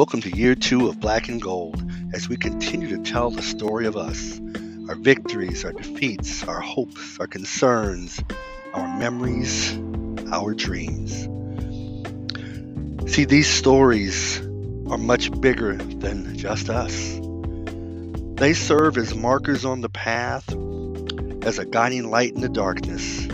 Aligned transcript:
Welcome 0.00 0.22
to 0.22 0.34
year 0.34 0.54
two 0.54 0.88
of 0.88 0.98
Black 0.98 1.28
and 1.28 1.42
Gold 1.42 1.84
as 2.14 2.26
we 2.26 2.38
continue 2.38 2.88
to 2.88 3.02
tell 3.02 3.30
the 3.30 3.42
story 3.42 3.84
of 3.84 3.98
us 3.98 4.40
our 4.88 4.94
victories, 4.94 5.62
our 5.62 5.74
defeats, 5.74 6.42
our 6.44 6.58
hopes, 6.58 7.20
our 7.20 7.26
concerns, 7.26 8.18
our 8.72 8.98
memories, 8.98 9.78
our 10.32 10.54
dreams. 10.54 11.28
See, 13.12 13.26
these 13.26 13.46
stories 13.46 14.38
are 14.88 14.96
much 14.96 15.38
bigger 15.38 15.76
than 15.76 16.34
just 16.38 16.70
us. 16.70 17.20
They 18.40 18.54
serve 18.54 18.96
as 18.96 19.14
markers 19.14 19.66
on 19.66 19.82
the 19.82 19.90
path, 19.90 20.48
as 21.44 21.58
a 21.58 21.66
guiding 21.66 22.08
light 22.08 22.32
in 22.32 22.40
the 22.40 22.48
darkness, 22.48 23.26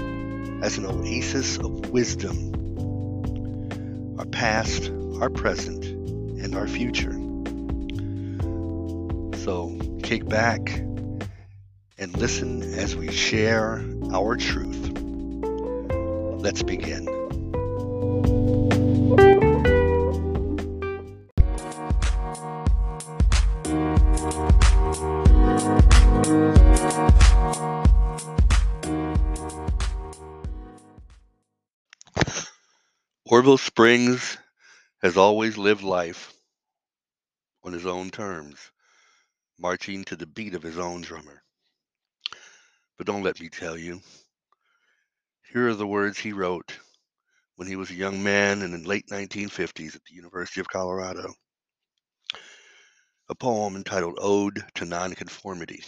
as 0.64 0.78
an 0.78 0.86
oasis 0.86 1.58
of 1.58 1.90
wisdom. 1.90 2.54
Our 4.18 4.26
past, 4.26 4.90
our 5.20 5.30
present, 5.30 5.95
our 6.56 6.66
future. 6.66 7.12
So 9.44 9.78
kick 10.02 10.26
back 10.26 10.80
and 11.98 12.16
listen 12.16 12.62
as 12.62 12.96
we 12.96 13.12
share 13.12 13.84
our 14.12 14.36
truth. 14.36 14.98
Let's 16.40 16.62
begin. 16.62 17.06
Orville 33.28 33.58
Springs 33.58 34.38
has 35.02 35.16
always 35.16 35.58
lived 35.58 35.82
life 35.82 36.32
on 37.66 37.72
his 37.72 37.84
own 37.84 38.10
terms, 38.10 38.70
marching 39.58 40.04
to 40.04 40.14
the 40.14 40.26
beat 40.26 40.54
of 40.54 40.62
his 40.62 40.78
own 40.78 41.00
drummer. 41.00 41.42
But 42.96 43.08
don't 43.08 43.24
let 43.24 43.40
me 43.40 43.48
tell 43.48 43.76
you. 43.76 44.00
Here 45.52 45.68
are 45.68 45.74
the 45.74 45.86
words 45.86 46.16
he 46.16 46.32
wrote 46.32 46.78
when 47.56 47.66
he 47.66 47.74
was 47.74 47.90
a 47.90 47.94
young 47.94 48.22
man 48.22 48.62
in 48.62 48.70
the 48.70 48.88
late 48.88 49.08
1950s 49.08 49.96
at 49.96 50.04
the 50.04 50.14
University 50.14 50.60
of 50.60 50.68
Colorado. 50.68 51.34
A 53.28 53.34
poem 53.34 53.74
entitled 53.74 54.18
Ode 54.20 54.64
to 54.76 54.84
Nonconformity. 54.84 55.82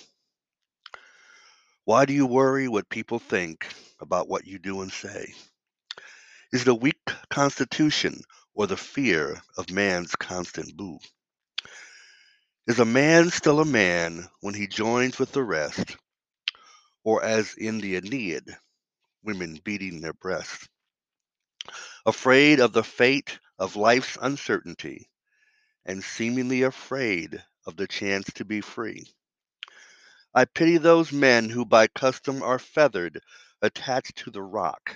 Why 1.84 2.06
do 2.06 2.12
you 2.12 2.26
worry 2.26 2.66
what 2.66 2.90
people 2.90 3.20
think 3.20 3.68
about 4.00 4.28
what 4.28 4.46
you 4.46 4.58
do 4.58 4.82
and 4.82 4.92
say? 4.92 5.32
Is 6.52 6.62
it 6.62 6.68
a 6.68 6.74
weak 6.74 6.98
constitution 7.30 8.22
or 8.52 8.66
the 8.66 8.76
fear 8.76 9.40
of 9.56 9.70
man's 9.70 10.16
constant 10.16 10.76
boo? 10.76 10.98
Is 12.68 12.78
a 12.78 12.84
man 12.84 13.30
still 13.30 13.60
a 13.60 13.64
man 13.64 14.28
when 14.40 14.52
he 14.52 14.66
joins 14.66 15.18
with 15.18 15.32
the 15.32 15.42
rest, 15.42 15.96
or 17.02 17.24
as 17.24 17.54
in 17.54 17.78
the 17.78 17.96
Aeneid, 17.96 18.58
women 19.22 19.58
beating 19.64 20.02
their 20.02 20.12
breasts? 20.12 20.68
Afraid 22.04 22.60
of 22.60 22.74
the 22.74 22.84
fate 22.84 23.38
of 23.58 23.74
life's 23.74 24.18
uncertainty, 24.20 25.08
and 25.86 26.04
seemingly 26.04 26.60
afraid 26.60 27.42
of 27.64 27.76
the 27.76 27.86
chance 27.86 28.30
to 28.34 28.44
be 28.44 28.60
free. 28.60 29.14
I 30.34 30.44
pity 30.44 30.76
those 30.76 31.10
men 31.10 31.48
who 31.48 31.64
by 31.64 31.86
custom 31.86 32.42
are 32.42 32.58
feathered, 32.58 33.22
attached 33.62 34.16
to 34.16 34.30
the 34.30 34.42
rock, 34.42 34.94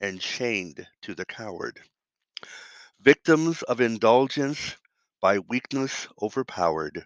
and 0.00 0.20
chained 0.20 0.84
to 1.02 1.14
the 1.14 1.24
coward. 1.24 1.80
Victims 2.98 3.62
of 3.62 3.80
indulgence 3.80 4.74
by 5.26 5.40
weakness 5.40 6.06
overpowered. 6.22 7.04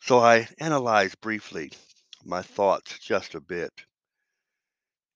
So 0.00 0.20
I 0.20 0.46
analyze 0.60 1.16
briefly 1.16 1.72
my 2.24 2.42
thoughts 2.42 3.00
just 3.00 3.34
a 3.34 3.40
bit 3.40 3.72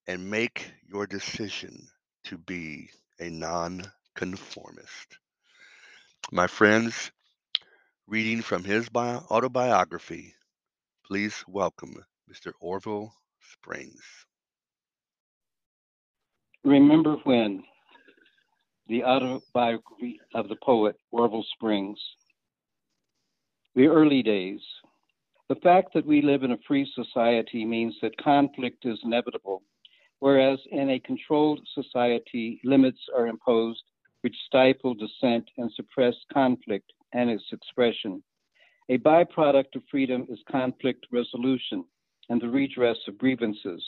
and 0.08 0.28
make 0.28 0.72
your 0.88 1.06
decision 1.06 1.86
to 2.24 2.36
be 2.36 2.90
a 3.20 3.30
nonconformist. 3.30 5.18
My 6.32 6.48
friends, 6.48 7.12
reading 8.08 8.42
from 8.42 8.64
his 8.64 8.88
bio- 8.88 9.24
autobiography, 9.30 10.34
please 11.06 11.44
welcome 11.46 11.94
Mr. 12.28 12.54
Orville 12.60 13.14
Springs. 13.52 14.02
Remember 16.64 17.14
when 17.22 17.62
the 18.88 19.02
autobiography 19.02 20.20
of 20.34 20.48
the 20.48 20.56
poet 20.62 20.96
Orville 21.10 21.44
Springs. 21.54 21.98
The 23.74 23.88
early 23.88 24.22
days. 24.22 24.60
The 25.48 25.56
fact 25.56 25.92
that 25.94 26.06
we 26.06 26.22
live 26.22 26.42
in 26.42 26.52
a 26.52 26.58
free 26.66 26.90
society 26.94 27.64
means 27.64 27.94
that 28.02 28.16
conflict 28.16 28.84
is 28.84 28.98
inevitable, 29.04 29.62
whereas 30.20 30.58
in 30.70 30.90
a 30.90 31.00
controlled 31.00 31.60
society, 31.74 32.60
limits 32.64 33.00
are 33.16 33.26
imposed 33.26 33.82
which 34.22 34.36
stifle 34.46 34.94
dissent 34.94 35.48
and 35.58 35.70
suppress 35.72 36.14
conflict 36.32 36.92
and 37.12 37.30
its 37.30 37.44
expression. 37.52 38.22
A 38.88 38.98
byproduct 38.98 39.76
of 39.76 39.82
freedom 39.90 40.26
is 40.28 40.38
conflict 40.50 41.06
resolution 41.12 41.84
and 42.28 42.40
the 42.40 42.48
redress 42.48 42.98
of 43.06 43.18
grievances. 43.18 43.84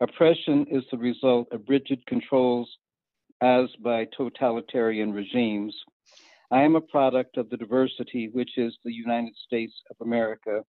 Oppression 0.00 0.66
is 0.70 0.84
the 0.90 0.98
result 0.98 1.48
of 1.52 1.68
rigid 1.68 2.04
controls 2.06 2.68
as 3.40 3.68
by 3.82 4.06
totalitarian 4.16 5.12
regimes. 5.12 5.74
I 6.50 6.62
am 6.62 6.76
a 6.76 6.80
product 6.80 7.36
of 7.36 7.50
the 7.50 7.56
diversity 7.56 8.28
which 8.32 8.58
is 8.58 8.76
the 8.84 8.92
United 8.92 9.34
States 9.46 9.74
of 9.90 9.96
America, 10.00 10.62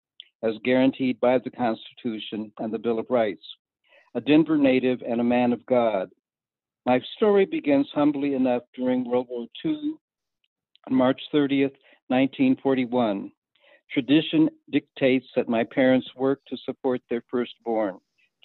as 0.43 0.55
guaranteed 0.65 1.21
by 1.21 1.39
the 1.39 1.51
Constitution 1.51 2.53
and 2.59 2.73
the 2.73 2.79
Bill 2.79 2.99
of 2.99 3.07
Rights. 3.11 3.45
A 4.15 4.21
Denver 4.21 4.57
native 4.57 5.03
and 5.07 5.21
a 5.21 5.25
man 5.25 5.53
of 5.53 5.67
God. 5.67 6.11
My 6.87 7.01
story 7.17 7.47
begins 7.47 7.89
humbly 7.95 8.35
enough 8.35 8.63
during 8.75 9.05
World 9.05 9.27
War 9.29 9.47
II, 9.65 9.95
on 10.87 10.95
March 10.95 11.21
30th, 11.33 11.77
1941. 12.09 13.33
Tradition 13.91 14.51
dictates 14.71 15.27
that 15.35 15.49
my 15.49 15.65
parents 15.65 16.09
worked 16.17 16.49
to 16.49 16.57
support 16.59 17.01
their 17.09 17.23
firstborn 17.31 17.99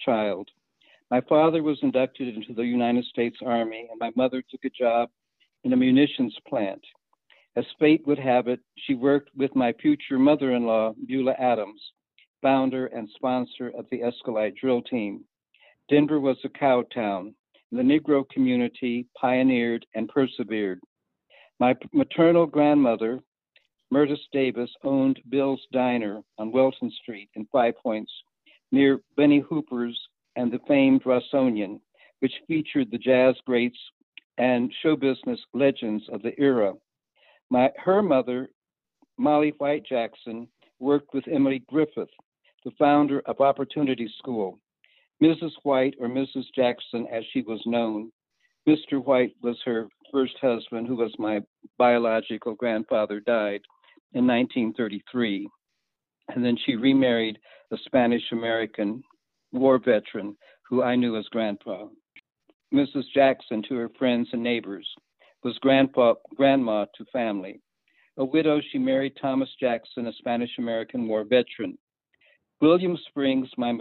child. 0.04 0.48
My 1.10 1.20
father 1.22 1.64
was 1.64 1.78
inducted 1.82 2.36
into 2.36 2.54
the 2.54 2.62
United 2.62 3.04
States 3.06 3.38
Army, 3.44 3.88
and 3.90 3.98
my 3.98 4.12
mother 4.14 4.42
took 4.48 4.64
a 4.64 4.70
job 4.70 5.10
in 5.64 5.72
a 5.72 5.76
munitions 5.76 6.36
plant. 6.48 6.80
As 7.56 7.64
fate 7.80 8.06
would 8.06 8.18
have 8.18 8.46
it, 8.46 8.60
she 8.76 8.94
worked 8.94 9.30
with 9.34 9.56
my 9.56 9.72
future 9.72 10.20
mother 10.20 10.52
in 10.52 10.66
law, 10.66 10.94
Beulah 11.08 11.34
Adams, 11.38 11.82
founder 12.42 12.86
and 12.86 13.08
sponsor 13.16 13.72
of 13.76 13.86
the 13.90 14.04
Escalade 14.04 14.54
drill 14.54 14.82
team. 14.82 15.24
Denver 15.88 16.20
was 16.20 16.36
a 16.44 16.48
cow 16.48 16.82
town. 16.94 17.34
The 17.72 17.82
Negro 17.82 18.28
community 18.28 19.06
pioneered 19.20 19.84
and 19.96 20.08
persevered. 20.08 20.80
My 21.58 21.74
maternal 21.92 22.46
grandmother, 22.46 23.20
Myrtis 23.90 24.20
Davis, 24.32 24.70
owned 24.84 25.20
Bill's 25.28 25.66
Diner 25.72 26.22
on 26.38 26.52
Welton 26.52 26.92
Street 27.02 27.30
in 27.34 27.46
Five 27.50 27.74
Points, 27.82 28.12
near 28.70 29.00
Benny 29.16 29.40
Hooper's 29.40 29.98
and 30.36 30.52
the 30.52 30.60
famed 30.66 31.04
Rossonian, 31.04 31.80
which 32.20 32.32
featured 32.46 32.90
the 32.90 32.98
jazz 32.98 33.34
greats 33.46 33.78
and 34.38 34.72
show 34.82 34.96
business 34.96 35.40
legends 35.52 36.04
of 36.12 36.22
the 36.22 36.38
era. 36.40 36.74
My, 37.50 37.70
her 37.76 38.02
mother, 38.02 38.48
Molly 39.18 39.52
White 39.58 39.84
Jackson, 39.84 40.48
worked 40.78 41.12
with 41.12 41.28
Emily 41.28 41.62
Griffith, 41.68 42.08
the 42.64 42.70
founder 42.78 43.20
of 43.26 43.40
Opportunity 43.40 44.10
School. 44.18 44.58
Mrs. 45.22 45.52
White, 45.62 45.94
or 46.00 46.08
Mrs. 46.08 46.44
Jackson 46.54 47.06
as 47.12 47.24
she 47.32 47.42
was 47.42 47.60
known, 47.66 48.10
Mr. 48.66 49.04
White 49.04 49.34
was 49.42 49.58
her 49.64 49.88
first 50.10 50.34
husband, 50.40 50.86
who 50.86 50.96
was 50.96 51.12
my 51.18 51.40
biological 51.76 52.54
grandfather, 52.54 53.20
died 53.20 53.60
in 54.12 54.26
1933. 54.26 55.48
And 56.28 56.44
then 56.44 56.56
she 56.64 56.76
remarried 56.76 57.38
a 57.70 57.76
Spanish 57.84 58.22
American 58.32 59.02
war 59.52 59.78
veteran 59.78 60.36
who 60.68 60.82
I 60.82 60.96
knew 60.96 61.16
as 61.16 61.26
grandpa. 61.28 61.86
Mrs. 62.72 63.04
Jackson 63.12 63.62
to 63.68 63.74
her 63.74 63.90
friends 63.98 64.28
and 64.32 64.42
neighbors 64.42 64.88
was 65.42 65.58
grandpa, 65.58 66.14
grandma 66.36 66.86
to 66.96 67.04
family. 67.06 67.60
A 68.16 68.24
widow, 68.24 68.60
she 68.60 68.78
married 68.78 69.16
Thomas 69.20 69.48
Jackson, 69.58 70.06
a 70.06 70.12
Spanish 70.12 70.58
American 70.58 71.08
war 71.08 71.24
veteran. 71.24 71.78
William 72.60 72.98
Springs, 73.08 73.48
my 73.56 73.76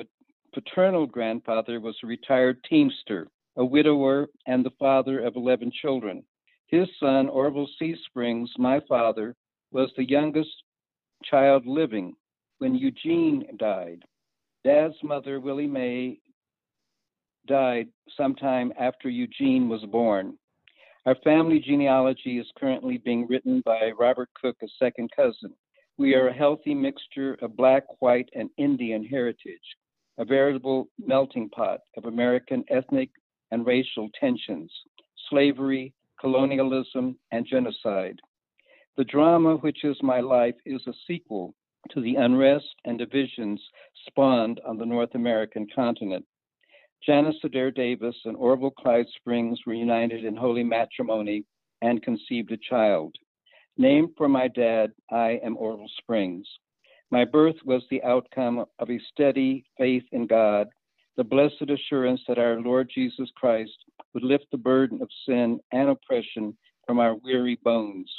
paternal 0.53 1.05
grandfather, 1.05 1.79
was 1.79 1.97
a 2.03 2.07
retired 2.07 2.63
teamster, 2.63 3.27
a 3.57 3.65
widower, 3.65 4.27
and 4.47 4.65
the 4.65 4.71
father 4.79 5.19
of 5.19 5.35
11 5.35 5.71
children. 5.81 6.23
His 6.67 6.87
son, 6.99 7.27
Orville 7.27 7.67
C. 7.77 7.95
Springs, 8.05 8.49
my 8.57 8.79
father, 8.87 9.35
was 9.71 9.91
the 9.97 10.07
youngest 10.07 10.63
child 11.23 11.65
living 11.65 12.15
when 12.59 12.75
Eugene 12.75 13.45
died. 13.57 14.03
Dad's 14.63 14.95
mother, 15.03 15.39
Willie 15.39 15.67
Mae, 15.67 16.19
died 17.47 17.87
sometime 18.17 18.73
after 18.79 19.09
Eugene 19.09 19.69
was 19.69 19.83
born. 19.85 20.37
Our 21.05 21.15
family 21.23 21.59
genealogy 21.59 22.39
is 22.39 22.51
currently 22.57 22.97
being 22.97 23.25
written 23.27 23.61
by 23.65 23.91
Robert 23.97 24.29
Cook, 24.39 24.57
a 24.61 24.67
second 24.77 25.09
cousin. 25.15 25.53
We 25.97 26.13
are 26.15 26.27
a 26.27 26.33
healthy 26.33 26.75
mixture 26.75 27.37
of 27.41 27.55
black, 27.55 27.83
white, 27.99 28.29
and 28.33 28.49
Indian 28.57 29.05
heritage, 29.05 29.77
a 30.17 30.25
veritable 30.25 30.89
melting 30.99 31.49
pot 31.49 31.79
of 31.97 32.05
American 32.05 32.65
ethnic 32.69 33.09
and 33.51 33.65
racial 33.65 34.09
tensions, 34.19 34.71
slavery, 35.29 35.93
colonialism, 36.19 37.17
and 37.31 37.45
genocide. 37.45 38.19
The 38.97 39.05
drama, 39.05 39.55
which 39.55 39.85
is 39.85 39.97
my 40.03 40.19
life, 40.19 40.55
is 40.65 40.81
a 40.85 40.93
sequel 41.07 41.55
to 41.91 42.01
the 42.01 42.15
unrest 42.15 42.75
and 42.85 42.97
divisions 42.97 43.61
spawned 44.07 44.59
on 44.67 44.77
the 44.77 44.85
North 44.85 45.15
American 45.15 45.67
continent. 45.73 46.25
Janice 47.05 47.37
Adair 47.43 47.71
Davis 47.71 48.15
and 48.25 48.35
Orville 48.35 48.71
Clyde 48.71 49.07
Springs 49.15 49.59
were 49.65 49.73
united 49.73 50.25
in 50.25 50.35
holy 50.35 50.63
matrimony 50.63 51.45
and 51.81 52.03
conceived 52.03 52.51
a 52.51 52.57
child. 52.57 53.15
Named 53.77 54.09
for 54.17 54.27
my 54.27 54.49
dad, 54.49 54.91
I 55.09 55.39
am 55.43 55.55
Orville 55.57 55.89
Springs. 55.97 56.45
My 57.11 57.25
birth 57.25 57.55
was 57.63 57.81
the 57.89 58.03
outcome 58.03 58.65
of 58.77 58.89
a 58.89 58.99
steady 59.11 59.65
faith 59.77 60.03
in 60.11 60.27
God, 60.27 60.67
the 61.15 61.23
blessed 61.23 61.69
assurance 61.69 62.21
that 62.27 62.37
our 62.37 62.59
Lord 62.59 62.91
Jesus 62.93 63.29
Christ 63.35 63.77
would 64.13 64.23
lift 64.23 64.45
the 64.51 64.57
burden 64.57 65.01
of 65.01 65.09
sin 65.25 65.59
and 65.71 65.89
oppression 65.89 66.55
from 66.85 66.99
our 66.99 67.15
weary 67.15 67.57
bones. 67.63 68.11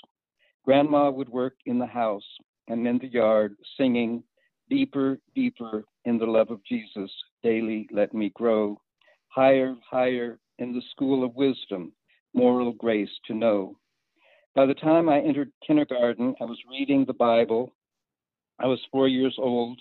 Grandma 0.65 1.11
would 1.11 1.29
work 1.29 1.55
in 1.67 1.79
the 1.79 1.87
house 1.87 2.25
and 2.70 2.87
in 2.87 2.99
the 2.99 3.08
yard, 3.08 3.56
singing, 3.76 4.22
Deeper, 4.70 5.19
deeper 5.34 5.84
in 6.05 6.17
the 6.17 6.26
love 6.26 6.50
of 6.52 6.64
Jesus, 6.64 7.11
daily 7.43 7.88
let 7.90 8.14
me 8.14 8.31
grow. 8.37 8.81
Higher, 9.26 9.75
higher 9.90 10.38
in 10.61 10.72
the 10.72 10.82
school 10.93 11.25
of 11.25 11.34
wisdom, 11.34 11.93
moral 12.34 12.72
grace 12.72 13.11
to 13.26 13.34
know. 13.34 13.76
By 14.55 14.67
the 14.67 14.75
time 14.75 15.08
I 15.08 15.20
entered 15.20 15.50
kindergarten, 15.67 16.37
I 16.40 16.44
was 16.44 16.58
reading 16.70 17.05
the 17.05 17.12
Bible. 17.12 17.72
I 18.61 18.67
was 18.67 18.78
four 18.93 19.08
years 19.08 19.34
old. 19.38 19.81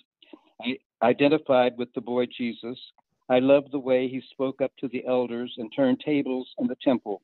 I 0.59 0.79
identified 1.03 1.77
with 1.77 1.93
the 1.93 2.01
boy 2.01 2.25
Jesus. 2.35 2.79
I 3.29 3.37
loved 3.37 3.71
the 3.71 3.77
way 3.77 4.07
he 4.07 4.23
spoke 4.31 4.59
up 4.59 4.71
to 4.79 4.87
the 4.87 5.05
elders 5.07 5.53
and 5.59 5.71
turned 5.75 5.99
tables 6.03 6.49
in 6.57 6.65
the 6.65 6.77
temple. 6.83 7.21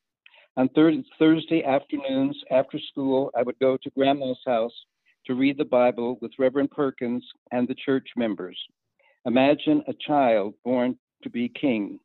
On 0.56 0.70
thir- 0.70 1.04
Thursday 1.18 1.64
afternoons 1.64 2.40
after 2.52 2.78
school, 2.92 3.32
I 3.36 3.42
would 3.42 3.58
go 3.58 3.76
to 3.76 3.90
Grandma's 3.90 4.40
house 4.46 4.86
to 5.26 5.34
read 5.34 5.58
the 5.58 5.66
Bible 5.66 6.18
with 6.22 6.32
Reverend 6.38 6.72
Perkins 6.72 7.26
and 7.52 7.68
the 7.68 7.76
church 7.76 8.08
members. 8.16 8.58
Imagine 9.26 9.84
a 9.88 9.94
child 9.94 10.54
born 10.64 10.98
to 11.24 11.30
be 11.30 11.50
king. 11.50 12.00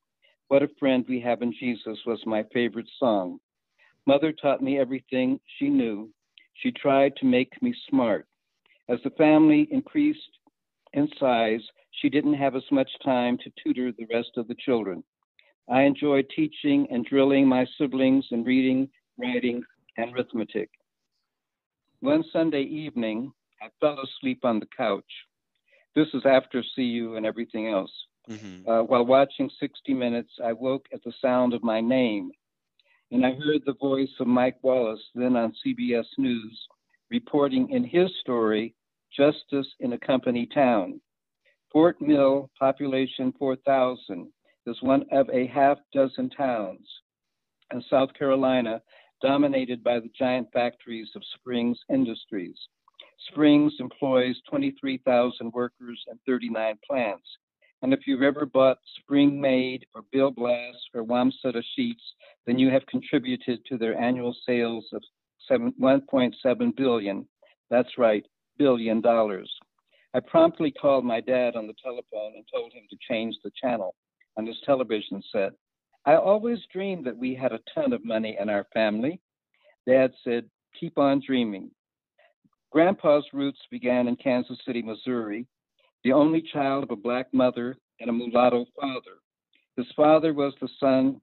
What 0.49 0.63
a 0.63 0.69
friend 0.79 1.05
we 1.09 1.21
have 1.21 1.43
in 1.43 1.53
Jesus 1.53 1.99
was 2.07 2.21
my 2.25 2.45
favorite 2.53 2.89
song. 2.99 3.39
Mother 4.07 4.33
taught 4.33 4.63
me 4.63 4.79
everything 4.79 5.39
she 5.59 5.69
knew. 5.69 6.11
She 6.55 6.73
tried 6.73 7.15
to 7.17 7.27
make 7.27 7.53
me 7.63 7.75
smart. 7.89 8.27
As 8.89 8.99
the 9.05 9.11
family 9.11 9.69
increased 9.71 10.39
in 10.95 11.09
size, 11.19 11.61
she 12.01 12.09
didn't 12.09 12.35
have 12.35 12.57
as 12.57 12.65
much 12.73 12.91
time 13.05 13.39
to 13.39 13.53
tutor 13.63 13.93
the 13.93 14.07
rest 14.13 14.31
of 14.37 14.49
the 14.49 14.57
children. 14.65 15.05
I 15.69 15.83
enjoyed 15.83 16.27
teaching 16.35 16.87
and 16.91 17.05
drilling 17.05 17.47
my 17.47 17.67
siblings 17.79 18.27
in 18.33 18.43
reading, 18.43 18.89
writing, 19.19 19.63
and 19.97 20.13
arithmetic. 20.15 20.71
One 22.01 22.25
Sunday 22.33 22.63
evening, 22.63 23.33
I 23.61 23.69
fell 23.81 23.99
asleep 24.01 24.45
on 24.45 24.59
the 24.59 24.69
couch. 24.75 25.05
This 25.95 26.09
is 26.15 26.23
after 26.25 26.65
CU 26.75 27.15
and 27.17 27.27
everything 27.27 27.69
else. 27.69 27.93
Mm-hmm. 28.29 28.69
Uh, 28.69 28.83
while 28.85 29.05
watching 29.05 29.51
60 29.61 29.93
Minutes, 29.93 30.31
I 30.43 30.53
woke 30.53 30.87
at 30.93 31.03
the 31.05 31.13
sound 31.21 31.53
of 31.53 31.63
my 31.63 31.81
name 31.81 32.31
and 33.11 33.27
I 33.27 33.33
heard 33.33 33.63
the 33.67 33.75
voice 33.75 34.11
of 34.21 34.29
Mike 34.29 34.59
Wallace, 34.63 35.03
then 35.15 35.37
on 35.37 35.53
CBS 35.67 36.07
News, 36.17 36.69
reporting 37.11 37.69
in 37.71 37.85
his 37.85 38.09
story, 38.21 38.75
Justice 39.17 39.67
in 39.81 39.93
a 39.93 39.99
Company 39.99 40.47
Town. 40.55 41.01
Fort 41.73 42.01
Mill, 42.01 42.51
population 42.59 43.33
4,000, 43.39 44.29
is 44.67 44.77
one 44.83 45.05
of 45.11 45.29
a 45.31 45.47
half 45.49 45.79
dozen 45.93 46.31
towns 46.31 46.87
in 47.73 47.83
South 47.91 48.13
Carolina 48.15 48.81
dominated 49.23 49.83
by 49.83 50.01
the 50.01 50.11
giant 50.19 50.49
factories 50.53 51.11
of 51.15 51.23
Springs 51.35 51.79
Industries. 51.89 52.57
Springs 53.31 53.75
employs 53.81 54.41
23,000 54.49 55.53
workers 55.53 56.03
and 56.09 56.19
39 56.27 56.79
plants. 56.89 57.27
And 57.83 57.93
if 57.93 58.01
you've 58.07 58.23
ever 58.23 58.45
bought 58.47 58.79
Springmaid 59.01 59.83
or 59.95 60.03
Bill 60.13 60.31
Blass 60.31 60.75
or 60.95 61.05
Wamsutta 61.05 61.63
sheets, 61.75 62.03
then 62.47 62.59
you 62.59 62.71
have 62.71 62.85
contributed 62.87 63.65
to 63.67 63.79
their 63.79 63.99
annual 63.99 64.35
sales 64.47 64.87
of 64.93 65.03
1.7 65.51 66.77
billion. 66.77 67.29
That's 67.71 67.99
right, 67.99 68.25
billion 68.59 69.01
dollars. 69.01 69.51
I 70.13 70.21
promptly 70.21 70.73
called 70.73 71.05
my 71.05 71.21
dad 71.21 71.57
on 71.57 71.67
the 71.67 71.75
telephone 71.83 72.35
and 72.35 72.45
told 72.53 72.73
him 72.73 72.83
to 72.91 72.97
change 73.09 73.37
the 73.43 73.53
channel 73.61 73.95
on 74.37 74.47
his 74.47 74.57
television 74.67 75.23
set. 75.33 75.53
I 76.07 76.17
always 76.17 76.59
dreamed 76.73 77.05
that 77.07 77.17
we 77.17 77.35
had 77.35 77.53
a 77.53 77.61
ton 77.75 77.93
of 77.93 78.05
money 78.05 78.37
in 78.41 78.49
our 78.49 78.67
family. 78.73 79.21
Dad 79.87 80.13
said, 80.25 80.49
Keep 80.79 80.99
on 80.99 81.23
dreaming. 81.25 81.71
Grandpa's 82.71 83.25
roots 83.33 83.61
began 83.71 84.09
in 84.09 84.17
Kansas 84.17 84.59
City, 84.65 84.81
Missouri, 84.81 85.47
the 86.05 86.13
only 86.13 86.41
child 86.41 86.85
of 86.85 86.91
a 86.91 86.97
black 86.97 87.33
mother 87.35 87.77
and 87.99 88.09
a 88.09 88.13
mulatto 88.13 88.65
father. 88.81 89.19
His 89.77 89.87
father 89.97 90.33
was 90.33 90.55
the 90.61 90.69
son 90.79 91.21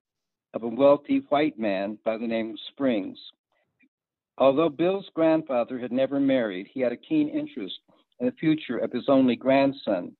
of 0.53 0.63
a 0.63 0.67
wealthy 0.67 1.23
white 1.29 1.57
man 1.57 1.97
by 2.03 2.17
the 2.17 2.27
name 2.27 2.51
of 2.51 2.59
Springs. 2.71 3.17
Although 4.37 4.69
Bill's 4.69 5.09
grandfather 5.15 5.79
had 5.79 5.91
never 5.91 6.19
married, 6.19 6.67
he 6.71 6.81
had 6.81 6.91
a 6.91 6.97
keen 6.97 7.29
interest 7.29 7.79
in 8.19 8.27
the 8.27 8.31
future 8.33 8.77
of 8.77 8.91
his 8.91 9.05
only 9.07 9.35
grandson 9.35 10.15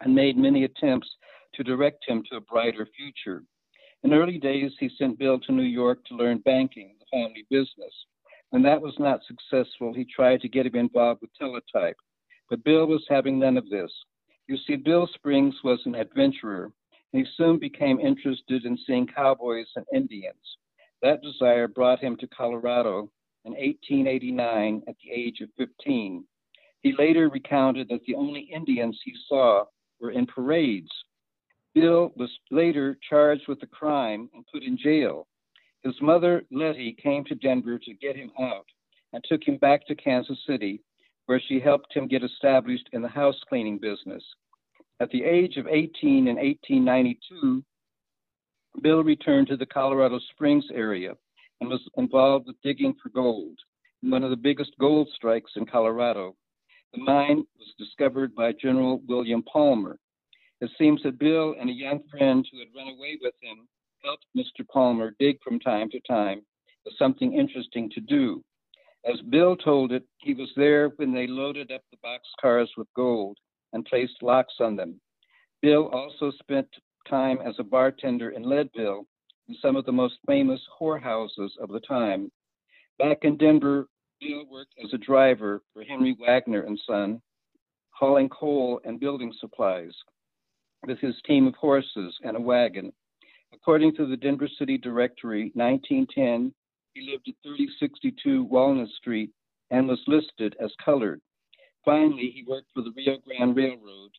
and 0.00 0.14
made 0.14 0.36
many 0.36 0.64
attempts 0.64 1.08
to 1.54 1.62
direct 1.62 2.04
him 2.06 2.22
to 2.30 2.36
a 2.36 2.40
brighter 2.40 2.86
future. 2.96 3.42
In 4.06 4.14
early 4.14 4.38
days, 4.38 4.70
he 4.78 4.88
sent 4.96 5.18
Bill 5.18 5.40
to 5.40 5.52
New 5.52 5.64
York 5.64 6.04
to 6.04 6.14
learn 6.14 6.38
banking, 6.38 6.94
the 7.00 7.06
family 7.10 7.44
business. 7.50 7.92
When 8.50 8.62
that 8.62 8.80
was 8.80 8.94
not 9.00 9.24
successful, 9.26 9.92
he 9.92 10.04
tried 10.04 10.42
to 10.42 10.48
get 10.48 10.64
him 10.64 10.76
involved 10.76 11.22
with 11.22 11.34
teletype, 11.34 11.96
but 12.48 12.62
Bill 12.62 12.86
was 12.86 13.04
having 13.08 13.36
none 13.36 13.56
of 13.56 13.68
this. 13.68 13.90
You 14.46 14.58
see, 14.58 14.76
Bill 14.76 15.08
Springs 15.12 15.56
was 15.64 15.80
an 15.86 15.96
adventurer, 15.96 16.70
and 17.12 17.26
he 17.26 17.32
soon 17.36 17.58
became 17.58 17.98
interested 17.98 18.64
in 18.64 18.78
seeing 18.86 19.08
cowboys 19.08 19.66
and 19.74 19.84
Indians. 19.92 20.56
That 21.02 21.20
desire 21.20 21.66
brought 21.66 21.98
him 21.98 22.16
to 22.18 22.28
Colorado 22.28 23.10
in 23.44 23.54
1889 23.54 24.82
at 24.86 24.94
the 25.02 25.10
age 25.10 25.40
of 25.40 25.48
15. 25.58 26.24
He 26.82 26.94
later 26.96 27.28
recounted 27.28 27.88
that 27.88 28.04
the 28.06 28.14
only 28.14 28.42
Indians 28.54 29.00
he 29.04 29.16
saw 29.26 29.64
were 29.98 30.12
in 30.12 30.26
parades 30.26 30.92
Bill 31.76 32.10
was 32.16 32.30
later 32.50 32.96
charged 33.06 33.48
with 33.48 33.60
the 33.60 33.66
crime 33.66 34.30
and 34.32 34.46
put 34.50 34.62
in 34.62 34.78
jail. 34.78 35.26
His 35.84 35.94
mother, 36.00 36.42
Letty, 36.50 36.94
came 36.94 37.22
to 37.24 37.34
Denver 37.34 37.78
to 37.78 37.92
get 37.92 38.16
him 38.16 38.32
out 38.40 38.64
and 39.12 39.22
took 39.22 39.46
him 39.46 39.58
back 39.58 39.86
to 39.86 39.94
Kansas 39.94 40.38
City, 40.46 40.80
where 41.26 41.38
she 41.38 41.60
helped 41.60 41.92
him 41.92 42.08
get 42.08 42.24
established 42.24 42.88
in 42.94 43.02
the 43.02 43.08
house 43.08 43.38
cleaning 43.46 43.76
business. 43.76 44.24
At 45.00 45.10
the 45.10 45.22
age 45.22 45.58
of 45.58 45.66
18 45.66 46.28
in 46.28 46.36
1892, 46.36 47.62
Bill 48.80 49.04
returned 49.04 49.48
to 49.48 49.58
the 49.58 49.66
Colorado 49.66 50.18
Springs 50.30 50.64
area 50.72 51.12
and 51.60 51.68
was 51.68 51.86
involved 51.98 52.46
with 52.46 52.56
digging 52.62 52.94
for 53.02 53.10
gold, 53.10 53.58
in 54.02 54.08
one 54.08 54.24
of 54.24 54.30
the 54.30 54.36
biggest 54.36 54.72
gold 54.80 55.10
strikes 55.14 55.52
in 55.56 55.66
Colorado. 55.66 56.36
The 56.94 57.02
mine 57.02 57.44
was 57.58 57.74
discovered 57.76 58.34
by 58.34 58.52
General 58.52 59.02
William 59.06 59.42
Palmer, 59.42 59.98
it 60.60 60.70
seems 60.78 61.02
that 61.02 61.18
Bill 61.18 61.54
and 61.60 61.68
a 61.68 61.72
young 61.72 62.00
friend 62.10 62.46
who 62.50 62.58
had 62.58 62.68
run 62.74 62.88
away 62.88 63.18
with 63.20 63.34
him 63.42 63.68
helped 64.02 64.24
Mr. 64.36 64.66
Palmer 64.66 65.14
dig 65.18 65.38
from 65.42 65.60
time 65.60 65.90
to 65.90 66.00
time 66.08 66.42
with 66.84 66.94
something 66.98 67.34
interesting 67.34 67.90
to 67.90 68.00
do. 68.00 68.42
As 69.04 69.20
Bill 69.30 69.56
told 69.56 69.92
it, 69.92 70.04
he 70.18 70.34
was 70.34 70.50
there 70.56 70.88
when 70.96 71.12
they 71.12 71.26
loaded 71.26 71.70
up 71.70 71.82
the 71.90 71.98
boxcars 71.98 72.68
with 72.76 72.88
gold 72.94 73.36
and 73.72 73.84
placed 73.84 74.22
locks 74.22 74.54
on 74.60 74.76
them. 74.76 75.00
Bill 75.60 75.88
also 75.88 76.30
spent 76.38 76.68
time 77.08 77.38
as 77.44 77.54
a 77.58 77.64
bartender 77.64 78.30
in 78.30 78.42
Leadville 78.42 79.06
in 79.48 79.56
some 79.60 79.76
of 79.76 79.84
the 79.84 79.92
most 79.92 80.14
famous 80.26 80.60
whorehouses 80.80 81.50
of 81.60 81.68
the 81.68 81.80
time. 81.80 82.32
Back 82.98 83.18
in 83.22 83.36
Denver, 83.36 83.88
Bill 84.20 84.44
worked 84.50 84.74
as 84.82 84.92
a 84.94 84.98
driver 84.98 85.62
for 85.72 85.84
Henry 85.84 86.16
Wagner 86.18 86.62
and 86.62 86.80
Son, 86.86 87.20
hauling 87.90 88.30
coal 88.30 88.80
and 88.84 88.98
building 88.98 89.32
supplies 89.38 89.92
with 90.86 90.98
his 91.00 91.14
team 91.26 91.46
of 91.46 91.54
horses 91.54 92.16
and 92.22 92.36
a 92.36 92.40
wagon. 92.40 92.92
According 93.52 93.94
to 93.96 94.06
the 94.06 94.16
Denver 94.16 94.48
City 94.58 94.78
Directory, 94.78 95.50
1910, 95.54 96.52
he 96.94 97.10
lived 97.10 97.28
at 97.28 97.34
3062 97.42 98.44
Walnut 98.44 98.88
Street 98.90 99.30
and 99.70 99.88
was 99.88 100.00
listed 100.06 100.56
as 100.62 100.70
colored. 100.84 101.20
Finally, 101.84 102.32
he 102.34 102.44
worked 102.46 102.68
for 102.74 102.82
the 102.82 102.92
Rio 102.96 103.18
Grande 103.24 103.56
Railroad, 103.56 104.10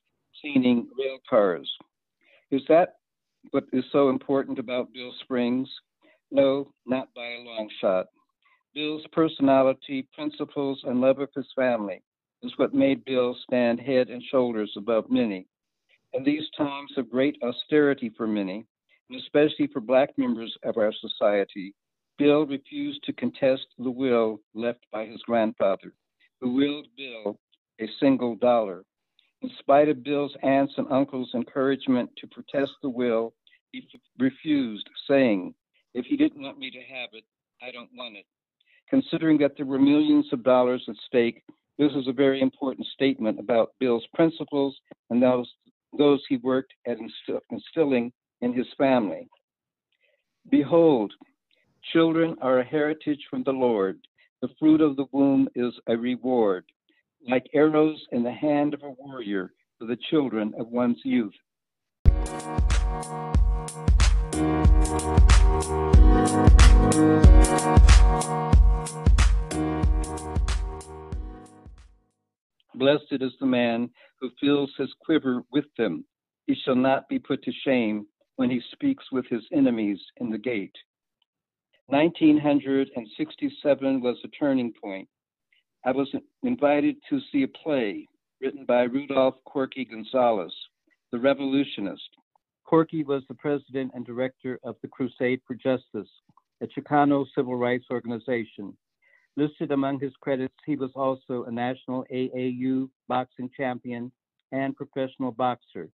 cleaning 0.41 0.87
rail 0.97 1.17
cars. 1.29 1.69
Is 2.51 2.61
that 2.69 2.95
what 3.51 3.65
is 3.73 3.83
so 3.91 4.09
important 4.09 4.59
about 4.59 4.93
Bill 4.93 5.13
Springs? 5.21 5.69
No, 6.31 6.71
not 6.85 7.07
by 7.15 7.25
a 7.25 7.43
long 7.43 7.69
shot. 7.79 8.07
Bill's 8.73 9.05
personality, 9.11 10.07
principles, 10.13 10.79
and 10.83 11.01
love 11.01 11.19
of 11.19 11.29
his 11.35 11.47
family 11.55 12.01
is 12.43 12.53
what 12.57 12.73
made 12.73 13.03
Bill 13.05 13.35
stand 13.43 13.79
head 13.79 14.09
and 14.09 14.21
shoulders 14.29 14.71
above 14.77 15.09
many. 15.09 15.47
In 16.17 16.23
these 16.23 16.49
times 16.57 16.91
of 16.97 17.11
great 17.11 17.37
austerity 17.43 18.09
for 18.17 18.25
many, 18.25 18.65
and 19.07 19.19
especially 19.19 19.67
for 19.67 19.79
Black 19.79 20.17
members 20.17 20.57
of 20.63 20.75
our 20.77 20.91
society, 20.91 21.75
Bill 22.17 22.43
refused 22.43 23.03
to 23.03 23.13
contest 23.13 23.67
the 23.77 23.91
will 23.91 24.39
left 24.55 24.79
by 24.91 25.05
his 25.05 25.21
grandfather, 25.21 25.93
who 26.41 26.55
willed 26.55 26.87
Bill 26.97 27.37
a 27.79 27.87
single 27.99 28.35
dollar. 28.35 28.83
In 29.43 29.51
spite 29.59 29.89
of 29.89 30.01
Bill's 30.01 30.35
aunts 30.41 30.73
and 30.77 30.91
uncles' 30.91 31.35
encouragement 31.35 32.09
to 32.17 32.25
protest 32.25 32.73
the 32.81 32.89
will, 32.89 33.35
he 33.71 33.87
refused, 34.17 34.89
saying, 35.07 35.53
If 35.93 36.07
he 36.07 36.17
didn't 36.17 36.41
want 36.41 36.57
me 36.57 36.71
to 36.71 36.81
have 36.81 37.09
it, 37.13 37.25
I 37.61 37.69
don't 37.69 37.91
want 37.93 38.17
it. 38.17 38.25
Considering 38.89 39.37
that 39.37 39.55
there 39.55 39.67
were 39.67 39.77
millions 39.77 40.33
of 40.33 40.43
dollars 40.43 40.83
at 40.89 40.95
stake, 41.05 41.43
this 41.77 41.91
is 41.93 42.07
a 42.07 42.11
very 42.11 42.41
important 42.41 42.87
statement 42.87 43.39
about 43.39 43.75
Bill's 43.79 44.07
principles 44.15 44.75
and 45.11 45.21
those, 45.21 45.47
those 45.97 46.23
he 46.27 46.37
worked 46.37 46.73
at 46.87 46.97
instilling 47.51 48.11
in 48.41 48.53
his 48.53 48.67
family. 48.77 49.27
Behold, 50.49 51.13
children 51.93 52.35
are 52.41 52.59
a 52.59 52.65
heritage 52.65 53.25
from 53.29 53.43
the 53.43 53.51
Lord. 53.51 53.99
The 54.41 54.49
fruit 54.59 54.81
of 54.81 54.95
the 54.95 55.05
womb 55.11 55.47
is 55.55 55.73
a 55.87 55.97
reward 55.97 56.65
like 57.27 57.49
arrows 57.53 58.01
in 58.11 58.23
the 58.23 58.31
hand 58.31 58.73
of 58.73 58.83
a 58.83 58.89
warrior 58.91 59.51
for 59.77 59.85
the 59.85 59.97
children 60.09 60.53
of 60.57 60.67
one's 60.67 60.99
youth. 61.03 61.33
Blessed 72.77 73.21
is 73.21 73.33
the 73.39 73.45
man 73.45 73.89
who 74.21 74.29
fills 74.39 74.71
his 74.77 74.93
quiver 75.03 75.43
with 75.51 75.65
them. 75.77 76.05
He 76.45 76.53
shall 76.53 76.75
not 76.75 77.09
be 77.09 77.17
put 77.17 77.41
to 77.43 77.51
shame 77.65 78.05
when 78.35 78.51
he 78.51 78.61
speaks 78.71 79.05
with 79.11 79.25
his 79.27 79.41
enemies 79.51 79.99
in 80.17 80.29
the 80.29 80.37
gate. 80.37 80.75
1967 81.87 84.01
was 84.01 84.17
a 84.23 84.27
turning 84.27 84.71
point. 84.79 85.09
I 85.85 85.91
was 85.91 86.13
invited 86.43 86.97
to 87.09 87.19
see 87.31 87.41
a 87.43 87.47
play 87.47 88.05
written 88.41 88.65
by 88.65 88.83
Rudolph 88.83 89.43
Corky 89.45 89.85
Gonzales, 89.85 90.53
The 91.11 91.17
Revolutionist. 91.17 92.09
Corky 92.63 93.03
was 93.03 93.23
the 93.27 93.33
president 93.33 93.91
and 93.95 94.05
director 94.05 94.59
of 94.63 94.75
the 94.83 94.87
Crusade 94.87 95.41
for 95.47 95.55
Justice, 95.55 96.09
a 96.61 96.67
Chicano 96.67 97.25
civil 97.33 97.55
rights 97.55 97.85
organization. 97.89 98.77
Listed 99.37 99.71
among 99.71 99.99
his 99.99 100.13
credits, 100.19 100.55
he 100.65 100.75
was 100.75 100.89
also 100.95 101.43
a 101.43 101.51
national 101.51 102.03
AAU 102.11 102.89
boxing 103.07 103.51
champion 103.55 104.11
and 104.51 104.75
professional 104.75 105.31
boxer. 105.31 105.89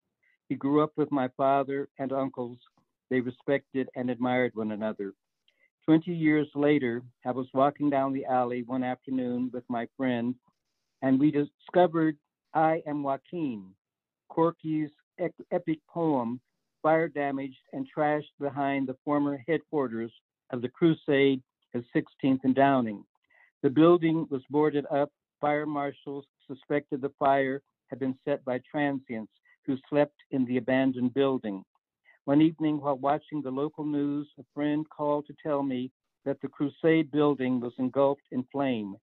He 0.48 0.56
grew 0.56 0.82
up 0.82 0.90
with 0.96 1.12
my 1.12 1.28
father 1.36 1.88
and 2.00 2.12
uncles. 2.12 2.58
They 3.10 3.20
respected 3.20 3.88
and 3.94 4.10
admired 4.10 4.56
one 4.56 4.72
another. 4.72 5.14
20 5.84 6.12
years 6.12 6.48
later, 6.56 7.00
I 7.24 7.30
was 7.30 7.46
walking 7.54 7.88
down 7.88 8.12
the 8.12 8.24
alley 8.24 8.64
one 8.64 8.82
afternoon 8.82 9.50
with 9.52 9.62
my 9.68 9.86
friend, 9.96 10.34
and 11.02 11.20
we 11.20 11.30
discovered 11.30 12.16
I 12.54 12.82
Am 12.88 13.04
Joaquin, 13.04 13.66
Corky's 14.28 14.90
epic 15.52 15.78
poem, 15.88 16.40
fire 16.82 17.06
damaged 17.06 17.62
and 17.72 17.86
trashed 17.96 18.34
behind 18.40 18.88
the 18.88 18.96
former 19.04 19.40
headquarters 19.46 20.12
of 20.50 20.60
the 20.60 20.68
Crusade 20.68 21.40
at 21.72 21.84
16th 21.94 22.40
and 22.42 22.54
Downing. 22.56 23.04
The 23.62 23.70
building 23.70 24.26
was 24.30 24.42
boarded 24.50 24.86
up. 24.90 25.10
Fire 25.40 25.66
marshals 25.66 26.26
suspected 26.46 27.00
the 27.00 27.12
fire 27.18 27.60
had 27.88 27.98
been 27.98 28.16
set 28.24 28.44
by 28.44 28.60
transients 28.70 29.32
who 29.64 29.76
slept 29.88 30.16
in 30.30 30.44
the 30.44 30.56
abandoned 30.58 31.14
building. 31.14 31.64
One 32.24 32.40
evening, 32.40 32.80
while 32.80 32.98
watching 32.98 33.42
the 33.42 33.50
local 33.50 33.84
news, 33.84 34.28
a 34.38 34.44
friend 34.54 34.88
called 34.90 35.26
to 35.26 35.34
tell 35.42 35.62
me 35.62 35.90
that 36.24 36.40
the 36.40 36.48
Crusade 36.48 37.10
building 37.10 37.58
was 37.60 37.72
engulfed 37.78 38.26
in 38.30 38.44
flame. 38.52 38.96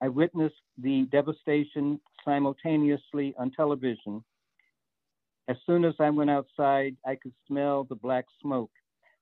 I 0.00 0.08
witnessed 0.08 0.62
the 0.78 1.06
devastation 1.12 2.00
simultaneously 2.24 3.34
on 3.38 3.50
television. 3.50 4.24
As 5.46 5.56
soon 5.66 5.84
as 5.84 5.94
I 6.00 6.10
went 6.10 6.30
outside, 6.30 6.96
I 7.06 7.16
could 7.16 7.34
smell 7.46 7.84
the 7.84 7.94
black 7.94 8.24
smoke. 8.40 8.70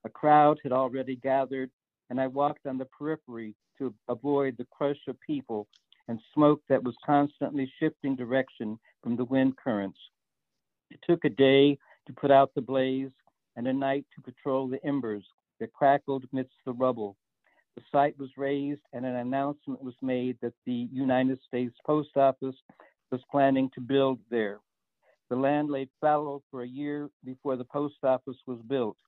A 0.04 0.08
crowd 0.08 0.58
had 0.62 0.72
already 0.72 1.16
gathered, 1.16 1.70
and 2.12 2.20
I 2.20 2.26
walked 2.26 2.66
on 2.66 2.76
the 2.76 2.84
periphery 2.84 3.54
to 3.78 3.94
avoid 4.06 4.58
the 4.58 4.66
crush 4.70 4.98
of 5.08 5.18
people 5.26 5.66
and 6.08 6.20
smoke 6.34 6.60
that 6.68 6.84
was 6.84 6.94
constantly 7.06 7.72
shifting 7.80 8.14
direction 8.14 8.78
from 9.02 9.16
the 9.16 9.24
wind 9.24 9.56
currents. 9.56 9.98
It 10.90 11.00
took 11.08 11.24
a 11.24 11.30
day 11.30 11.78
to 12.06 12.12
put 12.12 12.30
out 12.30 12.50
the 12.54 12.60
blaze, 12.60 13.08
and 13.56 13.66
a 13.66 13.72
night 13.72 14.04
to 14.14 14.20
patrol 14.30 14.68
the 14.68 14.84
embers 14.84 15.24
that 15.58 15.72
crackled 15.72 16.26
amidst 16.30 16.52
the 16.66 16.74
rubble. 16.74 17.16
The 17.76 17.82
site 17.90 18.18
was 18.18 18.28
raised, 18.36 18.82
and 18.92 19.06
an 19.06 19.16
announcement 19.16 19.82
was 19.82 19.94
made 20.02 20.36
that 20.42 20.52
the 20.66 20.88
United 20.92 21.38
States 21.48 21.74
Post 21.86 22.18
Office 22.18 22.56
was 23.10 23.22
planning 23.30 23.70
to 23.74 23.80
build 23.80 24.18
there. 24.30 24.58
The 25.30 25.36
land 25.36 25.70
lay 25.70 25.88
fallow 25.98 26.42
for 26.50 26.60
a 26.60 26.68
year 26.68 27.08
before 27.24 27.56
the 27.56 27.64
post 27.64 27.96
office 28.02 28.36
was 28.46 28.58
built. 28.68 28.98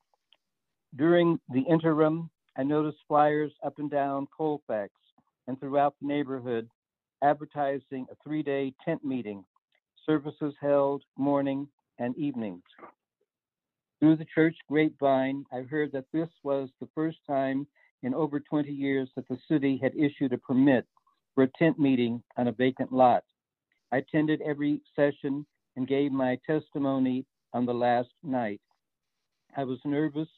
During 0.97 1.39
the 1.51 1.67
interim, 1.69 2.31
I 2.57 2.63
noticed 2.63 2.99
flyers 3.09 3.53
up 3.65 3.79
and 3.79 3.91
down 3.91 4.29
Colfax 4.37 4.93
and 5.47 5.59
throughout 5.59 5.95
the 6.01 6.07
neighborhood 6.07 6.69
advertising 7.23 8.07
a 8.11 8.15
three 8.23 8.43
day 8.43 8.73
tent 8.85 9.05
meeting, 9.05 9.45
services 10.07 10.55
held 10.61 11.03
morning 11.17 11.67
and 11.99 12.17
evenings. 12.17 12.63
Through 14.01 14.17
the 14.17 14.27
church 14.35 14.57
grapevine, 14.69 15.45
I 15.53 15.63
heard 15.63 15.93
that 15.93 16.05
this 16.13 16.29
was 16.43 16.69
the 16.81 16.89
first 16.95 17.19
time 17.27 17.67
in 18.03 18.15
over 18.15 18.39
20 18.39 18.71
years 18.71 19.09
that 19.17 19.27
the 19.29 19.39
city 19.49 19.79
had 19.83 19.97
issued 19.97 20.33
a 20.33 20.39
permit 20.39 20.87
for 21.35 21.45
a 21.45 21.51
tent 21.59 21.79
meeting 21.79 22.23
on 22.37 22.49
a 22.49 22.53
vacant 22.53 22.93
lot. 22.93 23.25
I 23.91 23.99
attended 23.99 24.43
every 24.43 24.81
session 24.95 25.47
and 25.77 25.89
gave 25.89 26.13
my 26.13 26.39
testimony 26.47 27.25
on 27.53 27.65
the 27.65 27.75
last 27.75 28.11
night. 28.23 28.61
I 29.57 29.65
was 29.65 29.79
nervous 29.85 30.29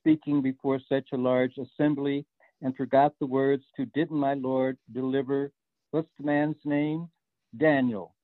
speaking 0.00 0.40
before 0.40 0.80
such 0.88 1.08
a 1.12 1.16
large 1.16 1.52
assembly 1.58 2.24
and 2.62 2.76
forgot 2.76 3.12
the 3.18 3.26
words 3.26 3.64
to 3.76 3.86
Didn't 3.86 4.16
my 4.16 4.34
Lord 4.34 4.76
deliver, 4.92 5.50
what's 5.90 6.08
the 6.18 6.26
man's 6.26 6.56
name? 6.64 7.08
Daniel. 7.58 8.14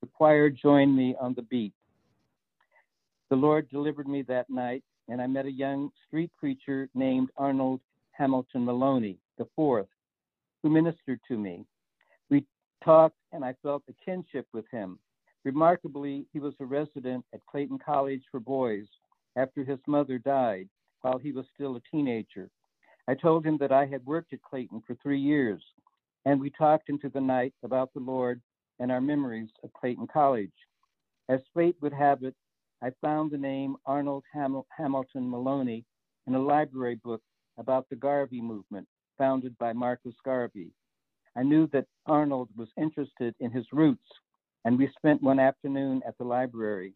The 0.00 0.08
choir 0.12 0.50
joined 0.50 0.96
me 0.96 1.16
on 1.20 1.34
the 1.34 1.42
beat. 1.42 1.72
The 3.30 3.36
Lord 3.36 3.68
delivered 3.70 4.06
me 4.06 4.22
that 4.22 4.50
night, 4.50 4.84
and 5.08 5.20
I 5.20 5.26
met 5.26 5.46
a 5.46 5.50
young 5.50 5.90
street 6.06 6.30
preacher 6.38 6.88
named 6.94 7.30
Arnold 7.36 7.80
Hamilton 8.12 8.64
Maloney, 8.64 9.18
the 9.38 9.46
fourth, 9.56 9.88
who 10.62 10.70
ministered 10.70 11.20
to 11.28 11.38
me. 11.38 11.64
We 12.30 12.44
talked, 12.84 13.16
and 13.32 13.44
I 13.44 13.54
felt 13.62 13.82
a 13.88 13.94
kinship 14.04 14.46
with 14.52 14.66
him. 14.70 14.98
Remarkably, 15.44 16.26
he 16.32 16.38
was 16.38 16.54
a 16.60 16.64
resident 16.64 17.24
at 17.34 17.44
Clayton 17.46 17.78
College 17.84 18.22
for 18.30 18.40
Boys 18.40 18.86
after 19.36 19.64
his 19.64 19.78
mother 19.86 20.18
died 20.18 20.68
while 21.04 21.18
he 21.18 21.32
was 21.32 21.44
still 21.54 21.76
a 21.76 21.82
teenager. 21.90 22.48
I 23.06 23.14
told 23.14 23.44
him 23.44 23.58
that 23.58 23.70
I 23.70 23.84
had 23.84 24.06
worked 24.06 24.32
at 24.32 24.40
Clayton 24.40 24.82
for 24.86 24.94
three 24.94 25.20
years, 25.20 25.62
and 26.24 26.40
we 26.40 26.48
talked 26.48 26.88
into 26.88 27.10
the 27.10 27.20
night 27.20 27.52
about 27.62 27.92
the 27.92 28.00
Lord 28.00 28.40
and 28.80 28.90
our 28.90 29.02
memories 29.02 29.50
of 29.62 29.72
Clayton 29.74 30.06
College. 30.10 30.54
As 31.28 31.40
fate 31.54 31.76
would 31.82 31.92
have 31.92 32.22
it, 32.22 32.34
I 32.82 32.90
found 33.02 33.30
the 33.30 33.36
name 33.36 33.76
Arnold 33.84 34.24
Ham- 34.32 34.62
Hamilton 34.74 35.28
Maloney 35.30 35.84
in 36.26 36.36
a 36.36 36.42
library 36.42 36.94
book 36.94 37.20
about 37.58 37.86
the 37.90 37.96
Garvey 37.96 38.40
movement 38.40 38.88
founded 39.18 39.56
by 39.58 39.74
Marcus 39.74 40.14
Garvey. 40.24 40.70
I 41.36 41.42
knew 41.42 41.66
that 41.74 41.86
Arnold 42.06 42.48
was 42.56 42.68
interested 42.78 43.34
in 43.40 43.50
his 43.50 43.66
roots, 43.72 44.08
and 44.64 44.78
we 44.78 44.90
spent 44.96 45.22
one 45.22 45.38
afternoon 45.38 46.00
at 46.08 46.16
the 46.16 46.24
library 46.24 46.94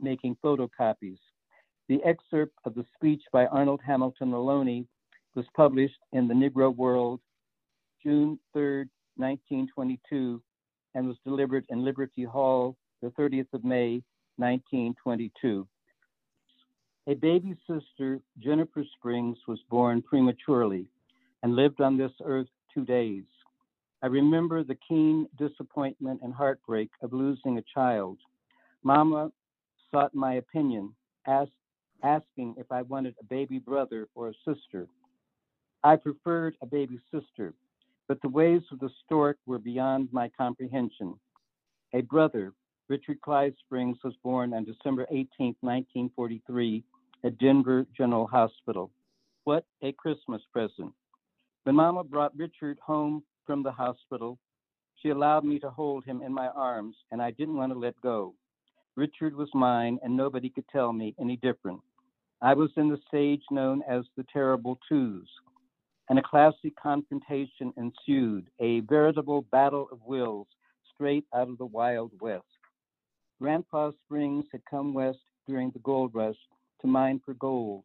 making 0.00 0.38
photocopies. 0.42 1.18
The 1.88 2.04
excerpt 2.04 2.58
of 2.66 2.74
the 2.74 2.84
speech 2.94 3.22
by 3.32 3.46
Arnold 3.46 3.80
Hamilton 3.84 4.30
Maloney 4.30 4.86
was 5.34 5.46
published 5.56 5.98
in 6.12 6.28
the 6.28 6.34
Negro 6.34 6.74
World 6.74 7.20
June 8.02 8.38
3, 8.52 8.84
1922, 9.16 10.42
and 10.94 11.08
was 11.08 11.16
delivered 11.24 11.64
in 11.70 11.84
Liberty 11.84 12.24
Hall 12.24 12.76
the 13.00 13.08
30th 13.10 13.52
of 13.54 13.64
May, 13.64 14.02
1922. 14.36 15.66
A 17.06 17.14
baby 17.14 17.56
sister, 17.66 18.20
Jennifer 18.38 18.84
Springs, 18.96 19.38
was 19.48 19.58
born 19.70 20.02
prematurely 20.02 20.86
and 21.42 21.56
lived 21.56 21.80
on 21.80 21.96
this 21.96 22.12
earth 22.22 22.48
two 22.72 22.84
days. 22.84 23.24
I 24.02 24.08
remember 24.08 24.62
the 24.62 24.78
keen 24.86 25.26
disappointment 25.38 26.20
and 26.22 26.34
heartbreak 26.34 26.90
of 27.02 27.14
losing 27.14 27.56
a 27.56 27.64
child. 27.74 28.18
Mama 28.84 29.32
sought 29.90 30.14
my 30.14 30.34
opinion, 30.34 30.94
asked 31.26 31.50
asking 32.02 32.54
if 32.58 32.70
I 32.70 32.82
wanted 32.82 33.14
a 33.20 33.24
baby 33.24 33.58
brother 33.58 34.08
or 34.14 34.28
a 34.28 34.34
sister. 34.44 34.86
I 35.84 35.96
preferred 35.96 36.56
a 36.60 36.66
baby 36.66 36.98
sister, 37.12 37.54
but 38.08 38.20
the 38.22 38.28
ways 38.28 38.62
of 38.72 38.80
the 38.80 38.90
stork 39.04 39.38
were 39.46 39.58
beyond 39.58 40.08
my 40.12 40.30
comprehension. 40.36 41.14
A 41.94 42.02
brother, 42.02 42.52
Richard 42.88 43.20
Clyde 43.20 43.54
Springs, 43.64 43.98
was 44.02 44.14
born 44.22 44.52
on 44.54 44.64
December 44.64 45.06
18, 45.10 45.56
1943, 45.60 46.84
at 47.24 47.38
Denver 47.38 47.86
General 47.96 48.26
Hospital. 48.26 48.90
What 49.44 49.64
a 49.82 49.92
Christmas 49.92 50.42
present. 50.52 50.92
When 51.64 51.76
Mama 51.76 52.04
brought 52.04 52.36
Richard 52.36 52.78
home 52.84 53.22
from 53.46 53.62
the 53.62 53.72
hospital, 53.72 54.38
she 55.02 55.10
allowed 55.10 55.44
me 55.44 55.58
to 55.60 55.70
hold 55.70 56.04
him 56.04 56.22
in 56.22 56.32
my 56.32 56.48
arms, 56.48 56.96
and 57.10 57.22
I 57.22 57.30
didn't 57.30 57.56
want 57.56 57.72
to 57.72 57.78
let 57.78 58.00
go. 58.00 58.34
Richard 58.96 59.34
was 59.34 59.48
mine, 59.54 59.98
and 60.02 60.16
nobody 60.16 60.50
could 60.50 60.68
tell 60.68 60.92
me 60.92 61.14
any 61.20 61.36
different. 61.36 61.80
I 62.40 62.54
was 62.54 62.70
in 62.76 62.88
the 62.88 63.00
stage 63.08 63.42
known 63.50 63.82
as 63.88 64.04
the 64.16 64.24
Terrible 64.32 64.78
Twos, 64.88 65.28
and 66.08 66.20
a 66.20 66.22
classic 66.22 66.72
confrontation 66.80 67.72
ensued, 67.76 68.48
a 68.60 68.80
veritable 68.80 69.42
battle 69.50 69.88
of 69.90 69.98
wills 70.04 70.46
straight 70.94 71.24
out 71.34 71.48
of 71.48 71.58
the 71.58 71.66
Wild 71.66 72.12
West. 72.20 72.44
Grandpa 73.40 73.90
Springs 74.04 74.44
had 74.52 74.62
come 74.70 74.94
west 74.94 75.18
during 75.48 75.70
the 75.72 75.80
gold 75.80 76.14
rush 76.14 76.36
to 76.80 76.86
mine 76.86 77.20
for 77.24 77.34
gold. 77.34 77.82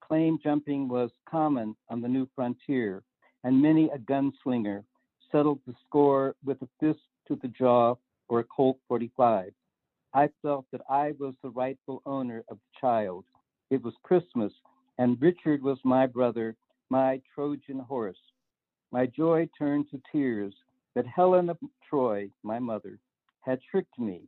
Claim 0.00 0.38
jumping 0.44 0.86
was 0.86 1.10
common 1.28 1.74
on 1.88 2.00
the 2.00 2.08
new 2.08 2.28
frontier, 2.36 3.02
and 3.42 3.60
many 3.60 3.90
a 3.90 3.98
gunslinger 3.98 4.84
settled 5.32 5.58
the 5.66 5.74
score 5.86 6.36
with 6.44 6.62
a 6.62 6.68
fist 6.78 7.00
to 7.26 7.34
the 7.42 7.48
jaw 7.48 7.96
or 8.28 8.40
a 8.40 8.44
Colt 8.44 8.78
45. 8.86 9.52
I 10.14 10.28
felt 10.40 10.66
that 10.70 10.82
I 10.88 11.14
was 11.18 11.34
the 11.42 11.50
rightful 11.50 12.00
owner 12.06 12.44
of 12.48 12.58
the 12.58 12.80
child. 12.80 13.24
It 13.70 13.82
was 13.82 13.94
Christmas, 14.02 14.52
and 14.98 15.20
Richard 15.20 15.62
was 15.62 15.78
my 15.84 16.06
brother, 16.06 16.56
my 16.88 17.20
Trojan 17.34 17.80
horse. 17.80 18.18
My 18.90 19.06
joy 19.06 19.48
turned 19.58 19.90
to 19.90 20.00
tears 20.10 20.54
that 20.94 21.06
Helen 21.06 21.50
of 21.50 21.58
Troy, 21.88 22.30
my 22.42 22.58
mother, 22.58 22.98
had 23.40 23.60
tricked 23.70 23.98
me, 23.98 24.22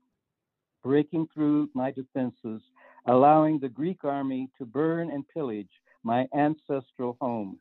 breaking 0.83 1.29
through 1.33 1.71
my 1.75 1.91
defenses, 1.91 2.61
allowing 3.07 3.59
the 3.59 3.69
Greek 3.69 4.05
army 4.05 4.51
to 4.59 4.67
burn 4.67 5.11
and 5.11 5.27
pillage 5.29 5.71
my 6.03 6.27
ancestral 6.35 7.17
home. 7.21 7.59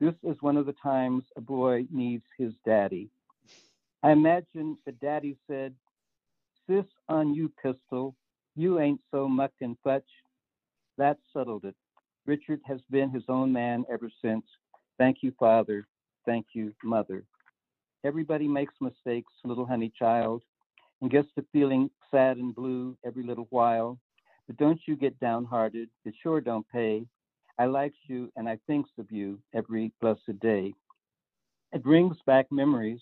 This 0.00 0.14
is 0.22 0.36
one 0.40 0.56
of 0.56 0.66
the 0.66 0.74
times 0.82 1.24
a 1.36 1.40
boy 1.40 1.86
needs 1.90 2.24
his 2.38 2.52
daddy. 2.64 3.10
I 4.02 4.12
imagine 4.12 4.78
that 4.86 5.00
daddy 5.00 5.36
said, 5.46 5.74
Sis 6.66 6.86
on 7.08 7.34
you, 7.34 7.52
pistol, 7.62 8.14
you 8.56 8.78
ain't 8.78 9.00
so 9.10 9.28
muck 9.28 9.52
and 9.60 9.76
fetch. 9.84 10.08
That 11.00 11.16
settled 11.32 11.64
it. 11.64 11.74
Richard 12.26 12.60
has 12.66 12.82
been 12.90 13.08
his 13.08 13.22
own 13.30 13.50
man 13.50 13.86
ever 13.90 14.10
since. 14.20 14.44
Thank 14.98 15.22
you, 15.22 15.32
Father. 15.40 15.86
Thank 16.26 16.48
you, 16.52 16.74
Mother. 16.84 17.24
Everybody 18.04 18.46
makes 18.46 18.74
mistakes, 18.82 19.32
little 19.42 19.64
honey 19.64 19.90
child, 19.98 20.42
and 21.00 21.10
gets 21.10 21.28
to 21.36 21.44
feeling 21.54 21.88
sad 22.10 22.36
and 22.36 22.54
blue 22.54 22.98
every 23.02 23.22
little 23.22 23.46
while. 23.48 23.98
But 24.46 24.58
don't 24.58 24.78
you 24.86 24.94
get 24.94 25.18
downhearted. 25.20 25.88
It 26.04 26.12
sure 26.22 26.42
don't 26.42 26.68
pay. 26.68 27.06
I 27.58 27.64
likes 27.64 27.96
you 28.06 28.30
and 28.36 28.46
I 28.46 28.58
thinks 28.66 28.90
of 28.98 29.10
you 29.10 29.38
every 29.54 29.92
blessed 30.02 30.38
day. 30.42 30.74
It 31.72 31.82
brings 31.82 32.18
back 32.26 32.52
memories 32.52 33.00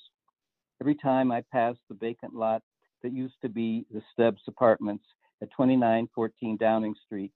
every 0.80 0.94
time 0.94 1.32
I 1.32 1.42
pass 1.50 1.74
the 1.88 1.96
vacant 1.96 2.32
lot 2.32 2.62
that 3.02 3.12
used 3.12 3.40
to 3.42 3.48
be 3.48 3.86
the 3.92 4.02
Stubbs 4.12 4.42
Apartments 4.46 5.04
at 5.42 5.50
2914 5.50 6.56
Downing 6.58 6.94
Street. 7.04 7.32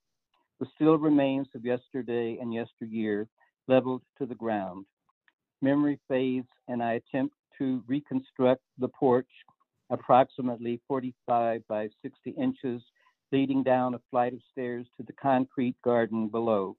The 0.62 0.69
still 0.76 0.97
remains 0.97 1.49
of 1.57 1.64
yesterday 1.64 2.38
and 2.40 2.54
yesteryear 2.54 3.26
leveled 3.66 4.02
to 4.19 4.26
the 4.26 4.37
ground. 4.37 4.87
Memory 5.61 5.98
fades, 6.07 6.46
and 6.68 6.81
I 6.81 6.92
attempt 6.92 7.35
to 7.59 7.83
reconstruct 7.88 8.62
the 8.79 8.87
porch, 8.87 9.27
approximately 9.90 10.81
45 10.87 11.66
by 11.66 11.88
60 12.01 12.31
inches, 12.40 12.81
leading 13.33 13.64
down 13.64 13.94
a 13.94 14.01
flight 14.09 14.35
of 14.35 14.40
stairs 14.53 14.87
to 14.96 15.03
the 15.03 15.12
concrete 15.14 15.75
garden 15.83 16.29
below. 16.29 16.77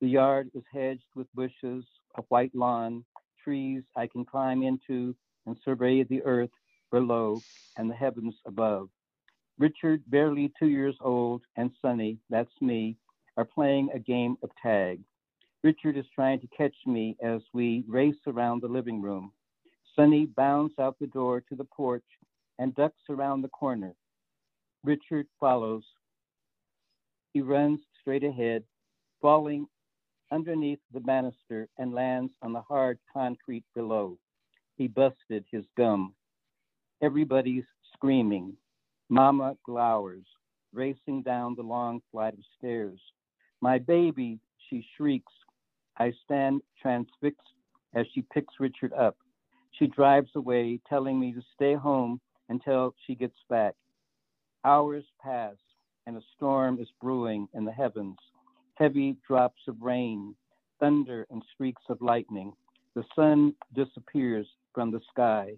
The 0.00 0.06
yard 0.06 0.52
is 0.54 0.62
hedged 0.72 1.10
with 1.16 1.26
bushes, 1.34 1.84
a 2.16 2.22
white 2.28 2.54
lawn, 2.54 3.04
trees 3.42 3.82
I 3.96 4.06
can 4.06 4.24
climb 4.24 4.62
into 4.62 5.16
and 5.44 5.56
survey 5.64 6.04
the 6.04 6.22
earth 6.22 6.54
below 6.92 7.40
and 7.76 7.90
the 7.90 7.96
heavens 7.96 8.36
above. 8.46 8.90
Richard, 9.58 10.02
barely 10.08 10.52
two 10.58 10.68
years 10.68 10.96
old, 11.00 11.42
and 11.56 11.70
Sonny, 11.80 12.18
that's 12.30 12.60
me, 12.60 12.96
are 13.36 13.44
playing 13.44 13.90
a 13.94 13.98
game 13.98 14.36
of 14.42 14.50
tag. 14.62 15.00
Richard 15.62 15.96
is 15.96 16.06
trying 16.14 16.40
to 16.40 16.48
catch 16.48 16.74
me 16.86 17.16
as 17.22 17.40
we 17.52 17.84
race 17.86 18.20
around 18.26 18.62
the 18.62 18.68
living 18.68 19.00
room. 19.00 19.32
Sonny 19.94 20.26
bounds 20.26 20.74
out 20.78 20.96
the 20.98 21.06
door 21.06 21.40
to 21.48 21.54
the 21.54 21.64
porch 21.64 22.04
and 22.58 22.74
ducks 22.74 23.02
around 23.08 23.42
the 23.42 23.48
corner. 23.48 23.94
Richard 24.84 25.26
follows. 25.38 25.84
He 27.32 27.40
runs 27.40 27.80
straight 28.00 28.24
ahead, 28.24 28.64
falling 29.20 29.66
underneath 30.32 30.80
the 30.92 31.00
banister 31.00 31.68
and 31.78 31.94
lands 31.94 32.32
on 32.42 32.52
the 32.52 32.62
hard 32.62 32.98
concrete 33.12 33.64
below. 33.74 34.18
He 34.76 34.88
busted 34.88 35.44
his 35.50 35.64
gum. 35.76 36.14
Everybody's 37.02 37.64
screaming. 37.94 38.56
Mama 39.12 39.58
glowers, 39.62 40.24
racing 40.72 41.20
down 41.20 41.54
the 41.54 41.62
long 41.62 42.00
flight 42.10 42.32
of 42.32 42.40
stairs. 42.56 42.98
My 43.60 43.76
baby, 43.76 44.38
she 44.70 44.82
shrieks. 44.96 45.34
I 45.98 46.14
stand 46.24 46.62
transfixed 46.80 47.52
as 47.94 48.06
she 48.14 48.22
picks 48.32 48.54
Richard 48.58 48.94
up. 48.94 49.18
She 49.72 49.86
drives 49.86 50.30
away, 50.34 50.80
telling 50.88 51.20
me 51.20 51.34
to 51.34 51.42
stay 51.54 51.74
home 51.74 52.22
until 52.48 52.94
she 53.06 53.14
gets 53.14 53.36
back. 53.50 53.74
Hours 54.64 55.04
pass, 55.22 55.56
and 56.06 56.16
a 56.16 56.22
storm 56.34 56.80
is 56.80 56.88
brewing 56.98 57.48
in 57.52 57.66
the 57.66 57.72
heavens 57.72 58.16
heavy 58.76 59.14
drops 59.28 59.60
of 59.68 59.76
rain, 59.82 60.34
thunder, 60.80 61.26
and 61.30 61.42
streaks 61.52 61.82
of 61.90 62.00
lightning. 62.00 62.54
The 62.94 63.04
sun 63.14 63.54
disappears 63.74 64.46
from 64.74 64.90
the 64.90 65.02
sky. 65.10 65.52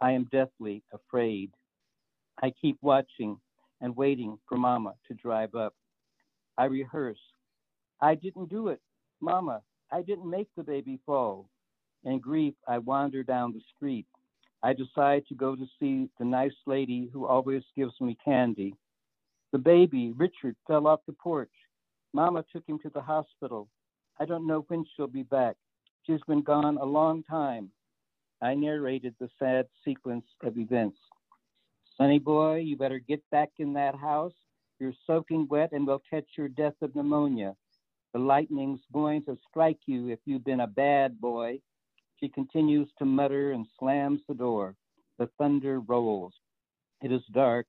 I 0.00 0.10
am 0.10 0.24
deathly 0.32 0.82
afraid. 0.92 1.52
I 2.42 2.52
keep 2.60 2.78
watching 2.80 3.38
and 3.80 3.96
waiting 3.96 4.38
for 4.48 4.56
Mama 4.56 4.94
to 5.08 5.14
drive 5.14 5.54
up. 5.54 5.74
I 6.56 6.64
rehearse. 6.66 7.18
I 8.00 8.14
didn't 8.14 8.48
do 8.48 8.68
it. 8.68 8.80
Mama, 9.20 9.60
I 9.92 10.02
didn't 10.02 10.28
make 10.28 10.48
the 10.56 10.62
baby 10.62 10.98
fall. 11.04 11.48
In 12.04 12.18
grief, 12.18 12.54
I 12.66 12.78
wander 12.78 13.22
down 13.22 13.52
the 13.52 13.60
street. 13.76 14.06
I 14.62 14.72
decide 14.72 15.26
to 15.28 15.34
go 15.34 15.54
to 15.56 15.66
see 15.78 16.08
the 16.18 16.24
nice 16.24 16.54
lady 16.66 17.10
who 17.12 17.26
always 17.26 17.62
gives 17.76 17.94
me 18.00 18.16
candy. 18.24 18.74
The 19.52 19.58
baby, 19.58 20.12
Richard, 20.12 20.56
fell 20.66 20.86
off 20.86 21.00
the 21.06 21.14
porch. 21.14 21.50
Mama 22.12 22.44
took 22.52 22.66
him 22.66 22.78
to 22.80 22.90
the 22.90 23.00
hospital. 23.00 23.68
I 24.18 24.24
don't 24.24 24.46
know 24.46 24.64
when 24.68 24.84
she'll 24.96 25.06
be 25.06 25.22
back. 25.22 25.56
She's 26.06 26.20
been 26.26 26.42
gone 26.42 26.78
a 26.78 26.84
long 26.84 27.22
time. 27.24 27.70
I 28.42 28.54
narrated 28.54 29.14
the 29.18 29.28
sad 29.38 29.66
sequence 29.84 30.24
of 30.42 30.58
events. 30.58 30.98
Sonny 32.00 32.18
boy, 32.18 32.56
you 32.56 32.78
better 32.78 32.98
get 32.98 33.22
back 33.30 33.50
in 33.58 33.74
that 33.74 33.94
house. 33.94 34.32
You're 34.78 34.94
soaking 35.06 35.46
wet 35.50 35.72
and 35.72 35.86
will 35.86 36.00
catch 36.08 36.24
your 36.38 36.48
death 36.48 36.72
of 36.80 36.96
pneumonia. 36.96 37.54
The 38.14 38.18
lightning's 38.18 38.80
going 38.90 39.22
to 39.24 39.36
strike 39.50 39.80
you 39.84 40.08
if 40.08 40.18
you've 40.24 40.44
been 40.44 40.60
a 40.60 40.66
bad 40.66 41.20
boy. 41.20 41.58
She 42.18 42.30
continues 42.30 42.88
to 42.98 43.04
mutter 43.04 43.52
and 43.52 43.66
slams 43.78 44.22
the 44.26 44.34
door. 44.34 44.76
The 45.18 45.28
thunder 45.36 45.80
rolls. 45.80 46.32
It 47.02 47.12
is 47.12 47.20
dark, 47.34 47.66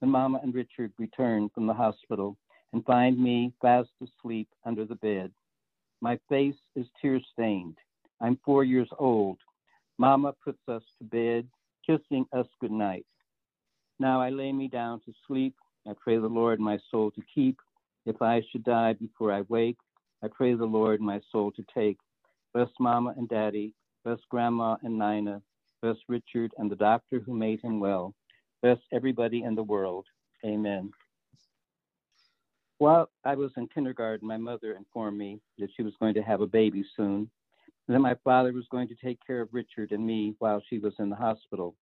and 0.00 0.10
Mama 0.10 0.40
and 0.42 0.54
Richard 0.54 0.94
return 0.98 1.50
from 1.54 1.66
the 1.66 1.74
hospital 1.74 2.38
and 2.72 2.86
find 2.86 3.22
me 3.22 3.52
fast 3.60 3.90
asleep 4.02 4.48
under 4.64 4.86
the 4.86 4.96
bed. 4.96 5.30
My 6.00 6.18
face 6.30 6.56
is 6.74 6.86
tear 7.02 7.20
stained. 7.34 7.76
I'm 8.22 8.38
four 8.46 8.64
years 8.64 8.88
old. 8.98 9.36
Mama 9.98 10.32
puts 10.42 10.66
us 10.68 10.82
to 10.96 11.04
bed, 11.04 11.46
kissing 11.86 12.24
us 12.32 12.46
good 12.62 12.72
night. 12.72 13.04
Now 13.98 14.20
I 14.20 14.30
lay 14.30 14.52
me 14.52 14.68
down 14.68 15.00
to 15.06 15.12
sleep. 15.26 15.54
I 15.88 15.92
pray 15.98 16.18
the 16.18 16.26
Lord 16.26 16.60
my 16.60 16.78
soul 16.90 17.10
to 17.12 17.22
keep. 17.34 17.58
If 18.06 18.20
I 18.20 18.42
should 18.50 18.64
die 18.64 18.94
before 18.94 19.32
I 19.32 19.42
wake, 19.48 19.78
I 20.22 20.28
pray 20.28 20.54
the 20.54 20.64
Lord 20.64 21.00
my 21.00 21.20
soul 21.30 21.52
to 21.52 21.64
take. 21.74 21.98
Bless 22.52 22.68
Mama 22.78 23.14
and 23.16 23.28
Daddy, 23.28 23.72
bless 24.04 24.18
Grandma 24.30 24.76
and 24.82 24.98
Nina, 24.98 25.42
bless 25.82 25.96
Richard 26.08 26.52
and 26.56 26.70
the 26.70 26.76
doctor 26.76 27.20
who 27.20 27.34
made 27.34 27.60
him 27.60 27.80
well. 27.80 28.14
Bless 28.62 28.78
everybody 28.92 29.42
in 29.42 29.54
the 29.54 29.62
world. 29.62 30.06
Amen. 30.44 30.90
While 32.78 33.10
I 33.24 33.34
was 33.34 33.50
in 33.56 33.68
kindergarten, 33.68 34.26
my 34.26 34.36
mother 34.36 34.72
informed 34.72 35.18
me 35.18 35.40
that 35.58 35.70
she 35.76 35.82
was 35.82 35.94
going 36.00 36.14
to 36.14 36.22
have 36.22 36.40
a 36.40 36.46
baby 36.46 36.84
soon, 36.96 37.30
and 37.86 37.94
that 37.94 38.00
my 38.00 38.14
father 38.24 38.52
was 38.52 38.66
going 38.70 38.88
to 38.88 38.94
take 38.94 39.18
care 39.26 39.40
of 39.40 39.48
Richard 39.52 39.92
and 39.92 40.06
me 40.06 40.34
while 40.38 40.62
she 40.68 40.78
was 40.78 40.94
in 40.98 41.10
the 41.10 41.16
hospital. 41.16 41.74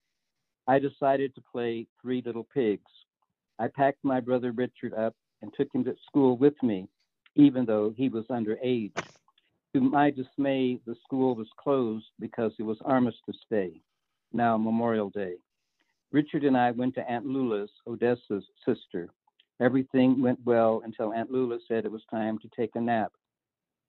I 0.67 0.79
decided 0.79 1.33
to 1.35 1.41
play 1.51 1.87
Three 2.01 2.21
Little 2.25 2.47
Pigs. 2.53 2.91
I 3.59 3.67
packed 3.67 4.03
my 4.03 4.19
brother 4.19 4.51
Richard 4.51 4.93
up 4.93 5.15
and 5.41 5.51
took 5.53 5.73
him 5.73 5.83
to 5.85 5.95
school 6.07 6.37
with 6.37 6.61
me, 6.61 6.87
even 7.35 7.65
though 7.65 7.93
he 7.97 8.09
was 8.09 8.25
underage. 8.27 8.91
To 9.73 9.81
my 9.81 10.11
dismay, 10.11 10.79
the 10.85 10.95
school 11.03 11.35
was 11.35 11.47
closed 11.57 12.07
because 12.19 12.51
it 12.59 12.63
was 12.63 12.77
Armistice 12.83 13.39
Day, 13.49 13.81
now 14.33 14.57
Memorial 14.57 15.09
Day. 15.09 15.35
Richard 16.11 16.43
and 16.43 16.57
I 16.57 16.71
went 16.71 16.95
to 16.95 17.09
Aunt 17.09 17.25
Lula's, 17.25 17.71
Odessa's 17.87 18.43
sister. 18.65 19.09
Everything 19.61 20.21
went 20.21 20.39
well 20.45 20.81
until 20.83 21.13
Aunt 21.13 21.31
Lula 21.31 21.59
said 21.67 21.85
it 21.85 21.91
was 21.91 22.03
time 22.11 22.37
to 22.39 22.49
take 22.55 22.75
a 22.75 22.81
nap. 22.81 23.13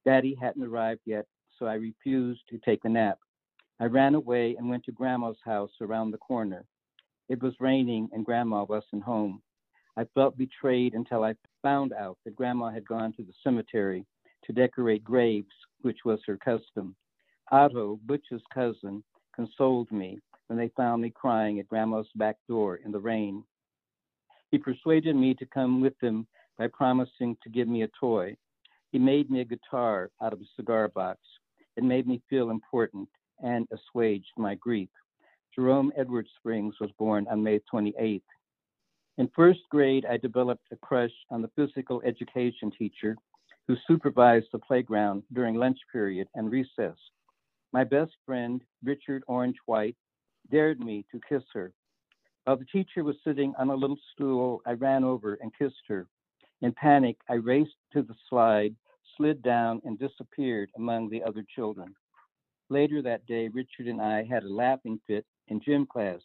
Daddy 0.04 0.37
hadn't 0.40 0.62
arrived 0.62 1.00
yet, 1.04 1.26
so 1.58 1.66
I 1.66 1.74
refused 1.74 2.42
to 2.50 2.58
take 2.58 2.85
a 2.85 2.88
nap. 2.88 3.18
I 3.82 3.86
ran 3.86 4.14
away 4.14 4.54
and 4.56 4.70
went 4.70 4.84
to 4.84 4.92
Grandma's 4.92 5.40
house 5.44 5.72
around 5.80 6.12
the 6.12 6.18
corner. 6.18 6.64
It 7.28 7.42
was 7.42 7.52
raining 7.58 8.08
and 8.12 8.24
Grandma 8.24 8.62
wasn't 8.62 9.02
home. 9.02 9.42
I 9.96 10.04
felt 10.14 10.38
betrayed 10.38 10.94
until 10.94 11.24
I 11.24 11.34
found 11.62 11.92
out 11.92 12.16
that 12.24 12.36
Grandma 12.36 12.70
had 12.70 12.86
gone 12.86 13.12
to 13.14 13.24
the 13.24 13.32
cemetery 13.42 14.06
to 14.44 14.52
decorate 14.52 15.02
graves, 15.02 15.50
which 15.80 15.98
was 16.04 16.20
her 16.28 16.36
custom. 16.36 16.94
Otto, 17.50 17.98
Butch's 18.06 18.44
cousin, 18.54 19.02
consoled 19.34 19.90
me 19.90 20.20
when 20.46 20.56
they 20.56 20.70
found 20.76 21.02
me 21.02 21.10
crying 21.10 21.58
at 21.58 21.66
Grandma's 21.66 22.06
back 22.14 22.36
door 22.48 22.76
in 22.84 22.92
the 22.92 23.00
rain. 23.00 23.42
He 24.52 24.58
persuaded 24.58 25.16
me 25.16 25.34
to 25.34 25.46
come 25.46 25.80
with 25.80 26.00
him 26.00 26.28
by 26.56 26.68
promising 26.68 27.36
to 27.42 27.50
give 27.50 27.66
me 27.66 27.82
a 27.82 27.90
toy. 27.98 28.36
He 28.92 29.00
made 29.00 29.28
me 29.28 29.40
a 29.40 29.44
guitar 29.44 30.12
out 30.22 30.32
of 30.32 30.40
a 30.40 30.46
cigar 30.54 30.86
box. 30.86 31.18
It 31.76 31.82
made 31.82 32.06
me 32.06 32.22
feel 32.30 32.50
important 32.50 33.08
and 33.42 33.66
assuaged 33.72 34.33
my 34.37 34.55
grief. 34.55 34.88
Jerome 35.55 35.92
Edward 35.96 36.26
Springs 36.38 36.74
was 36.81 36.90
born 36.98 37.26
on 37.31 37.42
May 37.42 37.61
28th. 37.72 38.22
In 39.18 39.28
first 39.37 39.61
grade, 39.70 40.07
I 40.07 40.16
developed 40.16 40.66
a 40.72 40.76
crush 40.76 41.12
on 41.31 41.42
the 41.42 41.50
physical 41.55 42.00
education 42.02 42.70
teacher 42.70 43.16
who 43.68 43.76
supervised 43.87 44.46
the 44.52 44.59
playground 44.59 45.22
during 45.33 45.55
lunch 45.55 45.78
period 45.92 46.28
and 46.35 46.50
recess. 46.50 46.96
My 47.72 47.85
best 47.85 48.12
friend, 48.26 48.62
Richard 48.83 49.22
Orange 49.26 49.59
White, 49.66 49.96
dared 50.50 50.81
me 50.81 51.05
to 51.12 51.20
kiss 51.28 51.42
her. 51.52 51.72
While 52.44 52.57
the 52.57 52.64
teacher 52.66 53.05
was 53.05 53.16
sitting 53.24 53.55
on 53.59 53.70
a 53.70 53.74
little 53.74 53.98
stool, 54.12 54.62
I 54.66 54.72
ran 54.72 55.05
over 55.05 55.35
and 55.40 55.57
kissed 55.57 55.87
her. 55.88 56.09
In 56.61 56.72
panic, 56.72 57.16
I 57.28 57.35
raced 57.35 57.76
to 57.92 58.02
the 58.02 58.14
slide, 58.28 58.74
slid 59.16 59.42
down, 59.42 59.81
and 59.85 59.98
disappeared 59.98 60.70
among 60.76 61.09
the 61.09 61.22
other 61.22 61.44
children. 61.55 61.94
Later 62.72 63.02
that 63.02 63.26
day, 63.26 63.48
Richard 63.48 63.87
and 63.87 64.00
I 64.00 64.24
had 64.24 64.44
a 64.44 64.48
laughing 64.48 64.98
fit 65.06 65.26
in 65.48 65.61
gym 65.61 65.85
class, 65.85 66.22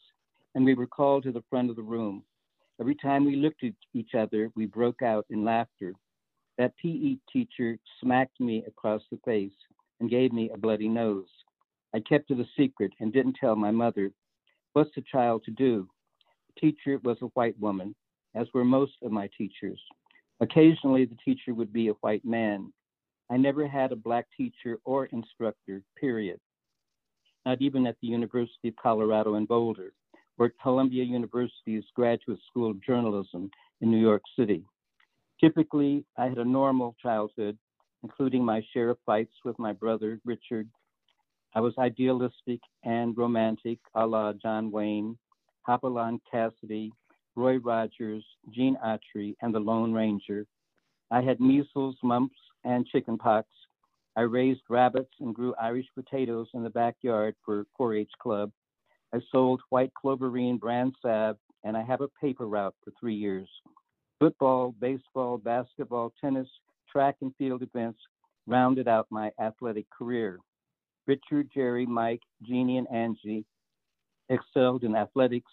and 0.56 0.64
we 0.64 0.76
were 0.76 0.88
called 0.88 1.24
to 1.24 1.34
the 1.34 1.44
front 1.50 1.70
of 1.70 1.76
the 1.76 1.82
room. 1.82 2.24
Every 2.80 2.96
time 2.96 3.26
we 3.26 3.36
looked 3.36 3.66
at 3.66 3.74
each 3.94 4.16
other, 4.16 4.50
we 4.56 4.66
broke 4.66 5.02
out 5.02 5.26
in 5.30 5.44
laughter. 5.44 5.92
That 6.58 6.78
PE 6.78 7.18
teacher 7.34 7.78
smacked 8.00 8.40
me 8.40 8.64
across 8.66 9.02
the 9.12 9.20
face 9.26 9.52
and 10.00 10.10
gave 10.10 10.32
me 10.32 10.50
a 10.50 10.58
bloody 10.58 10.88
nose. 10.88 11.28
I 11.94 12.00
kept 12.00 12.32
it 12.32 12.40
a 12.40 12.46
secret 12.56 12.94
and 13.02 13.12
didn't 13.12 13.36
tell 13.38 13.58
my 13.58 13.72
mother. 13.72 14.14
What's 14.72 14.96
a 14.96 15.02
child 15.02 15.44
to 15.44 15.52
do? 15.52 15.90
The 16.56 16.62
teacher 16.62 16.98
was 17.04 17.18
a 17.22 17.34
white 17.36 17.60
woman, 17.60 17.94
as 18.36 18.48
were 18.54 18.64
most 18.64 18.94
of 19.04 19.12
my 19.12 19.30
teachers. 19.38 19.82
Occasionally, 20.40 21.04
the 21.04 21.18
teacher 21.26 21.54
would 21.54 21.74
be 21.74 21.90
a 21.90 22.00
white 22.00 22.24
man. 22.24 22.72
I 23.30 23.38
never 23.38 23.68
had 23.68 23.92
a 23.92 23.96
black 23.96 24.26
teacher 24.36 24.80
or 24.86 25.06
instructor, 25.08 25.82
period. 26.00 26.40
Not 27.46 27.62
even 27.62 27.86
at 27.88 27.98
the 28.02 28.08
University 28.08 28.70
of 28.70 28.76
Colorado 28.76 29.36
in 29.36 29.46
Boulder 29.46 29.92
or 30.38 30.52
Columbia 30.62 31.04
University's 31.04 31.84
Graduate 31.96 32.40
School 32.50 32.72
of 32.72 32.84
Journalism 32.84 33.50
in 33.82 33.92
New 33.92 34.00
York 34.00 34.22
City. 34.38 34.64
Typically, 35.40 36.04
I 36.18 36.26
had 36.26 36.38
a 36.38 36.46
normal 36.46 36.96
childhood, 37.02 37.58
including 38.04 38.44
my 38.44 38.62
share 38.74 38.90
of 38.90 38.98
fights 39.06 39.34
with 39.44 39.58
my 39.60 39.74
brother, 39.74 40.20
Richard. 40.26 40.68
I 41.54 41.62
was 41.62 41.74
idealistic 41.78 42.60
and 42.84 43.18
romantic, 43.18 43.80
a 43.96 44.06
la 44.06 44.34
John 44.34 44.72
Wayne, 44.72 45.18
Hopalong 45.64 46.20
Cassidy, 46.30 46.92
Roy 47.36 47.58
Rogers, 47.58 48.26
Gene 48.52 48.78
Autry, 48.84 49.36
and 49.42 49.54
the 49.54 49.60
Lone 49.60 49.94
Ranger. 49.94 50.46
I 51.12 51.22
had 51.22 51.40
measles, 51.40 51.96
mumps, 52.04 52.38
and 52.68 52.86
chickenpox. 52.86 53.48
I 54.16 54.22
raised 54.22 54.62
rabbits 54.70 55.14
and 55.20 55.34
grew 55.34 55.56
Irish 55.56 55.88
potatoes 55.96 56.48
in 56.54 56.64
the 56.64 56.70
backyard 56.70 57.36
for 57.46 57.66
4 57.78 57.96
H 57.96 58.12
Club. 58.22 58.52
I 59.14 59.20
sold 59.32 59.62
white 59.70 59.92
cloverine 59.94 60.60
brand 60.60 60.96
salve, 61.02 61.38
and 61.64 61.78
I 61.78 61.84
have 61.84 62.02
a 62.02 62.10
paper 62.22 62.48
route 62.48 62.76
for 62.84 62.92
three 63.00 63.16
years 63.16 63.48
football, 64.20 64.74
baseball, 64.80 65.38
basketball, 65.38 66.12
tennis, 66.20 66.48
track 66.92 67.16
and 67.22 67.34
field 67.38 67.62
events 67.62 68.00
rounded 68.48 68.88
out 68.88 69.08
my 69.12 69.32
athletic 69.40 69.86
career. 69.90 70.40
Richard, 71.06 71.50
Jerry, 71.54 71.86
Mike, 71.86 72.24
Jeannie, 72.44 72.78
and 72.78 72.88
Angie 72.92 73.46
excelled 74.30 74.84
in 74.84 74.96
athletics. 74.96 75.52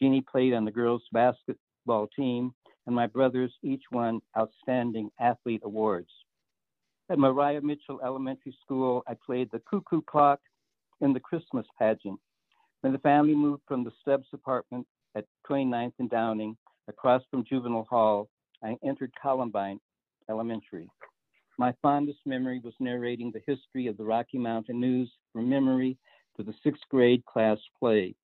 Jeannie 0.00 0.24
played 0.30 0.54
on 0.54 0.64
the 0.64 0.70
girls' 0.70 1.02
basketball 1.12 2.08
team, 2.16 2.54
and 2.86 2.94
my 2.94 3.06
brothers 3.06 3.52
each 3.62 3.82
won 3.92 4.20
outstanding 4.36 5.10
athlete 5.20 5.62
awards. 5.64 6.10
At 7.08 7.20
Maria 7.20 7.60
Mitchell 7.60 8.00
Elementary 8.04 8.56
School, 8.62 9.04
I 9.06 9.14
played 9.14 9.48
the 9.52 9.60
cuckoo 9.60 10.02
clock 10.02 10.40
in 11.00 11.12
the 11.12 11.20
Christmas 11.20 11.66
pageant. 11.78 12.18
When 12.80 12.92
the 12.92 12.98
family 12.98 13.34
moved 13.34 13.62
from 13.68 13.84
the 13.84 13.92
Stubbs 14.00 14.26
apartment 14.32 14.86
at 15.14 15.24
29th 15.48 15.92
and 16.00 16.10
Downing, 16.10 16.56
across 16.88 17.22
from 17.30 17.44
Juvenile 17.44 17.86
Hall, 17.88 18.28
I 18.62 18.76
entered 18.84 19.12
Columbine 19.20 19.78
Elementary. 20.28 20.88
My 21.58 21.72
fondest 21.80 22.18
memory 22.26 22.60
was 22.62 22.74
narrating 22.80 23.30
the 23.30 23.42
history 23.46 23.86
of 23.86 23.96
the 23.96 24.04
Rocky 24.04 24.38
Mountain 24.38 24.80
News 24.80 25.10
from 25.32 25.48
memory 25.48 25.96
for 26.34 26.42
the 26.42 26.54
sixth 26.64 26.82
grade 26.90 27.24
class 27.24 27.58
play. 27.78 28.16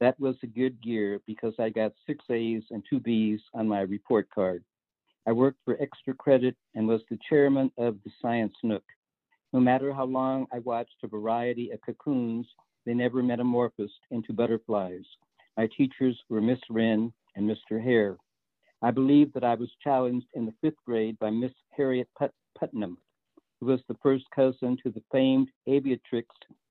That 0.00 0.18
was 0.18 0.36
a 0.42 0.46
good 0.46 0.78
year 0.82 1.20
because 1.26 1.54
I 1.58 1.68
got 1.68 1.92
six 2.06 2.24
A's 2.30 2.64
and 2.70 2.82
two 2.88 3.00
B's 3.00 3.40
on 3.52 3.68
my 3.68 3.82
report 3.82 4.28
card. 4.34 4.64
I 5.26 5.32
worked 5.32 5.60
for 5.64 5.80
extra 5.80 6.14
credit 6.14 6.56
and 6.74 6.86
was 6.86 7.00
the 7.08 7.18
chairman 7.28 7.70
of 7.78 7.96
the 8.04 8.10
Science 8.20 8.54
Nook. 8.62 8.84
No 9.52 9.60
matter 9.60 9.92
how 9.92 10.04
long 10.04 10.46
I 10.52 10.58
watched 10.58 10.96
a 11.02 11.08
variety 11.08 11.70
of 11.70 11.80
cocoons, 11.80 12.46
they 12.84 12.92
never 12.92 13.22
metamorphosed 13.22 14.00
into 14.10 14.32
butterflies. 14.32 15.04
My 15.56 15.68
teachers 15.76 16.18
were 16.28 16.40
Miss 16.40 16.58
Wren 16.68 17.12
and 17.36 17.48
Mr. 17.48 17.82
Hare. 17.82 18.18
I 18.82 18.90
believe 18.90 19.32
that 19.32 19.44
I 19.44 19.54
was 19.54 19.70
challenged 19.82 20.26
in 20.34 20.44
the 20.44 20.54
fifth 20.60 20.82
grade 20.84 21.18
by 21.18 21.30
Miss 21.30 21.52
Harriet 21.70 22.08
Put- 22.18 22.34
Putnam, 22.58 22.98
who 23.60 23.66
was 23.66 23.80
the 23.88 23.96
first 24.02 24.24
cousin 24.34 24.76
to 24.82 24.90
the 24.90 25.02
famed 25.10 25.48
aviatrix 25.66 26.26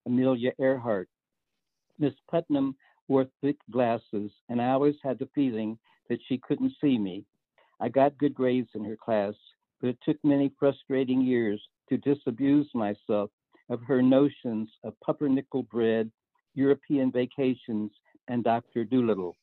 Amelia 0.05 0.51
Earhart. 0.59 1.09
Miss 1.97 2.13
Putnam 2.29 2.75
wore 3.07 3.27
thick 3.41 3.57
glasses, 3.71 4.31
and 4.49 4.61
I 4.61 4.69
always 4.69 4.95
had 5.01 5.17
the 5.17 5.29
feeling 5.33 5.79
that 6.09 6.19
she 6.27 6.37
couldn't 6.37 6.73
see 6.79 6.99
me. 6.99 7.25
I 7.79 7.89
got 7.89 8.17
good 8.17 8.33
grades 8.33 8.69
in 8.75 8.83
her 8.85 8.97
class, 8.97 9.33
but 9.81 9.89
it 9.89 9.97
took 10.03 10.17
many 10.23 10.51
frustrating 10.59 11.21
years 11.21 11.61
to 11.89 11.97
disabuse 11.97 12.69
myself 12.73 13.29
of 13.69 13.81
her 13.83 14.01
notions 14.01 14.69
of 14.83 14.99
pumpernickel 15.01 15.63
bread, 15.63 16.11
European 16.53 17.11
vacations, 17.11 17.91
and 18.27 18.43
Dr. 18.43 18.85
Dolittle. 18.85 19.35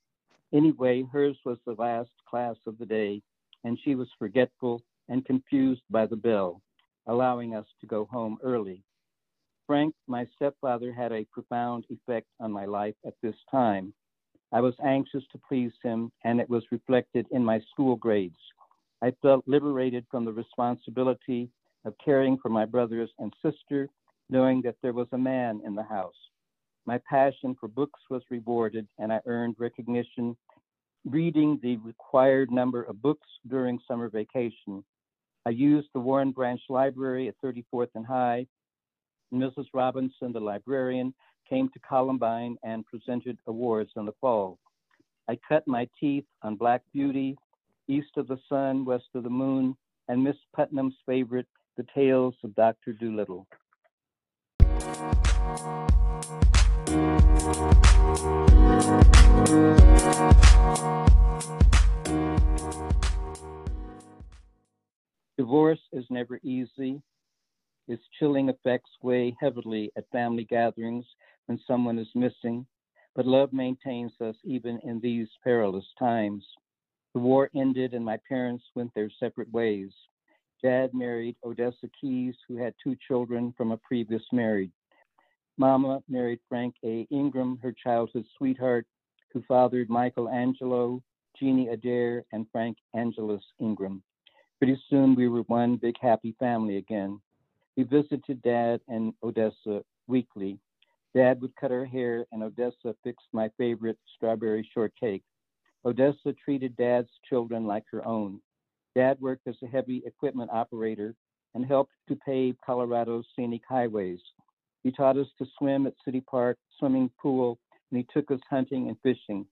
Anyway, 0.52 1.04
hers 1.12 1.38
was 1.44 1.58
the 1.66 1.74
last 1.74 2.10
class 2.28 2.56
of 2.66 2.78
the 2.78 2.86
day, 2.86 3.22
and 3.64 3.78
she 3.84 3.94
was 3.94 4.08
forgetful 4.18 4.82
and 5.08 5.24
confused 5.24 5.82
by 5.90 6.06
the 6.06 6.16
bell, 6.16 6.62
allowing 7.06 7.54
us 7.54 7.66
to 7.80 7.86
go 7.86 8.04
home 8.06 8.38
early. 8.42 8.82
Frank, 9.66 9.94
my 10.08 10.26
stepfather, 10.34 10.92
had 10.92 11.12
a 11.12 11.26
profound 11.26 11.84
effect 11.90 12.26
on 12.40 12.50
my 12.50 12.64
life 12.64 12.96
at 13.06 13.14
this 13.22 13.36
time. 13.50 13.92
I 14.52 14.60
was 14.60 14.74
anxious 14.84 15.24
to 15.32 15.38
please 15.48 15.72
him, 15.82 16.10
and 16.24 16.40
it 16.40 16.50
was 16.50 16.64
reflected 16.72 17.26
in 17.30 17.44
my 17.44 17.60
school 17.70 17.96
grades. 17.96 18.38
I 19.02 19.12
felt 19.22 19.46
liberated 19.46 20.04
from 20.10 20.24
the 20.24 20.32
responsibility 20.32 21.48
of 21.84 21.94
caring 22.04 22.36
for 22.38 22.48
my 22.48 22.64
brothers 22.64 23.10
and 23.18 23.32
sister, 23.42 23.88
knowing 24.28 24.60
that 24.62 24.76
there 24.82 24.92
was 24.92 25.08
a 25.12 25.18
man 25.18 25.60
in 25.64 25.74
the 25.74 25.82
house. 25.82 26.14
My 26.86 26.98
passion 27.08 27.56
for 27.58 27.68
books 27.68 28.00
was 28.10 28.22
rewarded, 28.30 28.86
and 28.98 29.12
I 29.12 29.20
earned 29.26 29.56
recognition 29.58 30.36
reading 31.04 31.58
the 31.62 31.76
required 31.78 32.50
number 32.50 32.82
of 32.82 33.00
books 33.00 33.26
during 33.48 33.78
summer 33.86 34.08
vacation. 34.08 34.84
I 35.46 35.50
used 35.50 35.88
the 35.94 36.00
Warren 36.00 36.32
Branch 36.32 36.60
Library 36.68 37.28
at 37.28 37.36
34th 37.42 37.88
and 37.94 38.06
High. 38.06 38.46
Mrs. 39.32 39.66
Robinson, 39.72 40.32
the 40.32 40.40
librarian, 40.40 41.14
came 41.50 41.68
to 41.70 41.80
Columbine 41.80 42.56
and 42.62 42.86
presented 42.86 43.36
awards 43.48 43.90
in 43.96 44.06
the 44.06 44.14
fall. 44.20 44.58
I 45.28 45.36
cut 45.48 45.66
my 45.66 45.88
teeth 45.98 46.24
on 46.42 46.54
Black 46.54 46.82
Beauty, 46.92 47.36
East 47.88 48.10
of 48.16 48.28
the 48.28 48.38
Sun, 48.48 48.84
West 48.84 49.08
of 49.16 49.24
the 49.24 49.30
Moon, 49.30 49.76
and 50.08 50.22
Miss 50.22 50.36
Putnam's 50.54 50.94
favorite, 51.04 51.48
The 51.76 51.84
Tales 51.92 52.34
of 52.44 52.54
Dr. 52.54 52.92
Dolittle. 52.92 53.48
Divorce 65.36 65.80
is 65.92 66.04
never 66.10 66.38
easy. 66.44 67.02
Its 67.88 68.02
chilling 68.20 68.48
effects 68.48 68.90
weigh 69.02 69.36
heavily 69.40 69.90
at 69.96 70.08
family 70.12 70.44
gatherings 70.44 71.04
when 71.50 71.58
someone 71.66 71.98
is 71.98 72.06
missing, 72.14 72.64
but 73.16 73.26
love 73.26 73.52
maintains 73.52 74.12
us 74.20 74.36
even 74.44 74.78
in 74.84 75.00
these 75.00 75.26
perilous 75.42 75.84
times. 75.98 76.46
The 77.12 77.18
war 77.18 77.50
ended 77.56 77.92
and 77.92 78.04
my 78.04 78.18
parents 78.28 78.62
went 78.76 78.94
their 78.94 79.10
separate 79.18 79.50
ways. 79.50 79.90
Dad 80.62 80.94
married 80.94 81.34
Odessa 81.44 81.88
Keys, 82.00 82.36
who 82.46 82.56
had 82.56 82.72
two 82.80 82.96
children 83.08 83.52
from 83.56 83.72
a 83.72 83.78
previous 83.78 84.22
marriage. 84.32 84.70
Mama 85.58 86.00
married 86.08 86.38
Frank 86.48 86.76
A. 86.84 87.08
Ingram, 87.10 87.58
her 87.60 87.74
childhood 87.82 88.26
sweetheart, 88.38 88.86
who 89.32 89.42
fathered 89.48 89.90
Michael 89.90 90.28
Angelo, 90.28 91.02
Jeannie 91.36 91.70
Adair, 91.70 92.22
and 92.30 92.46
Frank 92.52 92.76
Angelus 92.94 93.42
Ingram. 93.58 94.04
Pretty 94.58 94.80
soon 94.88 95.16
we 95.16 95.26
were 95.26 95.42
one 95.48 95.74
big 95.74 95.96
happy 96.00 96.36
family 96.38 96.76
again. 96.76 97.20
We 97.76 97.82
visited 97.82 98.40
Dad 98.42 98.80
and 98.86 99.14
Odessa 99.24 99.82
weekly. 100.06 100.60
Dad 101.14 101.40
would 101.40 101.56
cut 101.56 101.70
her 101.70 101.84
hair, 101.84 102.26
and 102.30 102.42
Odessa 102.42 102.94
fixed 103.02 103.26
my 103.32 103.50
favorite 103.58 103.98
strawberry 104.14 104.68
shortcake. 104.72 105.22
Odessa 105.84 106.32
treated 106.44 106.76
Dad's 106.76 107.10
children 107.28 107.66
like 107.66 107.84
her 107.90 108.06
own. 108.06 108.40
Dad 108.94 109.20
worked 109.20 109.46
as 109.46 109.56
a 109.62 109.66
heavy 109.66 110.02
equipment 110.06 110.50
operator 110.52 111.14
and 111.54 111.64
helped 111.64 111.92
to 112.08 112.16
pave 112.16 112.56
Colorado's 112.64 113.26
scenic 113.34 113.62
highways. 113.68 114.20
He 114.82 114.92
taught 114.92 115.16
us 115.16 115.26
to 115.38 115.46
swim 115.58 115.86
at 115.86 115.94
City 116.04 116.20
Park 116.20 116.58
swimming 116.78 117.10
pool, 117.20 117.58
and 117.90 117.98
he 117.98 118.06
took 118.12 118.30
us 118.30 118.40
hunting 118.48 118.88
and 118.88 118.96
fishing. 119.02 119.46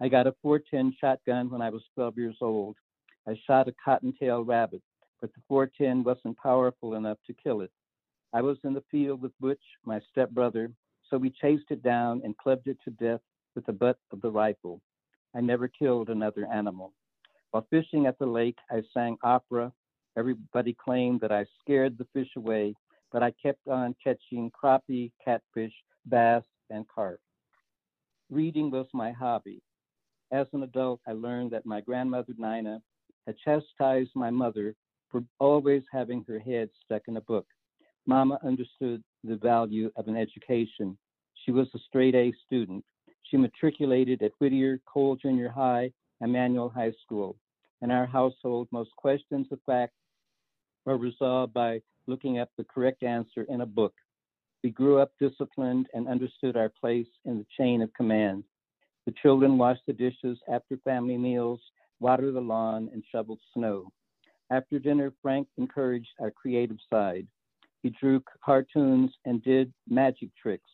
I 0.00 0.08
got 0.08 0.26
a 0.26 0.34
410 0.42 0.96
shotgun 1.00 1.50
when 1.50 1.62
I 1.62 1.70
was 1.70 1.82
12 1.94 2.18
years 2.18 2.36
old. 2.40 2.76
I 3.26 3.38
shot 3.46 3.68
a 3.68 3.74
cottontail 3.84 4.44
rabbit, 4.44 4.82
but 5.20 5.32
the 5.34 5.40
410 5.48 6.04
wasn't 6.04 6.38
powerful 6.38 6.94
enough 6.94 7.18
to 7.26 7.34
kill 7.34 7.60
it. 7.60 7.70
I 8.32 8.42
was 8.42 8.58
in 8.64 8.74
the 8.74 8.84
field 8.90 9.22
with 9.22 9.32
Butch, 9.40 9.62
my 9.84 10.00
stepbrother, 10.10 10.70
so 11.08 11.16
we 11.16 11.30
chased 11.30 11.70
it 11.70 11.82
down 11.82 12.20
and 12.24 12.36
clubbed 12.36 12.66
it 12.66 12.78
to 12.84 12.90
death 12.90 13.20
with 13.54 13.64
the 13.64 13.72
butt 13.72 13.98
of 14.12 14.20
the 14.20 14.30
rifle. 14.30 14.80
I 15.34 15.40
never 15.40 15.68
killed 15.68 16.10
another 16.10 16.46
animal. 16.52 16.92
While 17.50 17.66
fishing 17.70 18.06
at 18.06 18.18
the 18.18 18.26
lake, 18.26 18.58
I 18.70 18.82
sang 18.92 19.16
opera. 19.22 19.72
Everybody 20.16 20.74
claimed 20.74 21.20
that 21.20 21.32
I 21.32 21.46
scared 21.60 21.96
the 21.96 22.06
fish 22.12 22.28
away, 22.36 22.74
but 23.10 23.22
I 23.22 23.32
kept 23.42 23.66
on 23.66 23.94
catching 24.02 24.50
crappie, 24.50 25.12
catfish, 25.24 25.72
bass, 26.06 26.44
and 26.68 26.86
carp. 26.88 27.20
Reading 28.30 28.70
was 28.70 28.86
my 28.92 29.10
hobby. 29.10 29.62
As 30.30 30.46
an 30.52 30.62
adult, 30.62 31.00
I 31.06 31.12
learned 31.12 31.52
that 31.52 31.64
my 31.64 31.80
grandmother 31.80 32.34
Nina 32.36 32.82
had 33.26 33.38
chastised 33.38 34.10
my 34.14 34.28
mother 34.28 34.74
for 35.10 35.22
always 35.38 35.82
having 35.90 36.24
her 36.28 36.38
head 36.38 36.68
stuck 36.84 37.08
in 37.08 37.16
a 37.16 37.22
book. 37.22 37.46
Mama 38.08 38.38
understood 38.42 39.04
the 39.22 39.36
value 39.36 39.92
of 39.96 40.08
an 40.08 40.16
education. 40.16 40.96
She 41.44 41.52
was 41.52 41.68
a 41.74 41.78
straight 41.86 42.14
A 42.14 42.32
student. 42.46 42.82
She 43.24 43.36
matriculated 43.36 44.22
at 44.22 44.32
Whittier 44.38 44.80
Cole 44.86 45.14
Junior 45.14 45.50
High 45.50 45.92
and 46.22 46.34
High 46.74 46.94
School. 47.04 47.36
In 47.82 47.90
our 47.90 48.06
household, 48.06 48.66
most 48.70 48.88
questions 48.96 49.46
of 49.52 49.58
fact 49.66 49.92
were 50.86 50.96
resolved 50.96 51.52
by 51.52 51.82
looking 52.06 52.38
up 52.38 52.48
the 52.56 52.64
correct 52.64 53.02
answer 53.02 53.44
in 53.50 53.60
a 53.60 53.66
book. 53.66 53.92
We 54.64 54.70
grew 54.70 54.98
up 55.00 55.12
disciplined 55.20 55.88
and 55.92 56.08
understood 56.08 56.56
our 56.56 56.72
place 56.80 57.08
in 57.26 57.36
the 57.36 57.46
chain 57.58 57.82
of 57.82 57.92
command. 57.92 58.42
The 59.04 59.12
children 59.20 59.58
washed 59.58 59.84
the 59.86 59.92
dishes 59.92 60.38
after 60.50 60.78
family 60.78 61.18
meals, 61.18 61.60
watered 62.00 62.34
the 62.34 62.40
lawn, 62.40 62.88
and 62.90 63.04
shoveled 63.12 63.40
snow. 63.52 63.92
After 64.50 64.78
dinner, 64.78 65.12
Frank 65.20 65.46
encouraged 65.58 66.08
our 66.18 66.30
creative 66.30 66.78
side. 66.88 67.26
He 67.82 67.90
drew 67.90 68.22
cartoons 68.44 69.12
and 69.24 69.42
did 69.42 69.72
magic 69.88 70.30
tricks. 70.40 70.70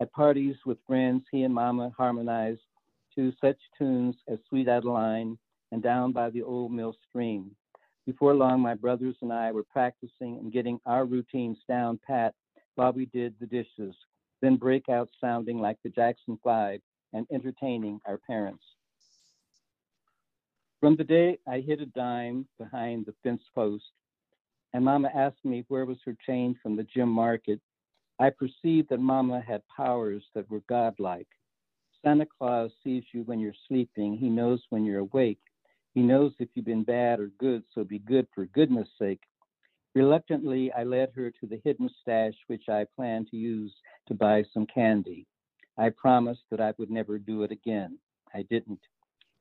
At 0.00 0.12
parties 0.12 0.56
with 0.64 0.78
friends, 0.86 1.24
he 1.30 1.42
and 1.42 1.52
Mama 1.52 1.92
harmonized 1.96 2.62
to 3.16 3.32
such 3.40 3.58
tunes 3.76 4.16
as 4.28 4.38
Sweet 4.48 4.68
Adeline 4.68 5.36
and 5.72 5.82
Down 5.82 6.12
by 6.12 6.30
the 6.30 6.42
Old 6.42 6.72
Mill 6.72 6.94
Stream. 7.08 7.50
Before 8.06 8.34
long, 8.34 8.60
my 8.60 8.74
brothers 8.74 9.16
and 9.20 9.32
I 9.32 9.50
were 9.50 9.64
practicing 9.64 10.38
and 10.38 10.52
getting 10.52 10.80
our 10.86 11.04
routines 11.04 11.58
down 11.68 11.98
pat 12.06 12.34
while 12.76 12.92
we 12.92 13.06
did 13.06 13.34
the 13.40 13.46
dishes, 13.46 13.94
then 14.40 14.56
break 14.56 14.88
out 14.88 15.10
sounding 15.20 15.60
like 15.60 15.78
the 15.82 15.90
Jackson 15.90 16.38
Five 16.44 16.80
and 17.12 17.26
entertaining 17.32 18.00
our 18.06 18.18
parents. 18.18 18.64
From 20.80 20.94
the 20.94 21.04
day 21.04 21.38
I 21.46 21.58
hid 21.58 21.80
a 21.80 21.86
dime 21.86 22.46
behind 22.56 23.04
the 23.04 23.14
fence 23.24 23.42
post, 23.52 23.84
and 24.74 24.84
Mama 24.84 25.10
asked 25.14 25.44
me 25.44 25.64
where 25.68 25.86
was 25.86 25.98
her 26.04 26.16
change 26.26 26.56
from 26.62 26.76
the 26.76 26.84
gym 26.84 27.08
market, 27.08 27.60
I 28.18 28.30
perceived 28.30 28.88
that 28.90 29.00
Mama 29.00 29.40
had 29.40 29.62
powers 29.74 30.24
that 30.34 30.50
were 30.50 30.62
godlike. 30.68 31.28
Santa 32.04 32.26
Claus 32.26 32.70
sees 32.84 33.04
you 33.12 33.22
when 33.22 33.40
you're 33.40 33.52
sleeping. 33.66 34.16
He 34.16 34.28
knows 34.28 34.62
when 34.70 34.84
you're 34.84 35.00
awake. 35.00 35.40
He 35.94 36.02
knows 36.02 36.32
if 36.38 36.48
you've 36.54 36.64
been 36.64 36.84
bad 36.84 37.18
or 37.18 37.30
good, 37.38 37.62
so 37.74 37.84
be 37.84 37.98
good 38.00 38.26
for 38.34 38.46
goodness 38.46 38.88
sake. 38.98 39.20
Reluctantly, 39.94 40.70
I 40.72 40.84
led 40.84 41.10
her 41.14 41.30
to 41.30 41.46
the 41.46 41.60
hidden 41.64 41.90
stash, 42.02 42.34
which 42.46 42.68
I 42.68 42.86
planned 42.94 43.28
to 43.30 43.36
use 43.36 43.72
to 44.06 44.14
buy 44.14 44.44
some 44.52 44.66
candy. 44.66 45.26
I 45.76 45.90
promised 45.90 46.42
that 46.50 46.60
I 46.60 46.72
would 46.78 46.90
never 46.90 47.18
do 47.18 47.42
it 47.42 47.50
again. 47.50 47.98
I 48.34 48.42
didn't. 48.42 48.80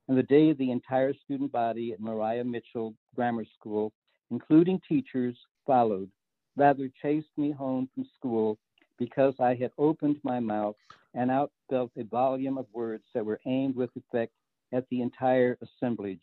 And 0.07 0.17
the 0.17 0.23
day 0.23 0.53
the 0.53 0.71
entire 0.71 1.13
student 1.13 1.51
body 1.51 1.91
at 1.91 1.99
Maria 1.99 2.43
Mitchell 2.43 2.95
Grammar 3.15 3.45
School, 3.59 3.91
including 4.31 4.81
teachers, 4.87 5.37
followed, 5.65 6.09
rather 6.55 6.89
chased 7.01 7.37
me 7.37 7.51
home 7.51 7.89
from 7.93 8.05
school 8.17 8.57
because 8.97 9.33
I 9.39 9.55
had 9.55 9.71
opened 9.77 10.17
my 10.23 10.39
mouth 10.39 10.75
and 11.13 11.29
out 11.31 11.51
felt 11.69 11.91
a 11.97 12.03
volume 12.03 12.57
of 12.57 12.65
words 12.73 13.03
that 13.13 13.25
were 13.25 13.39
aimed 13.45 13.75
with 13.75 13.89
effect 13.95 14.33
at 14.73 14.85
the 14.89 15.01
entire 15.01 15.57
assemblage. 15.61 16.21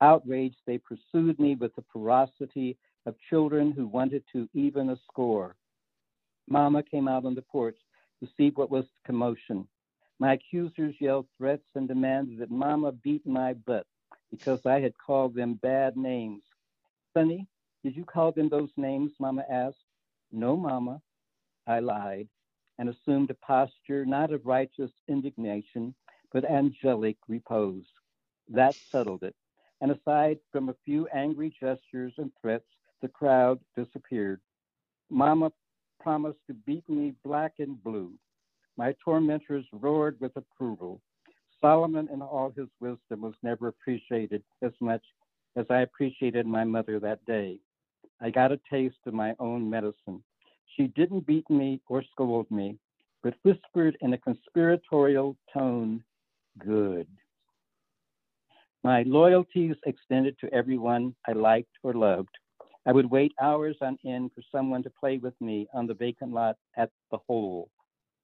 Outraged, 0.00 0.56
they 0.66 0.78
pursued 0.78 1.38
me 1.38 1.54
with 1.54 1.74
the 1.74 1.84
ferocity 1.92 2.76
of 3.06 3.14
children 3.30 3.72
who 3.72 3.86
wanted 3.86 4.24
to 4.32 4.48
even 4.52 4.90
a 4.90 4.96
score. 5.10 5.56
Mama 6.48 6.82
came 6.82 7.08
out 7.08 7.24
on 7.24 7.34
the 7.34 7.42
porch 7.42 7.76
to 8.20 8.28
see 8.36 8.50
what 8.54 8.70
was 8.70 8.84
the 8.84 9.06
commotion. 9.06 9.66
My 10.18 10.34
accusers 10.34 10.94
yelled 11.00 11.26
threats 11.36 11.66
and 11.74 11.88
demanded 11.88 12.38
that 12.38 12.50
Mama 12.50 12.92
beat 12.92 13.26
my 13.26 13.54
butt 13.54 13.86
because 14.30 14.64
I 14.64 14.80
had 14.80 14.94
called 14.98 15.34
them 15.34 15.54
bad 15.54 15.96
names. 15.96 16.42
Sonny, 17.16 17.46
did 17.82 17.96
you 17.96 18.04
call 18.04 18.32
them 18.32 18.50
those 18.50 18.68
names? 18.76 19.12
Mama 19.18 19.42
asked. 19.50 19.84
No, 20.32 20.54
Mama, 20.54 21.00
I 21.66 21.78
lied 21.80 22.28
and 22.78 22.90
assumed 22.90 23.30
a 23.30 23.34
posture 23.34 24.04
not 24.04 24.32
of 24.32 24.44
righteous 24.44 24.90
indignation, 25.08 25.94
but 26.30 26.44
angelic 26.44 27.16
repose. 27.26 27.84
That 28.50 28.74
settled 28.74 29.22
it 29.22 29.34
and 29.80 29.90
aside 29.90 30.38
from 30.52 30.68
a 30.68 30.76
few 30.84 31.06
angry 31.08 31.54
gestures 31.58 32.12
and 32.18 32.30
threats, 32.40 32.66
the 33.00 33.08
crowd 33.08 33.60
disappeared. 33.74 34.40
Mama 35.10 35.52
promised 36.00 36.40
to 36.48 36.54
beat 36.54 36.86
me 36.88 37.14
black 37.24 37.54
and 37.58 37.82
blue. 37.82 38.12
My 38.76 38.94
tormentors 39.02 39.64
roared 39.72 40.20
with 40.20 40.36
approval. 40.36 41.00
Solomon, 41.62 42.08
in 42.12 42.20
all 42.20 42.52
his 42.54 42.68
wisdom, 42.80 43.22
was 43.22 43.34
never 43.42 43.68
appreciated 43.68 44.42
as 44.62 44.72
much 44.80 45.02
as 45.56 45.66
I 45.70 45.80
appreciated 45.80 46.46
my 46.46 46.64
mother 46.64 47.00
that 47.00 47.24
day. 47.24 47.58
I 48.20 48.30
got 48.30 48.52
a 48.52 48.60
taste 48.70 48.96
of 49.06 49.14
my 49.14 49.34
own 49.38 49.68
medicine. 49.68 50.22
She 50.76 50.88
didn't 50.88 51.26
beat 51.26 51.48
me 51.50 51.80
or 51.88 52.02
scold 52.12 52.50
me, 52.50 52.78
but 53.22 53.34
whispered 53.42 53.96
in 54.00 54.12
a 54.12 54.18
conspiratorial 54.18 55.36
tone, 55.52 56.02
Good. 56.58 57.08
My 58.82 59.02
loyalties 59.02 59.76
extended 59.84 60.38
to 60.40 60.52
everyone 60.54 61.14
I 61.26 61.32
liked 61.32 61.72
or 61.82 61.92
loved. 61.92 62.30
I 62.86 62.92
would 62.92 63.10
wait 63.10 63.32
hours 63.40 63.76
on 63.80 63.98
end 64.06 64.30
for 64.34 64.42
someone 64.52 64.82
to 64.84 64.90
play 64.90 65.18
with 65.18 65.34
me 65.40 65.66
on 65.74 65.86
the 65.86 65.94
vacant 65.94 66.32
lot 66.32 66.56
at 66.76 66.90
the 67.10 67.18
hole, 67.26 67.68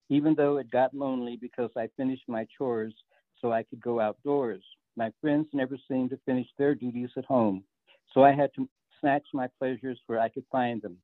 even 0.08 0.34
though 0.34 0.58
it 0.58 0.70
got 0.70 0.94
lonely 0.94 1.36
because 1.36 1.70
I 1.76 1.88
finished 1.96 2.28
my 2.28 2.46
chores 2.56 2.94
so 3.40 3.52
I 3.52 3.64
could 3.64 3.80
go 3.80 3.98
outdoors. 3.98 4.64
My 4.96 5.10
friends 5.20 5.48
never 5.52 5.78
seemed 5.88 6.10
to 6.10 6.18
finish 6.26 6.48
their 6.58 6.74
duties 6.74 7.10
at 7.16 7.24
home, 7.24 7.64
so 8.12 8.22
I 8.22 8.32
had 8.32 8.52
to 8.54 8.68
snatch 9.00 9.26
my 9.32 9.48
pleasures 9.58 9.98
where 10.06 10.20
I 10.20 10.28
could 10.28 10.44
find 10.52 10.82
them. 10.82 10.98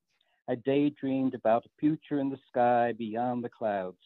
I 0.48 0.56
daydreamed 0.56 1.34
about 1.34 1.64
a 1.66 1.80
future 1.80 2.20
in 2.20 2.28
the 2.28 2.38
sky 2.48 2.92
beyond 2.92 3.42
the 3.42 3.48
clouds. 3.48 3.98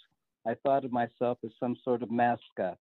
I 0.47 0.55
thought 0.55 0.85
of 0.85 0.93
myself 0.93 1.39
as 1.45 1.51
some 1.59 1.77
sort 1.85 2.03
of 2.03 2.11
mascot. 2.11 2.79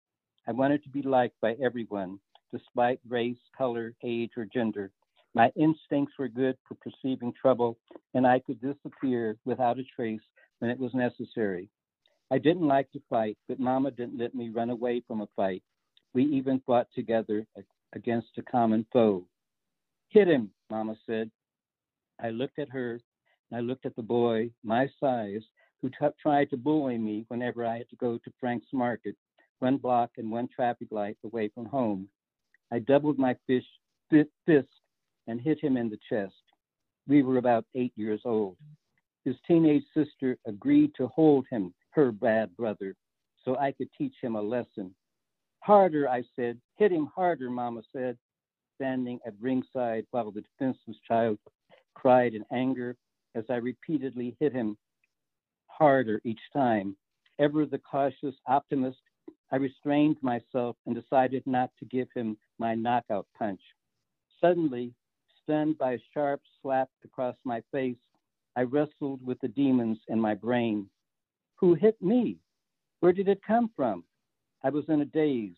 I 0.47 0.51
wanted 0.51 0.83
to 0.83 0.89
be 0.89 1.01
liked 1.01 1.39
by 1.41 1.53
everyone, 1.63 2.19
despite 2.51 2.99
race, 3.07 3.37
color, 3.57 3.93
age, 4.03 4.31
or 4.37 4.45
gender. 4.45 4.91
My 5.33 5.51
instincts 5.55 6.15
were 6.19 6.27
good 6.27 6.57
for 6.67 6.75
perceiving 6.75 7.33
trouble, 7.33 7.77
and 8.13 8.27
I 8.27 8.39
could 8.39 8.59
disappear 8.61 9.37
without 9.45 9.79
a 9.79 9.83
trace 9.95 10.21
when 10.59 10.69
it 10.69 10.79
was 10.79 10.93
necessary. 10.93 11.69
I 12.31 12.37
didn't 12.37 12.67
like 12.67 12.91
to 12.91 13.01
fight, 13.09 13.37
but 13.47 13.59
Mama 13.59 13.91
didn't 13.91 14.19
let 14.19 14.35
me 14.35 14.49
run 14.49 14.69
away 14.69 15.01
from 15.07 15.21
a 15.21 15.27
fight. 15.35 15.63
We 16.13 16.23
even 16.25 16.61
fought 16.65 16.87
together 16.93 17.45
against 17.93 18.37
a 18.37 18.41
common 18.43 18.85
foe. 18.91 19.25
Hit 20.09 20.27
him, 20.27 20.51
Mama 20.69 20.95
said. 21.05 21.31
I 22.21 22.29
looked 22.29 22.59
at 22.59 22.69
her 22.69 22.99
and 23.49 23.57
I 23.57 23.61
looked 23.61 23.85
at 23.85 23.95
the 23.95 24.01
boy 24.01 24.51
my 24.63 24.89
size 24.99 25.41
who 25.81 25.89
t- 25.89 25.95
tried 26.21 26.49
to 26.51 26.57
bully 26.57 26.97
me 26.97 27.25
whenever 27.29 27.65
I 27.65 27.77
had 27.77 27.89
to 27.89 27.95
go 27.95 28.17
to 28.17 28.33
Frank's 28.39 28.67
Market, 28.73 29.15
one 29.59 29.77
block 29.77 30.11
and 30.17 30.29
one 30.29 30.47
traffic 30.53 30.89
light 30.91 31.17
away 31.23 31.49
from 31.53 31.65
home. 31.65 32.07
I 32.71 32.79
doubled 32.79 33.17
my 33.17 33.35
fish, 33.47 33.65
fist 34.09 34.67
and 35.27 35.39
hit 35.39 35.63
him 35.63 35.77
in 35.77 35.89
the 35.89 35.99
chest. 36.09 36.33
We 37.07 37.23
were 37.23 37.37
about 37.37 37.65
eight 37.75 37.93
years 37.95 38.21
old. 38.25 38.57
His 39.25 39.35
teenage 39.47 39.83
sister 39.93 40.37
agreed 40.45 40.91
to 40.95 41.07
hold 41.07 41.45
him, 41.49 41.73
her 41.91 42.11
bad 42.11 42.55
brother, 42.55 42.95
so 43.43 43.55
I 43.57 43.71
could 43.71 43.89
teach 43.97 44.15
him 44.21 44.35
a 44.35 44.41
lesson. 44.41 44.93
Harder, 45.61 46.09
I 46.09 46.23
said. 46.35 46.59
Hit 46.77 46.91
him 46.91 47.07
harder, 47.15 47.49
Mama 47.49 47.83
said, 47.93 48.17
standing 48.75 49.19
at 49.25 49.33
ringside 49.39 50.05
while 50.11 50.31
the 50.31 50.41
defenseless 50.41 50.97
child 51.07 51.37
cried 51.93 52.33
in 52.33 52.43
anger 52.51 52.97
as 53.35 53.45
I 53.49 53.55
repeatedly 53.55 54.35
hit 54.39 54.53
him 54.53 54.77
harder 55.67 56.19
each 56.23 56.41
time. 56.51 56.95
Ever 57.39 57.65
the 57.65 57.77
cautious 57.77 58.35
optimist, 58.47 58.99
I 59.51 59.57
restrained 59.57 60.17
myself 60.21 60.77
and 60.85 60.95
decided 60.95 61.43
not 61.45 61.69
to 61.79 61.85
give 61.85 62.07
him 62.15 62.37
my 62.57 62.73
knockout 62.75 63.27
punch. 63.37 63.61
Suddenly, 64.39 64.93
stunned 65.43 65.77
by 65.77 65.93
a 65.93 66.03
sharp 66.13 66.41
slap 66.61 66.89
across 67.03 67.35
my 67.45 67.61
face, 67.71 67.97
I 68.55 68.61
wrestled 68.63 69.25
with 69.25 69.39
the 69.41 69.47
demons 69.47 69.99
in 70.07 70.19
my 70.19 70.33
brain. 70.33 70.89
Who 71.55 71.75
hit 71.75 72.01
me? 72.01 72.37
Where 72.99 73.13
did 73.13 73.27
it 73.27 73.41
come 73.45 73.69
from? 73.75 74.03
I 74.63 74.69
was 74.69 74.85
in 74.89 75.01
a 75.01 75.05
daze. 75.05 75.55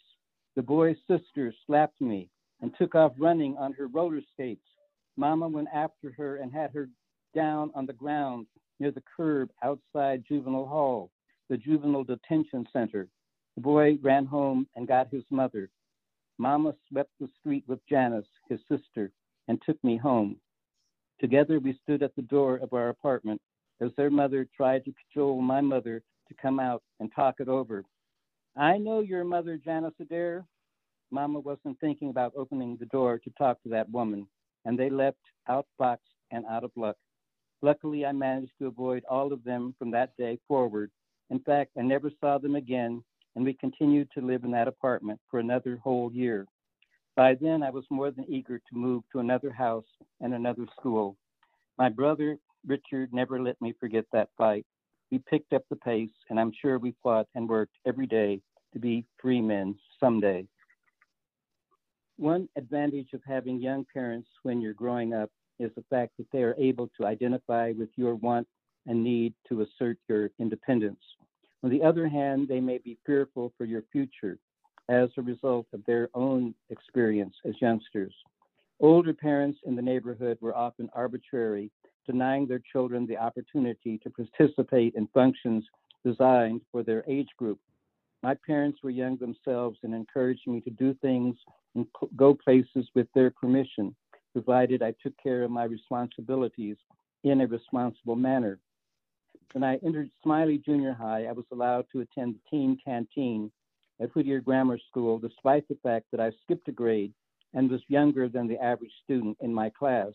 The 0.56 0.62
boy's 0.62 0.98
sister 1.08 1.54
slapped 1.66 2.00
me 2.00 2.30
and 2.62 2.74
took 2.78 2.96
off 2.96 3.14
running 3.18 3.58
on 3.58 3.74
her 3.74 3.88
roller 3.88 4.22
skates. 4.34 4.66
Mama 5.18 5.48
went 5.48 5.68
after 5.74 6.12
her 6.18 6.38
and 6.38 6.52
had 6.52 6.72
her 6.72 6.90
down 7.36 7.72
on 7.76 7.86
the 7.86 7.94
ground 7.94 8.48
near 8.80 8.92
the 8.92 9.04
curb 9.16 9.50
outside 9.64 10.24
Juvenile 10.28 10.66
Hall, 10.66 11.12
the 11.50 11.58
juvenile 11.58 12.04
detention 12.04 12.66
center. 12.72 13.08
The 13.56 13.62
boy 13.62 13.98
ran 14.02 14.26
home 14.26 14.68
and 14.76 14.88
got 14.88 15.10
his 15.10 15.24
mother. 15.30 15.70
Mama 16.38 16.74
swept 16.90 17.12
the 17.20 17.30
street 17.40 17.64
with 17.68 17.86
Janice, 17.88 18.26
his 18.50 18.60
sister, 18.70 19.12
and 19.48 19.62
took 19.62 19.82
me 19.84 19.98
home. 19.98 20.38
Together 21.20 21.60
we 21.60 21.78
stood 21.84 22.02
at 22.04 22.16
the 22.16 22.22
door 22.24 22.58
of 22.58 22.74
our 22.74 22.90
apartment 22.90 23.42
as 23.82 23.92
their 23.98 24.10
mother 24.10 24.48
tried 24.56 24.86
to 24.86 24.94
cajole 24.94 25.42
my 25.42 25.62
mother 25.62 26.02
to 26.28 26.34
come 26.42 26.60
out 26.60 26.82
and 27.00 27.12
talk 27.14 27.36
it 27.40 27.48
over. 27.48 27.84
I 28.58 28.78
know 28.78 29.00
your 29.00 29.24
mother, 29.24 29.58
Janice 29.58 29.94
Adair. 30.00 30.46
Mama 31.12 31.40
wasn't 31.40 31.80
thinking 31.80 32.10
about 32.10 32.34
opening 32.36 32.78
the 32.78 32.86
door 32.88 33.20
to 33.20 33.30
talk 33.32 33.62
to 33.64 33.70
that 33.70 33.90
woman, 33.90 34.28
and 34.66 34.78
they 34.78 34.90
leapt 34.90 35.20
outfoxed 35.50 36.00
and 36.32 36.46
out 36.48 36.64
of 36.64 36.72
luck. 36.76 36.98
Luckily, 37.62 38.06
I 38.06 38.12
managed 38.12 38.54
to 38.60 38.68
avoid 38.68 39.04
all 39.10 39.34
of 39.34 39.44
them 39.44 39.76
from 39.80 39.92
that 39.92 40.16
day 40.18 40.40
forward. 40.48 40.92
In 41.30 41.40
fact, 41.40 41.72
I 41.78 41.82
never 41.82 42.12
saw 42.20 42.38
them 42.38 42.56
again, 42.56 43.04
and 43.36 43.46
we 43.46 43.54
continued 43.54 44.10
to 44.14 44.26
live 44.26 44.44
in 44.44 44.52
that 44.52 44.68
apartment 44.68 45.20
for 45.32 45.40
another 45.40 45.78
whole 45.84 46.12
year. 46.12 46.46
By 47.16 47.36
then, 47.36 47.64
I 47.64 47.70
was 47.70 47.86
more 47.90 48.12
than 48.12 48.26
eager 48.30 48.60
to 48.60 48.76
move 48.78 49.04
to 49.12 49.20
another 49.20 49.52
house 49.52 49.86
and 50.22 50.34
another 50.34 50.68
school. 50.80 51.18
My 51.78 51.90
brother, 51.90 52.38
Richard, 52.68 53.14
never 53.14 53.42
let 53.42 53.62
me 53.62 53.74
forget 53.80 54.06
that 54.14 54.30
fight. 54.38 54.66
We 55.14 55.20
picked 55.20 55.54
up 55.54 55.62
the 55.70 55.76
pace, 55.76 56.10
and 56.32 56.40
I'm 56.40 56.52
sure 56.60 56.80
we 56.80 56.96
fought 57.04 57.28
and 57.36 57.48
worked 57.48 57.76
every 57.86 58.08
day 58.08 58.42
to 58.74 58.80
be 58.80 59.06
free 59.22 59.42
men 59.42 59.76
someday. 60.00 60.48
One 62.18 62.50
advantage 62.58 63.14
of 63.14 63.22
having 63.24 63.62
young 63.62 63.86
parents 63.94 64.28
when 64.42 64.60
you're 64.60 64.74
growing 64.74 65.14
up 65.14 65.30
is 65.60 65.70
the 65.76 65.84
fact 65.88 66.14
that 66.18 66.26
they 66.32 66.42
are 66.42 66.56
able 66.58 66.90
to 66.98 67.06
identify 67.06 67.74
with 67.78 67.90
your 67.96 68.16
want 68.16 68.48
and 68.88 69.04
need 69.04 69.36
to 69.50 69.62
assert 69.62 70.00
your 70.10 70.32
independence. 70.40 71.04
On 71.62 71.70
the 71.70 71.84
other 71.84 72.08
hand, 72.08 72.48
they 72.48 72.60
may 72.60 72.80
be 72.80 72.98
fearful 73.06 73.54
for 73.56 73.66
your 73.66 73.84
future 73.92 74.40
as 74.90 75.10
a 75.16 75.22
result 75.22 75.68
of 75.74 75.86
their 75.86 76.10
own 76.16 76.56
experience 76.72 77.36
as 77.46 77.54
youngsters. 77.62 78.16
Older 78.80 79.14
parents 79.14 79.60
in 79.66 79.76
the 79.76 79.82
neighborhood 79.84 80.40
were 80.42 80.58
often 80.58 80.90
arbitrary, 80.92 81.70
denying 82.06 82.48
their 82.48 82.62
children 82.72 83.06
the 83.06 83.18
opportunity 83.18 83.98
to 84.00 84.10
participate 84.10 84.96
in 84.96 85.08
functions 85.14 85.64
designed 86.06 86.62
for 86.72 86.84
their 86.84 87.04
age 87.08 87.30
group. 87.38 87.60
My 88.22 88.36
parents 88.46 88.80
were 88.82 88.90
young 88.90 89.18
themselves 89.18 89.80
and 89.84 89.94
encouraged 89.94 90.48
me 90.48 90.62
to 90.62 90.70
do 90.70 90.94
things 91.02 91.36
and 91.76 91.86
go 92.16 92.34
places 92.34 92.88
with 92.96 93.08
their 93.14 93.32
permission, 93.32 93.96
provided 94.32 94.82
I 94.82 94.94
took 95.04 95.14
care 95.22 95.44
of 95.44 95.52
my 95.52 95.64
responsibilities 95.64 96.78
in 97.24 97.42
a 97.42 97.48
responsible 97.48 98.16
manner. 98.16 98.60
When 99.54 99.64
I 99.64 99.78
entered 99.86 100.10
Smiley 100.24 100.58
Junior 100.58 100.94
High, 100.94 101.26
I 101.26 101.32
was 101.32 101.46
allowed 101.52 101.86
to 101.92 102.02
attend 102.02 102.36
the 102.36 102.40
teen 102.50 102.78
canteen 102.84 103.52
at 104.02 104.14
Whittier 104.16 104.42
Grammar 104.42 104.80
School, 104.90 105.20
despite 105.20 105.68
the 105.68 105.78
fact 105.84 106.08
that 106.12 106.20
I 106.20 106.32
skipped 106.44 106.68
a 106.68 106.72
grade 106.72 107.14
and 107.54 107.70
was 107.70 107.82
younger 107.88 108.28
than 108.28 108.48
the 108.48 108.62
average 108.62 108.92
student 109.04 109.38
in 109.42 109.54
my 109.54 109.70
class. 109.70 110.14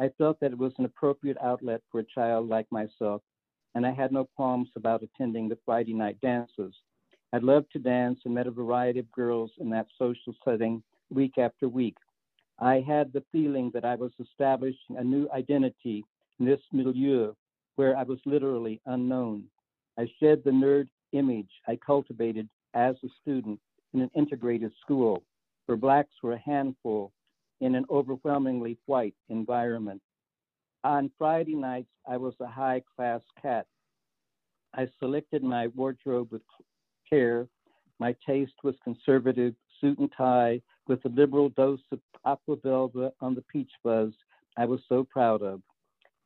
I 0.00 0.10
felt 0.16 0.38
that 0.40 0.52
it 0.52 0.58
was 0.58 0.72
an 0.78 0.84
appropriate 0.84 1.38
outlet 1.42 1.82
for 1.90 2.00
a 2.00 2.04
child 2.04 2.48
like 2.48 2.70
myself, 2.70 3.22
and 3.74 3.84
I 3.86 3.90
had 3.90 4.12
no 4.12 4.28
qualms 4.36 4.68
about 4.76 5.02
attending 5.02 5.48
the 5.48 5.58
Friday 5.64 5.92
night 5.92 6.20
dances. 6.20 6.74
I 7.32 7.38
loved 7.38 7.72
to 7.72 7.78
dance 7.78 8.20
and 8.24 8.34
met 8.34 8.46
a 8.46 8.50
variety 8.50 9.00
of 9.00 9.10
girls 9.12 9.50
in 9.58 9.68
that 9.70 9.88
social 9.98 10.34
setting 10.44 10.82
week 11.10 11.36
after 11.36 11.68
week. 11.68 11.96
I 12.60 12.80
had 12.80 13.12
the 13.12 13.24
feeling 13.32 13.70
that 13.74 13.84
I 13.84 13.96
was 13.96 14.12
establishing 14.20 14.96
a 14.96 15.04
new 15.04 15.28
identity 15.32 16.04
in 16.40 16.46
this 16.46 16.60
milieu 16.72 17.34
where 17.76 17.96
I 17.96 18.02
was 18.04 18.18
literally 18.24 18.80
unknown. 18.86 19.44
I 19.98 20.08
shed 20.20 20.42
the 20.44 20.50
nerd 20.50 20.88
image 21.12 21.50
I 21.66 21.76
cultivated 21.76 22.48
as 22.74 22.96
a 23.04 23.08
student 23.20 23.60
in 23.94 24.00
an 24.00 24.10
integrated 24.14 24.72
school 24.80 25.22
where 25.66 25.76
blacks 25.76 26.14
were 26.22 26.32
a 26.32 26.38
handful 26.38 27.12
in 27.60 27.74
an 27.74 27.84
overwhelmingly 27.90 28.78
white 28.86 29.14
environment. 29.28 30.00
On 30.84 31.10
Friday 31.18 31.54
nights, 31.54 31.90
I 32.06 32.16
was 32.16 32.34
a 32.40 32.46
high 32.46 32.82
class 32.94 33.20
cat. 33.42 33.66
I 34.74 34.88
selected 34.98 35.42
my 35.42 35.68
wardrobe 35.68 36.28
with 36.30 36.42
care. 37.08 37.48
My 37.98 38.14
taste 38.26 38.54
was 38.62 38.76
conservative, 38.84 39.54
suit 39.80 39.98
and 39.98 40.12
tie, 40.16 40.62
with 40.86 41.04
a 41.04 41.08
liberal 41.08 41.48
dose 41.50 41.80
of 41.90 42.00
aqua 42.24 42.56
velva 42.56 43.12
on 43.20 43.34
the 43.34 43.42
peach 43.42 43.70
fuzz 43.82 44.12
I 44.56 44.64
was 44.64 44.80
so 44.88 45.04
proud 45.04 45.42
of. 45.42 45.62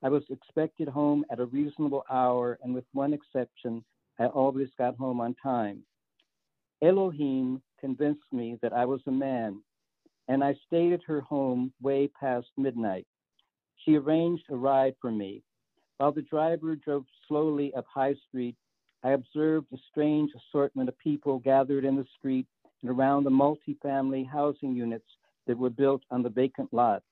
I 0.03 0.09
was 0.09 0.23
expected 0.31 0.88
home 0.88 1.25
at 1.31 1.38
a 1.38 1.47
reasonable 1.47 2.05
hour, 2.11 2.59
and 2.62 2.75
with 2.75 2.85
one 2.92 3.12
exception, 3.12 3.85
I 4.18 4.27
always 4.27 4.68
got 4.79 4.97
home 4.97 5.21
on 5.21 5.35
time. 5.42 5.83
Elohim 6.83 7.62
convinced 7.79 8.33
me 8.33 8.59
that 8.62 8.73
I 8.73 8.85
was 8.85 9.01
a 9.07 9.12
man, 9.12 9.62
and 10.29 10.43
I 10.43 10.55
stayed 10.67 10.93
at 10.93 11.03
her 11.05 11.21
home 11.21 11.73
way 11.81 12.09
past 12.09 12.49
midnight. 12.57 13.07
She 13.77 13.97
arranged 13.97 14.45
a 14.51 14.57
ride 14.57 14.95
for 15.01 15.11
me. 15.11 15.43
While 15.99 16.13
the 16.13 16.23
driver 16.23 16.77
drove 16.77 17.05
slowly 17.29 17.75
up 17.75 17.87
High 17.93 18.15
Street, 18.29 18.57
I 19.05 19.11
observed 19.11 19.67
a 19.73 19.79
strange 19.91 20.31
assortment 20.37 20.89
of 20.89 20.99
people 20.99 21.39
gathered 21.41 21.85
in 21.85 21.97
the 21.97 22.07
street 22.17 22.47
and 22.83 22.91
around 22.91 23.25
the 23.25 23.31
multi-family 23.31 24.25
housing 24.25 24.75
units 24.75 25.07
that 25.47 25.59
were 25.59 25.71
built 25.71 26.03
on 26.11 26.23
the 26.23 26.31
vacant 26.31 26.73
lot. 26.73 27.03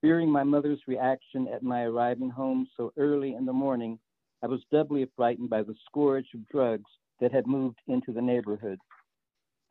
Fearing 0.00 0.30
my 0.30 0.42
mother's 0.42 0.80
reaction 0.86 1.46
at 1.48 1.62
my 1.62 1.82
arriving 1.82 2.30
home 2.30 2.66
so 2.76 2.92
early 2.96 3.34
in 3.34 3.44
the 3.44 3.52
morning, 3.52 3.98
I 4.42 4.46
was 4.46 4.64
doubly 4.72 5.06
frightened 5.14 5.50
by 5.50 5.62
the 5.62 5.74
scourge 5.86 6.28
of 6.34 6.48
drugs 6.48 6.90
that 7.20 7.32
had 7.32 7.46
moved 7.46 7.78
into 7.86 8.12
the 8.12 8.22
neighborhood. 8.22 8.78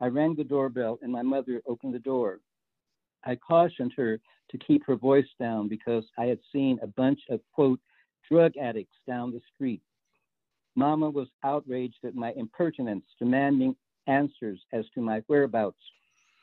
I 0.00 0.06
rang 0.06 0.36
the 0.36 0.44
doorbell 0.44 1.00
and 1.02 1.10
my 1.10 1.22
mother 1.22 1.60
opened 1.66 1.94
the 1.94 1.98
door. 1.98 2.38
I 3.24 3.36
cautioned 3.36 3.92
her 3.96 4.20
to 4.50 4.58
keep 4.58 4.84
her 4.86 4.96
voice 4.96 5.28
down 5.38 5.68
because 5.68 6.04
I 6.18 6.26
had 6.26 6.38
seen 6.52 6.78
a 6.82 6.86
bunch 6.86 7.20
of, 7.28 7.40
quote, 7.52 7.80
drug 8.30 8.56
addicts 8.56 8.96
down 9.06 9.32
the 9.32 9.40
street. 9.54 9.82
Mama 10.76 11.10
was 11.10 11.28
outraged 11.44 12.04
at 12.04 12.14
my 12.14 12.32
impertinence, 12.32 13.04
demanding 13.18 13.76
answers 14.06 14.60
as 14.72 14.84
to 14.94 15.00
my 15.00 15.22
whereabouts. 15.28 15.80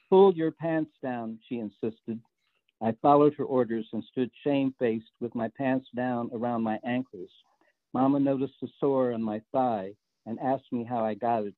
Pull 0.09 0.33
your 0.35 0.51
pants 0.51 0.91
down, 1.01 1.39
she 1.47 1.59
insisted. 1.59 2.19
I 2.81 2.91
followed 3.01 3.33
her 3.35 3.45
orders 3.45 3.87
and 3.91 4.03
stood 4.03 4.29
shamefaced 4.43 5.11
with 5.19 5.33
my 5.33 5.49
pants 5.57 5.87
down 5.95 6.29
around 6.33 6.61
my 6.61 6.79
ankles. 6.85 7.29
Mama 7.93 8.19
noticed 8.19 8.61
a 8.63 8.67
sore 8.79 9.13
on 9.13 9.23
my 9.23 9.41
thigh 9.51 9.93
and 10.25 10.39
asked 10.39 10.71
me 10.71 10.83
how 10.83 11.03
I 11.03 11.15
got 11.15 11.45
it. 11.45 11.55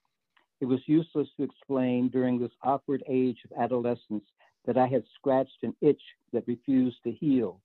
It 0.62 0.66
was 0.66 0.80
useless 0.88 1.28
to 1.38 1.44
explain 1.44 2.10
during 2.10 2.40
this 2.40 2.52
awkward 2.64 3.04
age 3.08 3.40
of 3.46 3.62
adolescence 3.62 4.24
that 4.66 4.78
I 4.78 4.88
had 4.88 5.04
scratched 5.16 5.64
an 5.64 5.76
itch 5.82 6.02
that 6.34 6.48
refused 6.48 6.98
to 7.04 7.12
heal. 7.12 7.62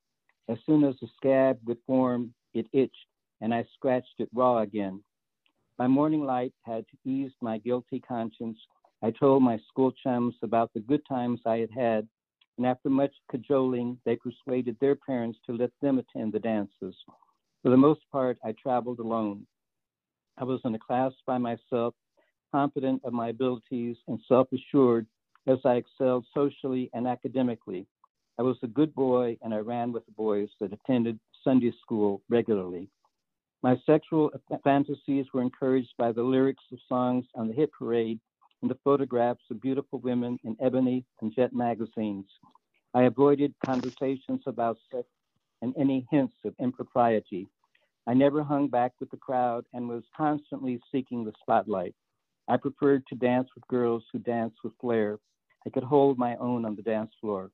As 0.49 0.59
soon 0.67 0.85
as 0.85 0.95
the 1.01 1.09
scab 1.17 1.59
would 1.65 1.79
form, 1.87 2.35
it 2.53 2.67
itched, 2.73 3.07
and 3.41 3.55
I 3.55 3.65
scratched 3.75 4.19
it 4.19 4.29
raw 4.35 4.59
again. 4.59 5.03
My 5.79 5.87
morning 5.87 6.25
light 6.25 6.53
had 6.63 6.85
eased 7.05 7.37
my 7.41 7.59
guilty 7.59 8.01
conscience. 8.01 8.59
I 9.03 9.11
told 9.11 9.43
my 9.43 9.59
school 9.69 9.93
chums 9.93 10.35
about 10.43 10.73
the 10.73 10.81
good 10.81 11.03
times 11.09 11.41
I 11.45 11.59
had 11.59 11.71
had 11.71 12.09
and 12.57 12.67
after 12.67 12.89
much 12.89 13.13
cajoling, 13.31 13.99
they 14.05 14.17
persuaded 14.17 14.77
their 14.81 14.95
parents 14.95 15.39
to 15.47 15.57
let 15.57 15.71
them 15.83 15.99
attend 15.99 16.33
the 16.33 16.39
dances. 16.39 16.95
For 17.63 17.71
the 17.71 17.77
most 17.77 18.01
part, 18.13 18.39
I 18.45 18.53
traveled 18.53 19.01
alone. 19.01 19.47
I 20.39 20.45
was 20.45 20.61
in 20.65 20.75
a 20.75 20.79
class 20.79 21.13
by 21.27 21.39
myself, 21.39 21.95
confident 22.53 23.03
of 23.05 23.13
my 23.13 23.29
abilities 23.29 23.97
and 24.07 24.21
self 24.29 24.49
assured 24.53 25.07
as 25.47 25.59
I 25.65 25.75
excelled 25.75 26.25
socially 26.35 26.91
and 26.95 27.07
academically. 27.07 27.87
I 28.39 28.43
was 28.43 28.57
a 28.63 28.69
good 28.69 28.95
boy 28.95 29.37
and 29.43 29.55
I 29.55 29.59
ran 29.59 29.93
with 29.93 30.05
the 30.07 30.13
boys 30.13 30.49
that 30.61 30.73
attended 30.73 31.19
Sunday 31.43 31.73
school 31.83 32.23
regularly. 32.29 32.89
My 33.63 33.81
sexual 33.87 34.31
fantasies 34.63 35.27
were 35.33 35.43
encouraged 35.43 35.95
by 35.97 36.13
the 36.13 36.23
lyrics 36.23 36.65
of 36.73 36.79
songs 36.89 37.25
on 37.35 37.49
the 37.49 37.55
hit 37.55 37.71
parade 37.73 38.21
and 38.61 38.71
the 38.71 38.79
photographs 38.85 39.43
of 39.51 39.61
beautiful 39.61 40.01
women 40.01 40.39
in 40.45 40.57
Ebony 40.61 41.05
and 41.21 41.35
Jet 41.35 41.53
magazines. 41.53 42.27
I 42.93 43.05
avoided 43.05 43.55
conversations 43.65 44.43
about 44.47 44.79
sex 44.91 45.07
and 45.63 45.75
any 45.79 46.07
hints 46.11 46.35
of 46.45 46.55
impropriety. 46.61 47.49
I 48.07 48.15
never 48.15 48.43
hung 48.43 48.69
back 48.69 48.93
with 49.01 49.11
the 49.11 49.17
crowd 49.17 49.65
and 49.73 49.89
was 49.89 50.05
constantly 50.17 50.81
seeking 50.93 51.25
the 51.25 51.33
spotlight. 51.41 51.95
I 52.49 52.59
preferred 52.59 53.07
to 53.07 53.15
dance 53.15 53.49
with 53.55 53.67
girls 53.69 54.05
who 54.13 54.19
danced 54.19 54.59
with 54.63 54.75
flair. 54.81 55.19
I 55.67 55.71
could 55.71 55.85
hold 55.85 56.19
my 56.19 56.37
own 56.37 56.65
on 56.65 56.77
the 56.77 56.83
dance 56.83 57.13
floor. 57.21 57.51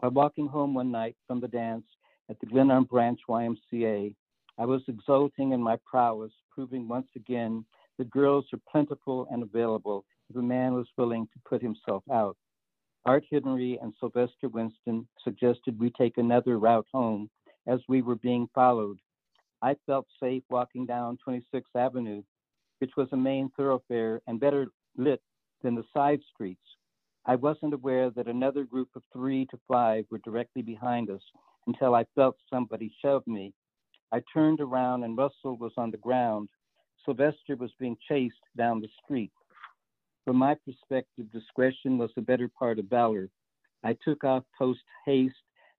While 0.00 0.12
walking 0.12 0.48
home 0.48 0.74
one 0.74 0.90
night 0.90 1.16
from 1.26 1.40
the 1.40 1.48
dance 1.48 1.84
at 2.28 2.40
the 2.40 2.46
Glenarm 2.46 2.84
Branch 2.84 3.20
YMCA, 3.28 4.14
I 4.58 4.64
was 4.64 4.82
exulting 4.88 5.52
in 5.52 5.62
my 5.62 5.78
prowess, 5.86 6.32
proving 6.50 6.88
once 6.88 7.08
again 7.16 7.64
that 7.98 8.10
girls 8.10 8.46
are 8.52 8.60
plentiful 8.70 9.28
and 9.30 9.42
available 9.42 10.04
if 10.28 10.36
a 10.36 10.42
man 10.42 10.74
was 10.74 10.88
willing 10.96 11.26
to 11.26 11.40
put 11.48 11.62
himself 11.62 12.02
out. 12.12 12.36
Art 13.06 13.24
Henry 13.30 13.78
and 13.80 13.94
Sylvester 13.98 14.48
Winston 14.48 15.06
suggested 15.22 15.78
we 15.78 15.90
take 15.90 16.18
another 16.18 16.58
route 16.58 16.86
home 16.92 17.30
as 17.66 17.80
we 17.88 18.02
were 18.02 18.16
being 18.16 18.48
followed. 18.54 18.98
I 19.62 19.76
felt 19.86 20.06
safe 20.18 20.42
walking 20.50 20.86
down 20.86 21.18
26th 21.26 21.62
Avenue, 21.74 22.22
which 22.78 22.92
was 22.96 23.08
a 23.12 23.16
main 23.16 23.50
thoroughfare 23.56 24.20
and 24.26 24.40
better 24.40 24.66
lit 24.96 25.22
than 25.62 25.74
the 25.74 25.84
side 25.94 26.20
streets. 26.32 26.60
I 27.30 27.36
wasn't 27.36 27.74
aware 27.74 28.10
that 28.10 28.26
another 28.26 28.64
group 28.64 28.88
of 28.96 29.04
three 29.12 29.46
to 29.52 29.60
five 29.68 30.04
were 30.10 30.18
directly 30.18 30.62
behind 30.62 31.10
us 31.10 31.22
until 31.68 31.94
I 31.94 32.04
felt 32.16 32.34
somebody 32.52 32.92
shove 33.00 33.24
me. 33.24 33.54
I 34.10 34.20
turned 34.34 34.60
around 34.60 35.04
and 35.04 35.16
Russell 35.16 35.56
was 35.56 35.70
on 35.76 35.92
the 35.92 35.96
ground. 35.98 36.48
Sylvester 37.04 37.54
was 37.54 37.70
being 37.78 37.96
chased 38.08 38.42
down 38.56 38.80
the 38.80 38.88
street. 39.04 39.30
From 40.24 40.38
my 40.38 40.56
perspective, 40.56 41.30
discretion 41.30 41.98
was 41.98 42.10
the 42.16 42.20
better 42.20 42.48
part 42.48 42.80
of 42.80 42.86
valor. 42.86 43.30
I 43.84 43.96
took 44.04 44.24
off 44.24 44.42
post 44.58 44.82
haste, 45.06 45.36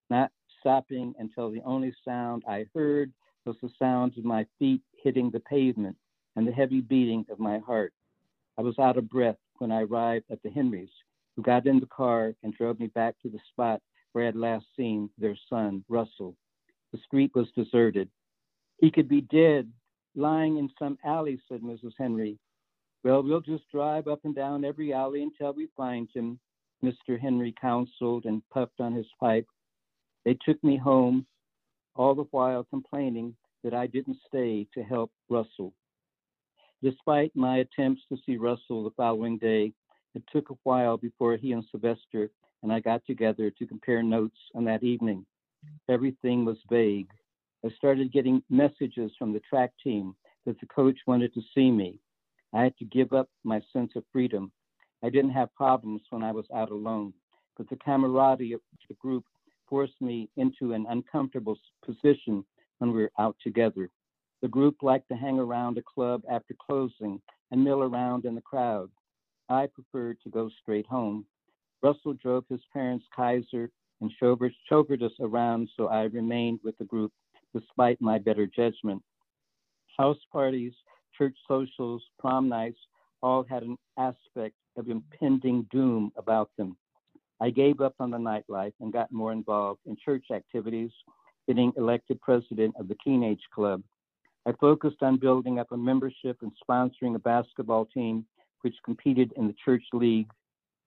not 0.10 0.32
stopping 0.62 1.14
until 1.20 1.52
the 1.52 1.64
only 1.66 1.94
sound 2.06 2.44
I 2.48 2.66
heard 2.74 3.12
was 3.46 3.58
the 3.62 3.72
sound 3.78 4.18
of 4.18 4.24
my 4.24 4.46
feet 4.58 4.84
hitting 5.04 5.30
the 5.30 5.42
pavement 5.42 5.98
and 6.38 6.48
the 6.48 6.54
heavy 6.54 6.80
beating 6.80 7.26
of 7.30 7.40
my 7.40 7.58
heart. 7.58 7.92
I 8.58 8.62
was 8.62 8.80
out 8.80 8.96
of 8.96 9.10
breath 9.10 9.36
when 9.58 9.74
I 9.74 9.82
arrived 9.82 10.28
at 10.32 10.42
the 10.44 10.50
Henrys, 10.50 10.90
who 11.36 11.42
got 11.42 11.68
in 11.68 11.80
the 11.80 11.86
car 11.88 12.34
and 12.44 12.54
drove 12.54 12.80
me 12.80 12.88
back 12.88 13.16
to 13.22 13.30
the 13.30 13.40
spot 13.52 13.82
where 14.12 14.26
I 14.26 14.28
had 14.28 14.36
last 14.36 14.66
seen 14.76 15.10
their 15.18 15.38
son, 15.50 15.84
Russell. 15.88 16.36
The 16.92 17.00
street 17.06 17.32
was 17.34 17.48
deserted. 17.56 18.10
He 18.80 18.92
could 18.92 19.08
be 19.08 19.22
dead, 19.22 19.72
lying 20.16 20.58
in 20.58 20.70
some 20.78 20.98
alley, 21.06 21.40
said 21.48 21.62
Mrs. 21.62 21.94
Henry. 21.98 22.38
Well, 23.04 23.24
we'll 23.24 23.42
just 23.42 23.70
drive 23.72 24.08
up 24.08 24.20
and 24.26 24.36
down 24.36 24.66
every 24.66 24.94
alley 24.94 25.24
until 25.24 25.54
we 25.54 25.70
find 25.78 26.10
him, 26.14 26.40
Mr. 26.84 27.20
Henry 27.20 27.54
counseled 27.60 28.26
and 28.26 28.42
puffed 28.50 28.80
on 28.80 28.94
his 28.94 29.08
pipe. 29.20 29.48
They 30.26 30.38
took 30.46 30.62
me 30.64 30.78
home, 30.78 31.26
all 31.96 32.16
the 32.16 32.26
while 32.32 32.64
complaining 32.64 33.36
that 33.64 33.74
I 33.74 33.88
didn't 33.88 34.18
stay 34.28 34.68
to 34.74 34.84
help 34.84 35.12
Russell. 35.30 35.74
Despite 36.84 37.36
my 37.36 37.58
attempts 37.58 38.02
to 38.10 38.18
see 38.26 38.38
Russell 38.38 38.84
the 38.84 38.92
following 38.92 39.38
day, 39.38 39.74
it 40.14 40.24
took 40.32 40.50
a 40.50 40.56
while 40.64 40.98
before 40.98 41.38
he 41.38 41.52
and 41.52 41.64
Sylvester 41.72 42.30
and 42.64 42.72
I 42.72 42.80
got 42.80 43.06
together 43.06 43.50
to 43.50 43.68
compare 43.68 44.04
notes 44.04 44.38
on 44.56 44.66
that 44.66 44.84
evening. 44.84 45.26
Everything 45.90 46.46
was 46.46 46.58
vague. 46.70 47.10
I 47.66 47.70
started 47.78 48.12
getting 48.12 48.44
messages 48.50 49.12
from 49.18 49.34
the 49.34 49.42
track 49.42 49.72
team 49.84 50.16
that 50.46 50.60
the 50.60 50.68
coach 50.68 50.98
wanted 51.08 51.34
to 51.34 51.42
see 51.56 51.72
me. 51.72 52.00
I 52.54 52.64
had 52.64 52.78
to 52.78 52.86
give 52.86 53.14
up 53.14 53.30
my 53.44 53.62
sense 53.72 53.92
of 53.96 54.04
freedom. 54.12 54.52
I 55.04 55.10
didn't 55.10 55.32
have 55.32 55.54
problems 55.56 56.02
when 56.10 56.24
I 56.24 56.32
was 56.32 56.46
out 56.54 56.72
alone, 56.72 57.14
but 57.58 57.70
the 57.70 57.78
camaraderie 57.78 58.54
of 58.54 58.62
the 58.88 58.96
group 58.96 59.24
forced 59.68 60.00
me 60.02 60.30
into 60.38 60.74
an 60.74 60.86
uncomfortable 60.90 61.58
position 61.86 62.44
when 62.80 62.92
we 62.92 63.02
were 63.02 63.12
out 63.20 63.36
together. 63.44 63.90
The 64.42 64.48
group 64.48 64.78
liked 64.82 65.08
to 65.10 65.16
hang 65.16 65.40
around 65.40 65.78
a 65.78 65.84
club 65.84 66.24
after 66.30 66.56
closing 66.60 67.22
and 67.52 67.64
mill 67.64 67.84
around 67.84 68.26
in 68.26 68.36
the 68.36 68.42
crowd. 68.42 68.90
I 69.52 69.68
preferred 69.68 70.18
to 70.24 70.30
go 70.30 70.50
straight 70.62 70.88
home. 70.88 71.26
Russell 71.84 72.14
drove 72.14 72.46
his 72.50 72.62
parents' 72.72 73.06
Kaiser 73.14 73.70
and 74.00 74.12
chauffeured 74.22 75.04
us 75.04 75.12
around, 75.20 75.70
so 75.76 75.88
I 75.88 76.04
remained 76.04 76.60
with 76.64 76.78
the 76.78 76.86
group 76.86 77.12
despite 77.54 78.00
my 78.00 78.18
better 78.18 78.48
judgment. 78.48 79.04
House 79.98 80.18
parties, 80.32 80.72
church 81.18 81.36
socials, 81.48 82.02
prom 82.18 82.48
nights 82.48 82.80
all 83.22 83.44
had 83.44 83.64
an 83.64 83.78
aspect 83.98 84.56
of 84.78 84.90
impending 84.90 85.68
doom 85.70 86.14
about 86.16 86.50
them. 86.58 86.78
I 87.42 87.50
gave 87.50 87.82
up 87.82 87.96
on 88.00 88.10
the 88.10 88.18
nightlife 88.18 88.74
and 88.80 88.94
got 88.94 89.12
more 89.12 89.34
involved 89.34 89.82
in 89.86 89.98
church 89.98 90.28
activities, 90.34 90.92
getting 91.46 91.74
elected 91.76 92.22
president 92.22 92.76
of 92.80 92.88
the 92.88 92.96
Teenage 93.04 93.44
Club. 93.54 93.84
I 94.46 94.54
focused 94.54 95.04
on 95.04 95.18
building 95.18 95.60
up 95.60 95.72
a 95.72 95.78
membership 95.78 96.38
and 96.42 96.52
sponsoring 96.68 97.16
a 97.16 97.20
basketball 97.20 97.86
team 97.86 98.26
which 98.62 98.76
competed 98.84 99.34
in 99.38 99.48
the 99.48 99.56
church 99.64 99.84
league. 99.94 100.30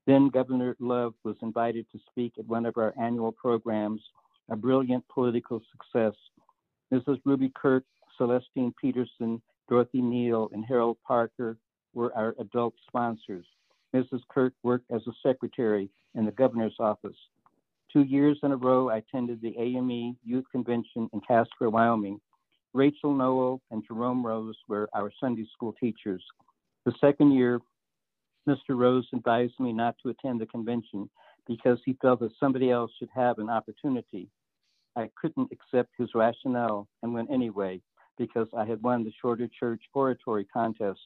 Then 0.06 0.28
Governor 0.28 0.76
Love 0.80 1.14
was 1.24 1.36
invited 1.42 1.86
to 1.92 1.98
speak 2.10 2.34
at 2.38 2.46
one 2.46 2.66
of 2.66 2.76
our 2.76 2.94
annual 3.00 3.32
programs, 3.32 4.02
a 4.50 4.56
brilliant 4.56 5.04
political 5.08 5.62
success. 5.72 6.14
Mrs. 6.92 7.20
Ruby 7.24 7.50
Kirk, 7.54 7.84
Celestine 8.18 8.74
Peterson, 8.80 9.40
Dorothy 9.68 10.02
Neal, 10.02 10.50
and 10.52 10.64
Harold 10.64 10.98
Parker 11.06 11.56
were 11.94 12.14
our 12.14 12.34
adult 12.38 12.74
sponsors. 12.86 13.46
Mrs. 13.94 14.20
Kirk 14.28 14.52
worked 14.62 14.90
as 14.90 15.02
a 15.06 15.12
secretary 15.22 15.88
in 16.14 16.26
the 16.26 16.32
governor's 16.32 16.76
office. 16.78 17.16
Two 17.92 18.02
years 18.02 18.38
in 18.42 18.50
a 18.52 18.56
row, 18.56 18.90
I 18.90 18.96
attended 18.98 19.40
the 19.40 19.56
AME 19.56 20.16
Youth 20.24 20.44
Convention 20.50 21.08
in 21.12 21.20
Casper, 21.20 21.70
Wyoming. 21.70 22.20
Rachel 22.72 23.14
Noel 23.14 23.60
and 23.70 23.84
Jerome 23.86 24.26
Rose 24.26 24.56
were 24.68 24.88
our 24.94 25.12
Sunday 25.20 25.46
school 25.54 25.74
teachers. 25.80 26.22
The 26.84 26.92
second 27.00 27.32
year, 27.32 27.60
Mr. 28.48 28.70
Rose 28.70 29.08
advised 29.14 29.58
me 29.58 29.72
not 29.72 29.96
to 30.02 30.10
attend 30.10 30.40
the 30.40 30.46
convention 30.46 31.08
because 31.46 31.78
he 31.84 31.96
felt 32.02 32.20
that 32.20 32.32
somebody 32.38 32.70
else 32.70 32.90
should 32.98 33.08
have 33.14 33.38
an 33.38 33.48
opportunity. 33.48 34.28
I 34.96 35.10
couldn't 35.20 35.50
accept 35.50 35.90
his 35.96 36.14
rationale 36.14 36.88
and 37.02 37.14
went 37.14 37.30
anyway 37.30 37.80
because 38.18 38.48
I 38.56 38.64
had 38.64 38.82
won 38.82 39.02
the 39.02 39.12
Shorter 39.20 39.48
Church 39.58 39.82
Oratory 39.94 40.44
Contest. 40.44 41.00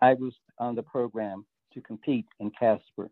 I 0.00 0.14
was 0.14 0.34
on 0.58 0.74
the 0.74 0.82
program 0.82 1.46
to 1.72 1.80
compete 1.80 2.26
in 2.40 2.50
Casper. 2.50 3.08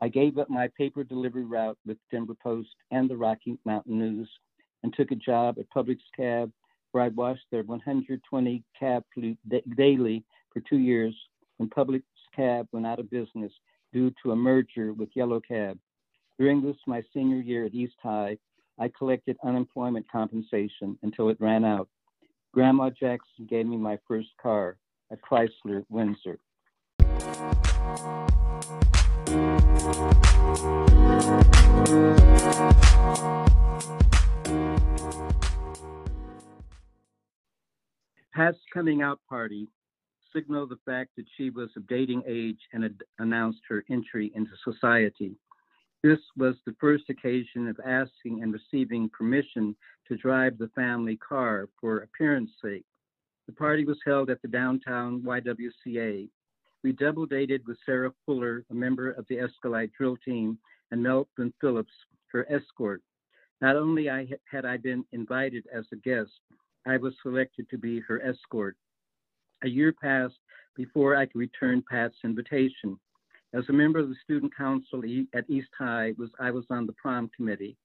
I 0.00 0.08
gave 0.08 0.38
up 0.38 0.48
my 0.48 0.68
paper 0.78 1.04
delivery 1.04 1.44
route 1.44 1.76
with 1.84 1.98
Denver 2.10 2.36
Post 2.42 2.70
and 2.90 3.10
the 3.10 3.16
Rocky 3.16 3.58
Mountain 3.66 3.98
News 3.98 4.30
and 4.82 4.94
took 4.94 5.10
a 5.10 5.16
job 5.16 5.58
at 5.58 5.68
Publix 5.70 5.98
Cab 6.16 6.50
where 6.92 7.04
I 7.04 7.08
washed 7.08 7.44
their 7.50 7.62
120 7.62 8.64
cab 8.78 9.04
fleet 9.14 9.38
daily 9.76 10.24
for 10.52 10.60
two 10.60 10.78
years 10.78 11.14
when 11.56 11.68
Publix 11.68 12.02
Cab 12.34 12.68
went 12.72 12.86
out 12.86 12.98
of 12.98 13.10
business 13.10 13.52
due 13.92 14.12
to 14.22 14.32
a 14.32 14.36
merger 14.36 14.92
with 14.92 15.08
Yellow 15.14 15.40
Cab. 15.40 15.78
During 16.38 16.62
this, 16.62 16.76
my 16.86 17.02
senior 17.12 17.38
year 17.38 17.66
at 17.66 17.74
East 17.74 17.96
High, 18.02 18.38
I 18.78 18.90
collected 18.96 19.36
unemployment 19.44 20.10
compensation 20.10 20.98
until 21.02 21.28
it 21.28 21.36
ran 21.40 21.64
out. 21.64 21.88
Grandma 22.52 22.90
Jackson 22.90 23.46
gave 23.48 23.66
me 23.66 23.76
my 23.76 23.98
first 24.08 24.30
car, 24.40 24.78
a 25.10 25.16
Chrysler 25.16 25.84
Windsor. 25.88 26.38
Pat's 38.32 38.58
coming 38.72 39.02
out 39.02 39.20
party 39.28 39.68
signaled 40.34 40.70
the 40.70 40.78
fact 40.84 41.10
that 41.16 41.26
she 41.36 41.50
was 41.50 41.70
of 41.76 41.86
dating 41.86 42.22
age 42.26 42.60
and 42.72 42.82
had 42.82 43.02
announced 43.18 43.60
her 43.68 43.84
entry 43.90 44.32
into 44.34 44.52
society. 44.64 45.36
This 46.02 46.20
was 46.36 46.54
the 46.64 46.74
first 46.80 47.04
occasion 47.10 47.68
of 47.68 47.78
asking 47.84 48.42
and 48.42 48.52
receiving 48.52 49.10
permission 49.10 49.76
to 50.08 50.16
drive 50.16 50.56
the 50.56 50.68
family 50.74 51.16
car 51.16 51.68
for 51.80 51.98
appearance 51.98 52.50
sake. 52.62 52.84
The 53.46 53.52
party 53.52 53.84
was 53.84 53.98
held 54.06 54.30
at 54.30 54.40
the 54.42 54.48
downtown 54.48 55.20
YWCA. 55.22 56.28
We 56.82 56.92
double 56.92 57.26
dated 57.26 57.66
with 57.66 57.76
Sarah 57.84 58.12
Fuller, 58.24 58.64
a 58.70 58.74
member 58.74 59.10
of 59.10 59.26
the 59.28 59.36
Escalite 59.36 59.92
drill 59.92 60.16
team, 60.24 60.58
and 60.90 61.02
Melvin 61.02 61.52
Phillips, 61.60 61.92
her 62.32 62.50
escort. 62.50 63.02
Not 63.60 63.76
only 63.76 64.06
had 64.50 64.64
I 64.64 64.78
been 64.78 65.04
invited 65.12 65.66
as 65.72 65.84
a 65.92 65.96
guest, 65.96 66.30
I 66.86 66.96
was 66.96 67.12
selected 67.22 67.68
to 67.68 67.76
be 67.76 68.00
her 68.00 68.22
escort. 68.22 68.76
A 69.62 69.68
year 69.68 69.92
passed 69.92 70.38
before 70.74 71.16
I 71.16 71.26
could 71.26 71.38
return 71.38 71.82
Pat's 71.88 72.16
invitation. 72.24 72.98
As 73.52 73.68
a 73.68 73.72
member 73.72 73.98
of 73.98 74.08
the 74.08 74.14
student 74.22 74.56
council 74.56 75.02
at 75.34 75.50
East 75.50 75.70
High, 75.76 76.14
was 76.16 76.30
I 76.38 76.50
was 76.50 76.64
on 76.70 76.86
the 76.86 76.94
prom 76.94 77.30
committee. 77.36 77.76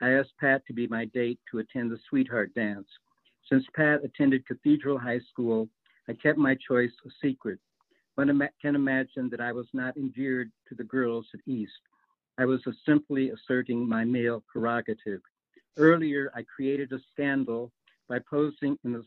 I 0.00 0.12
asked 0.12 0.32
Pat 0.40 0.66
to 0.66 0.72
be 0.72 0.86
my 0.88 1.04
date 1.04 1.38
to 1.50 1.58
attend 1.58 1.90
the 1.90 2.00
sweetheart 2.08 2.52
dance. 2.54 2.88
Since 3.48 3.64
Pat 3.74 4.02
attended 4.02 4.46
Cathedral 4.46 4.98
High 4.98 5.20
School, 5.30 5.68
I 6.08 6.14
kept 6.14 6.38
my 6.38 6.56
choice 6.56 6.92
a 7.06 7.10
secret. 7.24 7.60
One 8.16 8.48
can 8.60 8.74
imagine 8.74 9.28
that 9.30 9.40
I 9.40 9.52
was 9.52 9.68
not 9.72 9.96
endeared 9.96 10.50
to 10.68 10.74
the 10.74 10.84
girls 10.84 11.26
at 11.34 11.40
East. 11.46 11.72
I 12.38 12.46
was 12.46 12.62
simply 12.84 13.30
asserting 13.30 13.88
my 13.88 14.04
male 14.04 14.42
prerogative. 14.50 15.20
Earlier, 15.76 16.32
I 16.34 16.42
created 16.42 16.92
a 16.92 16.98
scandal 17.12 17.70
by 18.08 18.18
posing 18.18 18.76
in 18.84 18.92
the 18.92 19.04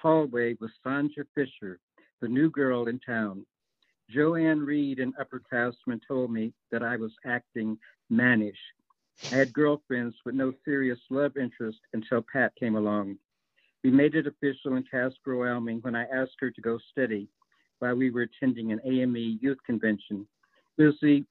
hallway 0.00 0.56
was 0.60 0.70
Sandra 0.82 1.24
Fisher, 1.34 1.78
the 2.20 2.28
new 2.28 2.50
girl 2.50 2.88
in 2.88 2.98
town. 3.00 3.44
Joanne 4.10 4.60
Reed, 4.60 4.98
an 4.98 5.12
upperclassman, 5.20 6.00
told 6.06 6.30
me 6.30 6.52
that 6.70 6.82
I 6.82 6.96
was 6.96 7.12
acting 7.26 7.78
mannish. 8.08 8.58
I 9.32 9.36
had 9.36 9.52
girlfriends 9.52 10.16
with 10.24 10.34
no 10.34 10.52
serious 10.64 10.98
love 11.10 11.36
interest 11.36 11.80
until 11.92 12.24
Pat 12.32 12.52
came 12.56 12.76
along. 12.76 13.18
We 13.84 13.90
made 13.90 14.14
it 14.14 14.26
official 14.26 14.76
in 14.76 14.84
Casper, 14.84 15.36
Wyoming 15.36 15.80
when 15.82 15.94
I 15.94 16.04
asked 16.04 16.36
her 16.40 16.50
to 16.50 16.60
go 16.60 16.78
steady 16.90 17.28
while 17.80 17.94
we 17.94 18.10
were 18.10 18.22
attending 18.22 18.72
an 18.72 18.80
AME 18.84 19.38
youth 19.40 19.58
convention. 19.66 20.26
Lucy 20.78 21.26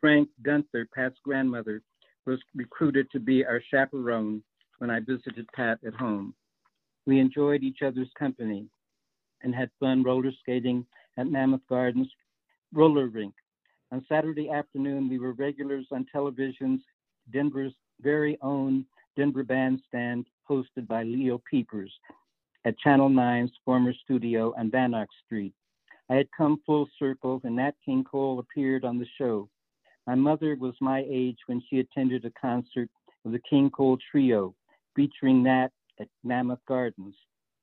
Frank 0.00 0.28
Gunther, 0.42 0.88
Pat's 0.94 1.18
grandmother, 1.24 1.82
was 2.24 2.40
recruited 2.54 3.10
to 3.10 3.20
be 3.20 3.44
our 3.44 3.60
chaperone 3.70 4.42
when 4.78 4.90
I 4.90 5.00
visited 5.00 5.46
Pat 5.54 5.78
at 5.84 5.94
home. 5.94 6.34
We 7.08 7.20
enjoyed 7.20 7.62
each 7.62 7.80
other's 7.80 8.10
company 8.18 8.66
and 9.42 9.54
had 9.54 9.70
fun 9.80 10.02
roller 10.02 10.30
skating 10.42 10.84
at 11.16 11.26
Mammoth 11.26 11.66
Gardens 11.66 12.06
roller 12.74 13.06
rink. 13.06 13.32
On 13.90 14.04
Saturday 14.10 14.50
afternoon, 14.50 15.08
we 15.08 15.18
were 15.18 15.32
regulars 15.32 15.86
on 15.90 16.04
television's 16.12 16.82
Denver's 17.32 17.72
very 18.02 18.36
own 18.42 18.84
Denver 19.16 19.42
Bandstand, 19.42 20.26
hosted 20.50 20.86
by 20.86 21.02
Leo 21.02 21.40
Peepers 21.50 21.90
at 22.66 22.78
Channel 22.78 23.08
9's 23.08 23.52
former 23.64 23.94
studio 24.04 24.52
on 24.58 24.68
Bannock 24.68 25.08
Street. 25.24 25.54
I 26.10 26.16
had 26.16 26.28
come 26.36 26.60
full 26.66 26.90
circle, 26.98 27.40
and 27.42 27.56
Nat 27.56 27.72
King 27.82 28.04
Cole 28.04 28.38
appeared 28.38 28.84
on 28.84 28.98
the 28.98 29.08
show. 29.16 29.48
My 30.06 30.14
mother 30.14 30.58
was 30.60 30.74
my 30.82 31.06
age 31.08 31.38
when 31.46 31.62
she 31.70 31.78
attended 31.78 32.26
a 32.26 32.30
concert 32.38 32.90
of 33.24 33.32
the 33.32 33.40
King 33.48 33.70
Cole 33.70 33.96
Trio 34.10 34.54
featuring 34.94 35.42
Nat 35.42 35.70
at 36.00 36.08
Mammoth 36.24 36.64
Gardens. 36.66 37.14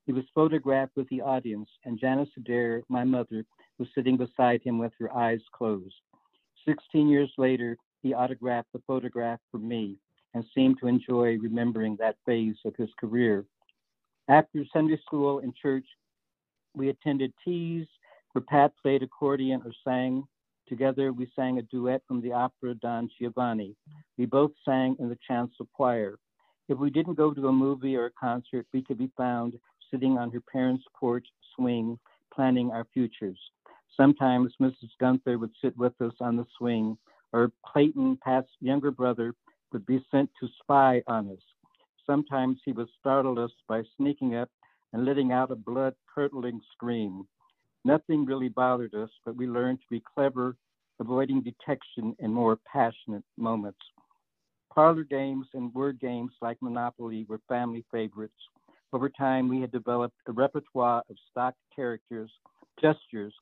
He 0.06 0.12
was 0.12 0.24
photographed 0.34 0.92
with 0.96 1.08
the 1.08 1.20
audience, 1.20 1.68
and 1.84 1.98
Janice 1.98 2.28
Adair, 2.36 2.82
my 2.88 3.04
mother, 3.04 3.44
was 3.78 3.88
sitting 3.94 4.16
beside 4.16 4.62
him 4.62 4.78
with 4.78 4.92
her 4.98 5.14
eyes 5.14 5.40
closed. 5.52 5.94
Sixteen 6.66 7.08
years 7.08 7.32
later, 7.38 7.76
he 8.02 8.14
autographed 8.14 8.72
the 8.72 8.82
photograph 8.86 9.40
for 9.50 9.58
me 9.58 9.96
and 10.34 10.44
seemed 10.54 10.78
to 10.78 10.86
enjoy 10.86 11.38
remembering 11.38 11.96
that 11.98 12.16
phase 12.24 12.56
of 12.64 12.76
his 12.76 12.90
career. 13.00 13.44
After 14.28 14.64
Sunday 14.72 14.98
school 15.04 15.40
and 15.40 15.54
church, 15.54 15.86
we 16.74 16.88
attended 16.88 17.32
teas 17.44 17.86
where 18.32 18.42
Pat 18.42 18.72
played 18.80 19.02
accordion 19.02 19.62
or 19.64 19.72
sang. 19.82 20.24
Together, 20.68 21.12
we 21.12 21.30
sang 21.34 21.58
a 21.58 21.62
duet 21.62 22.02
from 22.06 22.20
the 22.20 22.32
opera 22.32 22.74
Don 22.74 23.08
Giovanni. 23.18 23.74
We 24.18 24.26
both 24.26 24.50
sang 24.64 24.96
in 24.98 25.08
the 25.08 25.18
chancel 25.26 25.68
choir. 25.72 26.16
If 26.68 26.78
we 26.78 26.90
didn't 26.90 27.14
go 27.14 27.32
to 27.32 27.48
a 27.48 27.52
movie 27.52 27.96
or 27.96 28.06
a 28.06 28.10
concert, 28.10 28.66
we 28.72 28.82
could 28.82 28.98
be 28.98 29.10
found 29.16 29.58
sitting 29.90 30.18
on 30.18 30.32
her 30.32 30.40
parents' 30.40 30.84
porch 30.98 31.26
swing, 31.54 31.98
planning 32.34 32.72
our 32.72 32.84
futures. 32.92 33.38
Sometimes 33.96 34.52
Mrs. 34.60 34.90
Gunther 34.98 35.38
would 35.38 35.52
sit 35.62 35.76
with 35.76 36.00
us 36.00 36.14
on 36.20 36.36
the 36.36 36.46
swing, 36.58 36.98
or 37.32 37.52
Clayton, 37.64 38.18
Pat's 38.22 38.50
younger 38.60 38.90
brother, 38.90 39.34
would 39.72 39.86
be 39.86 40.04
sent 40.10 40.28
to 40.40 40.48
spy 40.60 41.02
on 41.06 41.30
us. 41.30 41.42
Sometimes 42.04 42.60
he 42.64 42.72
would 42.72 42.88
startle 42.98 43.38
us 43.38 43.52
by 43.68 43.82
sneaking 43.96 44.34
up 44.34 44.50
and 44.92 45.04
letting 45.04 45.32
out 45.32 45.50
a 45.50 45.56
blood 45.56 45.94
curdling 46.12 46.60
scream. 46.72 47.26
Nothing 47.84 48.24
really 48.24 48.48
bothered 48.48 48.94
us, 48.94 49.10
but 49.24 49.36
we 49.36 49.46
learned 49.46 49.80
to 49.80 49.86
be 49.88 50.02
clever, 50.14 50.56
avoiding 50.98 51.42
detection 51.42 52.16
in 52.18 52.32
more 52.32 52.56
passionate 52.56 53.24
moments. 53.36 53.78
Parlor 54.76 55.04
games 55.04 55.46
and 55.54 55.72
word 55.72 55.98
games 55.98 56.32
like 56.42 56.58
Monopoly 56.60 57.24
were 57.30 57.40
family 57.48 57.82
favorites. 57.90 58.34
Over 58.92 59.08
time, 59.08 59.48
we 59.48 59.58
had 59.62 59.72
developed 59.72 60.16
a 60.26 60.32
repertoire 60.32 61.02
of 61.08 61.16
stock 61.30 61.54
characters, 61.74 62.30
gestures, 62.78 63.32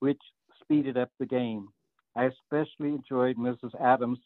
which 0.00 0.20
speeded 0.60 0.98
up 0.98 1.08
the 1.18 1.24
game. 1.24 1.68
I 2.14 2.24
especially 2.24 2.90
enjoyed 2.90 3.38
Mrs. 3.38 3.74
Adams' 3.80 4.18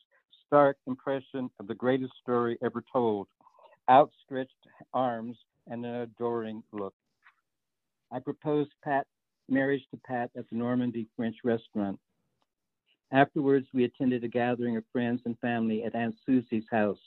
stark 0.47 0.77
impression 0.89 1.49
of 1.61 1.69
the 1.69 1.77
greatest 1.77 2.13
story 2.21 2.59
ever 2.61 2.83
told 2.93 3.29
outstretched 3.89 4.67
arms 4.93 5.37
and 5.69 5.87
an 5.87 5.95
adoring 5.95 6.65
look. 6.73 6.95
I 8.11 8.19
proposed 8.19 8.71
Pat 8.83 9.07
marriage 9.49 9.85
to 9.93 10.01
Pat 10.05 10.31
at 10.37 10.45
the 10.51 10.57
Normandy 10.57 11.07
French 11.17 11.37
restaurant. 11.45 12.01
Afterwards, 13.11 13.67
we 13.73 13.85
attended 13.85 14.23
a 14.23 14.29
gathering 14.29 14.77
of 14.77 14.85
friends 14.93 15.23
and 15.25 15.39
family 15.39 15.83
at 15.83 15.95
Aunt 15.95 16.15
Susie's 16.27 16.67
house. 16.71 16.99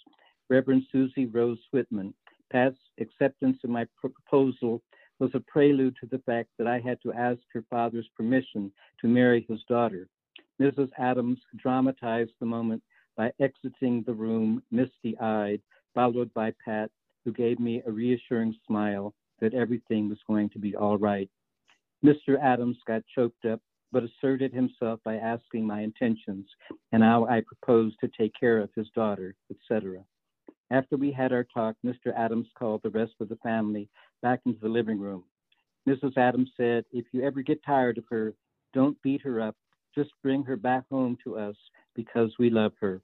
Reverend 0.49 0.83
Susie 0.91 1.27
Rose 1.27 1.59
Whitman. 1.71 2.13
Pat's 2.51 2.79
acceptance 2.99 3.57
of 3.63 3.69
my 3.69 3.85
proposal 3.99 4.81
was 5.19 5.29
a 5.35 5.39
prelude 5.39 5.95
to 6.01 6.07
the 6.07 6.21
fact 6.25 6.49
that 6.57 6.65
I 6.67 6.79
had 6.79 6.99
to 7.03 7.13
ask 7.13 7.39
her 7.53 7.63
father's 7.69 8.09
permission 8.17 8.71
to 8.99 9.07
marry 9.07 9.45
his 9.47 9.63
daughter. 9.69 10.07
Mrs. 10.59 10.89
Adams 10.97 11.39
dramatized 11.57 12.33
the 12.39 12.47
moment 12.47 12.81
by 13.15 13.31
exiting 13.39 14.01
the 14.03 14.13
room 14.13 14.63
misty 14.71 15.17
eyed, 15.19 15.61
followed 15.93 16.33
by 16.33 16.51
Pat, 16.65 16.89
who 17.23 17.31
gave 17.31 17.59
me 17.59 17.83
a 17.85 17.91
reassuring 17.91 18.55
smile 18.65 19.13
that 19.39 19.53
everything 19.53 20.09
was 20.09 20.19
going 20.27 20.49
to 20.49 20.59
be 20.59 20.75
all 20.75 20.97
right. 20.97 21.29
Mr. 22.03 22.41
Adams 22.41 22.77
got 22.87 23.03
choked 23.13 23.45
up 23.45 23.61
but 23.91 24.03
asserted 24.03 24.53
himself 24.53 24.99
by 25.03 25.15
asking 25.15 25.65
my 25.65 25.81
intentions 25.81 26.47
and 26.91 27.03
how 27.03 27.25
I 27.25 27.41
proposed 27.41 27.97
to 27.99 28.09
take 28.17 28.33
care 28.39 28.59
of 28.59 28.69
his 28.75 28.87
daughter, 28.95 29.35
etc. 29.49 30.03
After 30.71 30.95
we 30.95 31.11
had 31.11 31.33
our 31.33 31.45
talk, 31.53 31.75
Mr. 31.85 32.15
Adams 32.15 32.47
called 32.57 32.81
the 32.83 32.89
rest 32.89 33.13
of 33.19 33.29
the 33.29 33.35
family 33.37 33.89
back 34.21 34.39
into 34.45 34.59
the 34.59 34.69
living 34.69 34.99
room. 34.99 35.25
Mrs. 35.87 36.17
Adams 36.17 36.49
said, 36.55 36.85
If 36.91 37.05
you 37.11 37.23
ever 37.23 37.41
get 37.41 37.63
tired 37.65 37.97
of 37.97 38.05
her, 38.09 38.33
don't 38.73 39.01
beat 39.01 39.21
her 39.23 39.41
up. 39.41 39.55
Just 39.93 40.11
bring 40.23 40.43
her 40.43 40.55
back 40.55 40.83
home 40.89 41.17
to 41.23 41.37
us 41.37 41.55
because 41.95 42.31
we 42.39 42.49
love 42.49 42.71
her. 42.79 43.01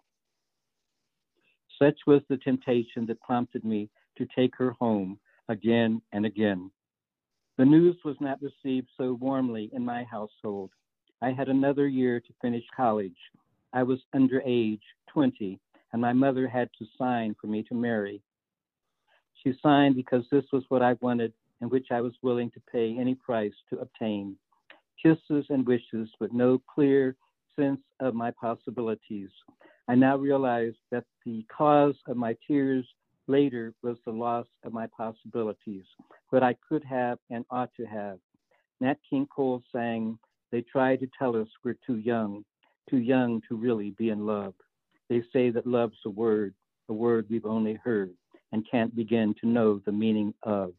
Such 1.80 2.00
was 2.08 2.22
the 2.30 2.38
temptation 2.38 3.06
that 3.08 3.20
prompted 3.22 3.66
me 3.66 3.90
to 4.18 4.28
take 4.36 4.56
her 4.58 4.72
home 4.72 5.20
again 5.50 6.02
and 6.14 6.26
again. 6.26 6.72
The 7.58 7.66
news 7.66 7.98
was 8.06 8.16
not 8.20 8.40
received 8.40 8.88
so 8.98 9.14
warmly 9.14 9.72
in 9.74 9.84
my 9.84 10.04
household. 10.04 10.70
I 11.24 11.32
had 11.32 11.50
another 11.50 11.88
year 11.88 12.20
to 12.20 12.34
finish 12.40 12.64
college. 12.76 13.18
I 13.74 13.82
was 13.82 14.00
underage, 14.14 14.82
20, 15.12 15.60
and 15.92 16.02
my 16.02 16.14
mother 16.14 16.48
had 16.48 16.70
to 16.78 16.86
sign 17.00 17.36
for 17.42 17.48
me 17.48 17.64
to 17.64 17.74
marry. 17.74 18.22
She 19.44 19.54
signed 19.64 19.96
because 19.96 20.24
this 20.32 20.46
was 20.54 20.66
what 20.70 20.84
I 20.84 20.98
wanted 21.02 21.34
and 21.60 21.72
which 21.72 21.88
I 21.90 22.00
was 22.00 22.14
willing 22.22 22.52
to 22.52 22.62
pay 22.72 22.96
any 22.96 23.16
price 23.16 23.54
to 23.72 23.80
obtain. 23.80 24.36
Kisses 25.02 25.46
and 25.50 25.66
wishes, 25.66 26.10
with 26.20 26.34
no 26.34 26.62
clear 26.74 27.16
sense 27.56 27.82
of 28.00 28.14
my 28.14 28.30
possibilities. 28.40 29.30
I 29.88 29.96
now 29.96 30.16
realize 30.18 30.74
that 30.92 31.06
the 31.26 31.44
cause 31.56 31.96
of 32.08 32.18
my 32.18 32.36
tears 32.48 32.86
later 33.26 33.74
was 33.82 33.98
the 34.06 34.12
loss 34.12 34.46
of 34.64 34.74
my 34.74 34.88
possibilities, 34.96 35.86
what 36.30 36.44
I 36.44 36.56
could 36.68 36.84
have 36.84 37.20
and 37.30 37.46
ought 37.50 37.72
to 37.78 37.86
have. 37.86 38.20
Nat 38.80 38.98
King 39.10 39.28
Cole 39.34 39.64
sang, 39.72 40.18
They 40.52 40.62
try 40.62 40.96
to 40.96 41.08
tell 41.18 41.36
us 41.36 41.48
we're 41.64 41.78
too 41.86 41.98
young, 41.98 42.44
too 42.90 42.98
young 42.98 43.42
to 43.50 43.56
really 43.56 43.92
be 43.92 44.10
in 44.10 44.26
love. 44.26 44.54
They 45.10 45.24
say 45.34 45.50
that 45.52 45.66
love's 45.66 45.98
a 46.06 46.10
word, 46.10 46.54
a 46.90 46.94
word 46.94 47.26
we've 47.30 47.46
only 47.46 47.80
heard 47.84 48.14
and 48.52 48.70
can't 48.70 48.96
begin 48.96 49.36
to 49.42 49.48
know 49.48 49.82
the 49.86 49.92
meaning 49.92 50.34
of. 50.44 50.74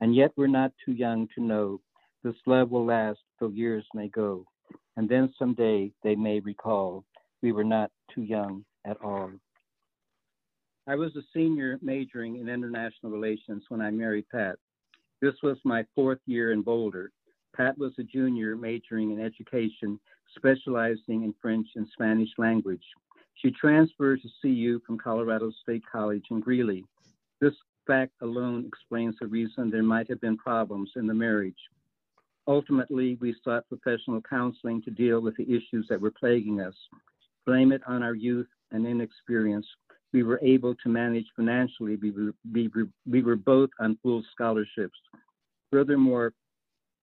And 0.00 0.14
yet 0.14 0.32
we're 0.36 0.46
not 0.46 0.72
too 0.84 0.92
young 0.92 1.28
to 1.34 1.42
know 1.42 1.80
this 2.22 2.34
love 2.46 2.70
will 2.70 2.84
last 2.84 3.20
though 3.38 3.50
years 3.50 3.84
may 3.94 4.08
go. 4.08 4.44
And 4.96 5.08
then 5.08 5.32
someday 5.38 5.92
they 6.02 6.14
may 6.14 6.40
recall 6.40 7.04
we 7.42 7.52
were 7.52 7.64
not 7.64 7.90
too 8.12 8.22
young 8.22 8.64
at 8.84 8.96
all. 9.02 9.30
I 10.88 10.94
was 10.94 11.14
a 11.16 11.22
senior 11.34 11.78
majoring 11.82 12.36
in 12.36 12.48
international 12.48 13.12
relations 13.12 13.64
when 13.68 13.80
I 13.80 13.90
married 13.90 14.28
Pat. 14.30 14.56
This 15.20 15.34
was 15.42 15.56
my 15.64 15.84
fourth 15.94 16.18
year 16.26 16.52
in 16.52 16.62
Boulder. 16.62 17.10
Pat 17.54 17.78
was 17.78 17.92
a 17.98 18.02
junior 18.02 18.54
majoring 18.54 19.12
in 19.12 19.20
education, 19.20 19.98
specializing 20.36 21.22
in 21.22 21.34
French 21.40 21.66
and 21.74 21.88
Spanish 21.92 22.28
language. 22.36 22.84
She 23.34 23.50
transferred 23.50 24.20
to 24.22 24.28
CU 24.42 24.80
from 24.86 24.98
Colorado 24.98 25.50
State 25.62 25.82
College 25.90 26.24
in 26.30 26.40
Greeley. 26.40 26.84
This 27.40 27.54
fact 27.86 28.12
alone 28.20 28.66
explains 28.66 29.14
the 29.18 29.26
reason 29.26 29.70
there 29.70 29.82
might 29.82 30.08
have 30.08 30.20
been 30.20 30.36
problems 30.36 30.90
in 30.96 31.06
the 31.06 31.14
marriage. 31.14 31.54
Ultimately, 32.46 33.16
we 33.20 33.34
sought 33.42 33.68
professional 33.68 34.20
counseling 34.20 34.82
to 34.82 34.90
deal 34.90 35.20
with 35.20 35.36
the 35.36 35.44
issues 35.44 35.86
that 35.88 36.00
were 36.00 36.12
plaguing 36.12 36.60
us. 36.60 36.74
Blame 37.44 37.72
it 37.72 37.82
on 37.86 38.02
our 38.02 38.14
youth 38.14 38.48
and 38.70 38.86
inexperience. 38.86 39.66
We 40.16 40.22
were 40.22 40.40
able 40.42 40.74
to 40.76 40.88
manage 40.88 41.26
financially. 41.36 41.96
We 41.96 42.10
were, 42.10 42.32
we 42.50 42.68
were, 42.74 42.88
we 43.06 43.22
were 43.22 43.36
both 43.36 43.68
on 43.80 43.98
full 44.02 44.24
scholarships. 44.32 44.98
Furthermore, 45.70 46.32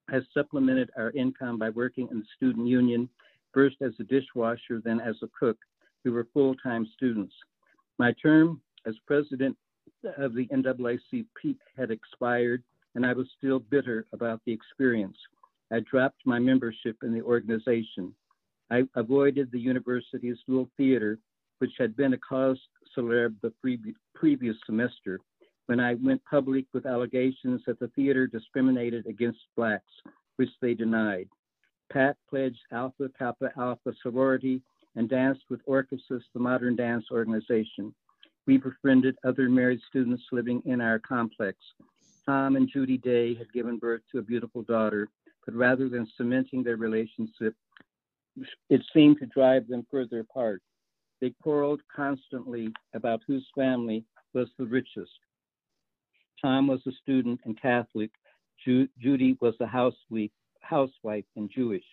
I 0.09 0.21
supplemented 0.33 0.89
our 0.97 1.11
income 1.11 1.59
by 1.59 1.69
working 1.69 2.07
in 2.09 2.21
the 2.21 2.25
student 2.35 2.65
union, 2.65 3.07
first 3.53 3.75
as 3.83 3.91
a 3.99 4.03
dishwasher, 4.03 4.81
then 4.83 4.99
as 4.99 5.13
a 5.21 5.27
cook. 5.39 5.57
We 6.03 6.09
were 6.09 6.27
full 6.33 6.55
time 6.55 6.87
students. 6.95 7.35
My 7.99 8.15
term 8.19 8.59
as 8.87 8.95
president 9.05 9.55
of 10.17 10.33
the 10.33 10.47
NAACP 10.47 11.55
had 11.77 11.91
expired, 11.91 12.63
and 12.95 13.05
I 13.05 13.13
was 13.13 13.27
still 13.37 13.59
bitter 13.59 14.07
about 14.11 14.41
the 14.47 14.53
experience. 14.53 15.17
I 15.71 15.81
dropped 15.81 16.25
my 16.25 16.39
membership 16.39 16.97
in 17.03 17.13
the 17.13 17.21
organization. 17.21 18.15
I 18.71 18.85
avoided 18.95 19.51
the 19.51 19.59
university's 19.59 20.39
dual 20.47 20.67
theater, 20.77 21.19
which 21.59 21.73
had 21.77 21.95
been 21.95 22.13
a 22.13 22.17
cause 22.17 22.59
célèbre 22.97 23.35
the 23.41 23.51
pre- 23.61 23.95
previous 24.15 24.55
semester, 24.65 25.19
when 25.67 25.79
I 25.79 25.95
went 25.95 26.21
public 26.25 26.65
with 26.73 26.85
allegations 26.85 27.61
that 27.65 27.79
the 27.79 27.87
theater 27.89 28.27
discriminated 28.27 29.05
against 29.07 29.39
Blacks, 29.55 29.93
which 30.35 30.49
they 30.61 30.73
denied. 30.73 31.29
Pat 31.91 32.17
pledged 32.29 32.59
Alpha 32.71 33.09
Kappa 33.17 33.51
Alpha 33.57 33.93
sorority 34.01 34.61
and 34.95 35.09
danced 35.09 35.43
with 35.49 35.65
Orchesis, 35.65 36.23
the 36.33 36.39
modern 36.39 36.75
dance 36.75 37.05
organization. 37.11 37.93
We 38.45 38.57
befriended 38.57 39.15
other 39.23 39.49
married 39.49 39.79
students 39.87 40.23
living 40.31 40.61
in 40.65 40.81
our 40.81 40.99
complex. 40.99 41.57
Tom 42.25 42.55
and 42.55 42.69
Judy 42.69 42.97
Day 42.97 43.35
had 43.35 43.51
given 43.53 43.77
birth 43.77 44.01
to 44.11 44.19
a 44.19 44.23
beautiful 44.23 44.63
daughter, 44.63 45.09
but 45.45 45.55
rather 45.55 45.89
than 45.89 46.07
cementing 46.17 46.63
their 46.63 46.77
relationship, 46.77 47.55
it 48.69 48.81
seemed 48.93 49.19
to 49.19 49.25
drive 49.27 49.67
them 49.67 49.85
further 49.89 50.19
apart. 50.19 50.61
They 51.23 51.33
quarreled 51.41 51.79
constantly 51.87 52.67
about 52.93 53.21
whose 53.25 53.47
family 53.55 54.03
was 54.33 54.49
the 54.59 54.65
richest. 54.65 55.19
Tom 56.41 56.67
was 56.67 56.81
a 56.85 56.91
student 57.01 57.39
and 57.45 57.57
Catholic. 57.61 58.11
Ju- 58.65 58.89
Judy 58.99 59.37
was 59.39 59.53
a 59.61 59.65
housewife, 59.65 60.31
housewife 60.59 61.23
and 61.37 61.49
Jewish. 61.49 61.85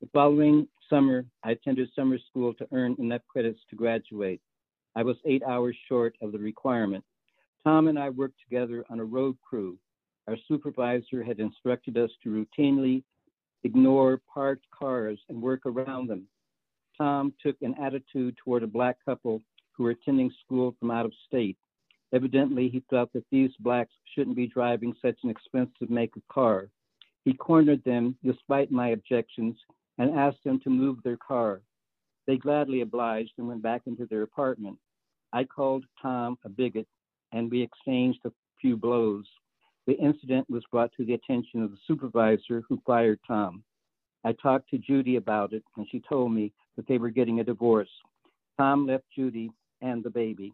The 0.00 0.08
following 0.14 0.66
summer, 0.88 1.26
I 1.42 1.50
attended 1.50 1.90
summer 1.94 2.16
school 2.30 2.54
to 2.54 2.66
earn 2.72 2.96
enough 2.98 3.20
credits 3.28 3.60
to 3.68 3.76
graduate. 3.76 4.40
I 4.96 5.02
was 5.02 5.16
eight 5.26 5.42
hours 5.42 5.76
short 5.86 6.16
of 6.22 6.32
the 6.32 6.38
requirement. 6.38 7.04
Tom 7.64 7.88
and 7.88 7.98
I 7.98 8.08
worked 8.08 8.40
together 8.48 8.82
on 8.88 8.98
a 8.98 9.04
road 9.04 9.36
crew. 9.46 9.76
Our 10.26 10.38
supervisor 10.48 11.22
had 11.22 11.38
instructed 11.38 11.98
us 11.98 12.12
to 12.22 12.30
routinely 12.30 13.02
ignore 13.62 14.22
parked 14.32 14.64
cars 14.70 15.20
and 15.28 15.42
work 15.42 15.66
around 15.66 16.08
them. 16.08 16.26
Tom 16.96 17.32
took 17.42 17.56
an 17.62 17.74
attitude 17.80 18.36
toward 18.36 18.62
a 18.62 18.68
black 18.68 18.96
couple 19.04 19.42
who 19.72 19.84
were 19.84 19.90
attending 19.90 20.30
school 20.44 20.74
from 20.78 20.90
out 20.90 21.06
of 21.06 21.12
state. 21.26 21.56
Evidently, 22.12 22.68
he 22.68 22.82
thought 22.90 23.12
that 23.12 23.24
these 23.30 23.50
blacks 23.58 23.92
shouldn't 24.14 24.36
be 24.36 24.46
driving 24.46 24.94
such 25.02 25.18
an 25.24 25.30
expensive 25.30 25.90
make 25.90 26.14
of 26.16 26.22
car. 26.28 26.68
He 27.24 27.32
cornered 27.32 27.82
them 27.84 28.16
despite 28.22 28.70
my 28.70 28.88
objections 28.88 29.56
and 29.98 30.16
asked 30.16 30.44
them 30.44 30.60
to 30.60 30.70
move 30.70 30.98
their 31.02 31.16
car. 31.16 31.62
They 32.26 32.36
gladly 32.36 32.82
obliged 32.82 33.32
and 33.38 33.48
went 33.48 33.62
back 33.62 33.82
into 33.86 34.06
their 34.06 34.22
apartment. 34.22 34.78
I 35.32 35.44
called 35.44 35.84
Tom 36.00 36.38
a 36.44 36.48
bigot 36.48 36.86
and 37.32 37.50
we 37.50 37.62
exchanged 37.62 38.20
a 38.24 38.32
few 38.60 38.76
blows. 38.76 39.26
The 39.86 39.98
incident 39.98 40.48
was 40.48 40.62
brought 40.70 40.92
to 40.96 41.04
the 41.04 41.14
attention 41.14 41.62
of 41.62 41.70
the 41.70 41.78
supervisor 41.86 42.62
who 42.68 42.80
fired 42.86 43.18
Tom. 43.26 43.64
I 44.24 44.32
talked 44.32 44.70
to 44.70 44.78
Judy 44.78 45.16
about 45.16 45.52
it 45.52 45.62
and 45.76 45.86
she 45.90 46.00
told 46.00 46.32
me 46.32 46.52
that 46.76 46.86
they 46.86 46.98
were 46.98 47.10
getting 47.10 47.40
a 47.40 47.44
divorce. 47.44 47.90
Tom 48.58 48.86
left 48.86 49.04
Judy 49.14 49.50
and 49.82 50.02
the 50.02 50.10
baby. 50.10 50.52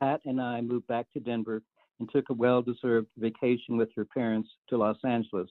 Pat 0.00 0.20
and 0.24 0.40
I 0.40 0.60
moved 0.60 0.86
back 0.88 1.06
to 1.12 1.20
Denver 1.20 1.62
and 2.00 2.10
took 2.10 2.30
a 2.30 2.34
well 2.34 2.62
deserved 2.62 3.06
vacation 3.18 3.76
with 3.76 3.90
her 3.94 4.04
parents 4.04 4.48
to 4.68 4.76
Los 4.76 4.98
Angeles. 5.04 5.50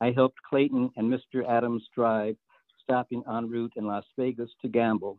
I 0.00 0.10
helped 0.10 0.42
Clayton 0.42 0.90
and 0.96 1.12
Mr. 1.12 1.48
Adams 1.48 1.82
drive, 1.94 2.36
stopping 2.82 3.22
en 3.26 3.48
route 3.48 3.72
in 3.76 3.86
Las 3.86 4.04
Vegas 4.18 4.50
to 4.62 4.68
gamble. 4.68 5.18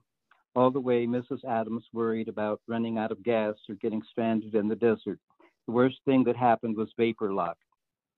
All 0.56 0.72
the 0.72 0.80
way, 0.80 1.06
Mrs. 1.06 1.43
Adams 1.47 1.84
worried 1.93 2.28
about 2.28 2.62
running 2.68 2.97
out 2.97 3.12
of 3.12 3.24
gas 3.24 3.56
or 3.68 3.76
getting 3.76 4.02
stranded 4.12 4.56
in 4.56 4.68
the 4.68 4.76
desert. 4.76 5.20
The 5.66 5.74
worst 5.74 5.97
thing 6.06 6.24
that 6.26 6.36
happened 6.36 6.76
was 6.76 6.89
vapor 6.97 7.34
lock. 7.34 7.58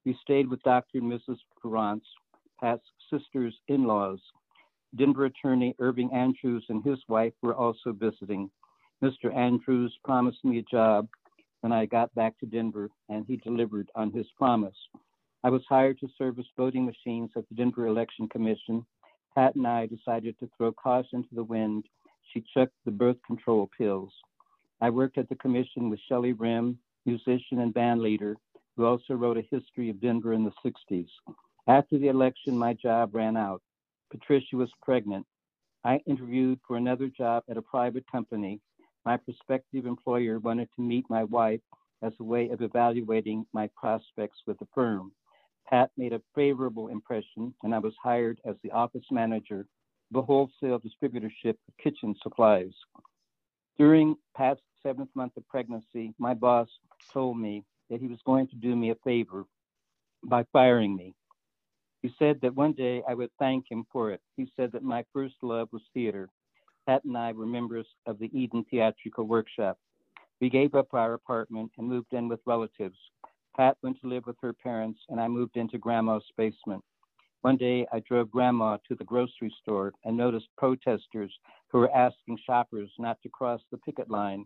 We 0.05 0.17
stayed 0.21 0.49
with 0.49 0.63
Dr. 0.63 0.99
and 0.99 1.11
Mrs. 1.11 1.37
Ferrance, 1.61 2.05
Pat's 2.61 2.85
sister's 3.09 3.55
in 3.67 3.85
laws. 3.85 4.19
Denver 4.95 5.25
attorney 5.25 5.75
Irving 5.79 6.11
Andrews 6.13 6.65
and 6.69 6.83
his 6.83 6.99
wife 7.07 7.33
were 7.41 7.55
also 7.55 7.91
visiting. 7.91 8.51
Mr. 9.01 9.35
Andrews 9.35 9.93
promised 10.03 10.43
me 10.45 10.59
a 10.59 10.63
job 10.63 11.07
when 11.61 11.71
I 11.71 11.85
got 11.85 12.13
back 12.13 12.37
to 12.39 12.45
Denver, 12.45 12.89
and 13.09 13.25
he 13.25 13.37
delivered 13.37 13.89
on 13.95 14.11
his 14.11 14.27
promise. 14.37 14.75
I 15.43 15.49
was 15.49 15.63
hired 15.67 15.99
to 15.99 16.09
service 16.17 16.45
voting 16.55 16.85
machines 16.85 17.31
at 17.35 17.47
the 17.49 17.55
Denver 17.55 17.87
Election 17.87 18.27
Commission. 18.29 18.85
Pat 19.33 19.55
and 19.55 19.65
I 19.65 19.87
decided 19.87 20.37
to 20.39 20.49
throw 20.57 20.71
caution 20.71 21.23
to 21.23 21.35
the 21.35 21.43
wind. 21.43 21.85
She 22.31 22.43
chucked 22.53 22.75
the 22.85 22.91
birth 22.91 23.17
control 23.25 23.69
pills. 23.75 24.11
I 24.81 24.89
worked 24.89 25.17
at 25.17 25.29
the 25.29 25.35
commission 25.35 25.89
with 25.89 25.99
Shelley 26.07 26.33
Rim, 26.33 26.77
musician 27.05 27.59
and 27.59 27.73
band 27.73 28.01
leader, 28.01 28.35
who 28.75 28.85
also 28.85 29.13
wrote 29.13 29.37
a 29.37 29.47
history 29.49 29.89
of 29.89 30.01
Denver 30.01 30.33
in 30.33 30.43
the 30.43 30.53
60s. 30.63 31.07
After 31.67 31.97
the 31.97 32.07
election, 32.07 32.57
my 32.57 32.73
job 32.73 33.13
ran 33.13 33.37
out. 33.37 33.61
Patricia 34.09 34.55
was 34.55 34.69
pregnant. 34.81 35.25
I 35.83 35.99
interviewed 36.05 36.59
for 36.67 36.77
another 36.77 37.07
job 37.07 37.43
at 37.49 37.57
a 37.57 37.61
private 37.61 38.05
company. 38.11 38.59
My 39.05 39.17
prospective 39.17 39.85
employer 39.85 40.39
wanted 40.39 40.69
to 40.75 40.81
meet 40.81 41.05
my 41.09 41.23
wife 41.23 41.61
as 42.01 42.13
a 42.19 42.23
way 42.23 42.49
of 42.49 42.61
evaluating 42.61 43.45
my 43.53 43.69
prospects 43.75 44.39
with 44.47 44.57
the 44.59 44.67
firm. 44.73 45.11
Pat 45.69 45.91
made 45.97 46.13
a 46.13 46.21
favorable 46.35 46.89
impression, 46.89 47.53
and 47.63 47.73
I 47.73 47.79
was 47.79 47.93
hired 48.01 48.39
as 48.45 48.55
the 48.63 48.71
office 48.71 49.05
manager 49.11 49.65
of 50.11 50.17
a 50.17 50.21
wholesale 50.21 50.79
distributorship 50.79 51.55
of 51.67 51.77
kitchen 51.81 52.15
supplies. 52.21 52.73
During 53.77 54.15
Pat's 54.35 54.61
seventh 54.83 55.09
month 55.15 55.37
of 55.37 55.47
pregnancy, 55.47 56.13
my 56.17 56.33
boss 56.33 56.67
told 57.13 57.37
me 57.39 57.63
that 57.89 58.01
he 58.01 58.07
was 58.07 58.19
going 58.25 58.47
to 58.47 58.55
do 58.55 58.75
me 58.75 58.89
a 58.91 58.95
favor 58.95 59.45
by 60.23 60.45
firing 60.51 60.95
me. 60.95 61.15
He 62.01 62.11
said 62.17 62.39
that 62.41 62.55
one 62.55 62.73
day 62.73 63.03
I 63.07 63.13
would 63.13 63.29
thank 63.37 63.65
him 63.69 63.85
for 63.91 64.11
it. 64.11 64.21
He 64.35 64.51
said 64.55 64.71
that 64.71 64.83
my 64.83 65.05
first 65.13 65.35
love 65.41 65.69
was 65.71 65.83
theater. 65.93 66.29
Pat 66.87 67.03
and 67.03 67.17
I 67.17 67.31
were 67.31 67.45
members 67.45 67.85
of 68.07 68.17
the 68.17 68.31
Eden 68.37 68.65
Theatrical 68.69 69.25
Workshop. 69.25 69.77
We 70.39 70.49
gave 70.49 70.73
up 70.73 70.93
our 70.93 71.13
apartment 71.13 71.71
and 71.77 71.87
moved 71.87 72.13
in 72.13 72.27
with 72.27 72.39
relatives. 72.47 72.97
Pat 73.55 73.77
went 73.83 74.01
to 74.01 74.07
live 74.07 74.25
with 74.25 74.37
her 74.41 74.53
parents, 74.53 74.99
and 75.09 75.19
I 75.19 75.27
moved 75.27 75.57
into 75.57 75.77
Grandma's 75.77 76.23
basement. 76.37 76.83
One 77.41 77.57
day, 77.57 77.85
I 77.91 77.99
drove 77.99 78.31
Grandma 78.31 78.77
to 78.87 78.95
the 78.95 79.03
grocery 79.03 79.53
store 79.61 79.93
and 80.05 80.15
noticed 80.15 80.47
protesters 80.57 81.31
who 81.67 81.79
were 81.79 81.95
asking 81.95 82.39
shoppers 82.45 82.89
not 82.97 83.21
to 83.21 83.29
cross 83.29 83.61
the 83.71 83.77
picket 83.77 84.09
line. 84.09 84.45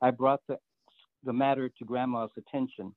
I 0.00 0.10
brought 0.10 0.40
the, 0.46 0.58
the 1.24 1.32
matter 1.32 1.68
to 1.68 1.84
Grandma's 1.84 2.30
attention. 2.36 2.94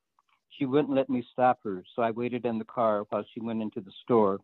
She 0.57 0.65
wouldn't 0.65 0.95
let 0.95 1.09
me 1.09 1.25
stop 1.31 1.59
her, 1.63 1.83
so 1.95 2.01
I 2.01 2.11
waited 2.11 2.45
in 2.45 2.59
the 2.59 2.65
car 2.65 3.05
while 3.09 3.23
she 3.33 3.39
went 3.39 3.61
into 3.61 3.81
the 3.81 3.93
store. 4.03 4.39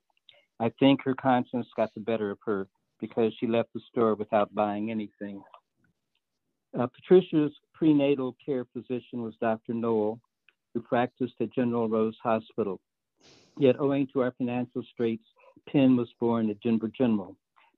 I 0.60 0.72
think 0.80 1.02
her 1.04 1.16
conscience 1.16 1.68
got 1.76 1.94
the 1.94 2.00
better 2.00 2.32
of 2.32 2.38
her 2.46 2.68
because 3.00 3.34
she 3.40 3.48
left 3.48 3.74
the 3.74 3.82
store 3.92 4.16
without 4.16 4.54
buying 4.56 4.92
anything. 4.92 5.44
Uh, 6.78 6.88
Patricia's 6.88 7.52
prenatal 7.74 8.36
care 8.46 8.66
physician 8.74 9.22
was 9.22 9.34
Dr. 9.42 9.74
Noel, 9.74 10.20
who 10.74 10.82
practiced 10.82 11.36
at 11.40 11.54
General 11.54 11.90
Rose 11.90 12.18
Hospital. 12.22 12.80
Yet, 13.58 13.80
owing 13.80 14.08
to 14.14 14.22
our 14.22 14.34
financial 14.38 14.84
straits, 14.92 15.24
Penn 15.70 15.96
was 15.96 16.10
born 16.20 16.50
at 16.50 16.60
Denver 16.62 16.90
General. 16.90 17.36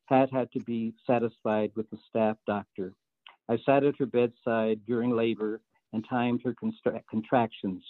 Pat 0.10 0.32
had 0.32 0.52
to 0.54 0.60
be 0.62 0.94
satisfied 1.06 1.72
with 1.76 1.90
the 1.90 1.98
staff 2.10 2.38
doctor. 2.48 2.94
I 3.50 3.58
sat 3.66 3.84
at 3.84 3.98
her 4.00 4.06
bedside 4.06 4.80
during 4.86 5.12
labor 5.12 5.62
and 5.94 6.06
timed 6.10 6.42
her 6.44 6.56
constra- 6.56 7.02
contractions. 7.10 7.84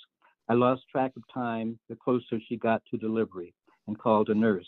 I 0.50 0.54
lost 0.54 0.84
track 0.90 1.12
of 1.18 1.24
time 1.34 1.78
the 1.90 1.96
closer 1.98 2.40
she 2.48 2.56
got 2.56 2.82
to 2.90 2.98
delivery 2.98 3.54
and 3.88 4.00
called 4.00 4.30
a 4.30 4.36
nurse. 4.36 4.68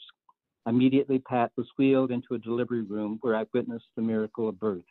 Immediately, 0.66 1.20
Pat 1.20 1.52
was 1.56 1.68
wheeled 1.78 2.12
into 2.12 2.34
a 2.34 2.40
delivery 2.40 2.82
room 2.82 3.18
where 3.22 3.36
I 3.36 3.46
witnessed 3.54 3.88
the 3.96 4.02
miracle 4.02 4.50
of 4.50 4.60
birth. 4.60 4.84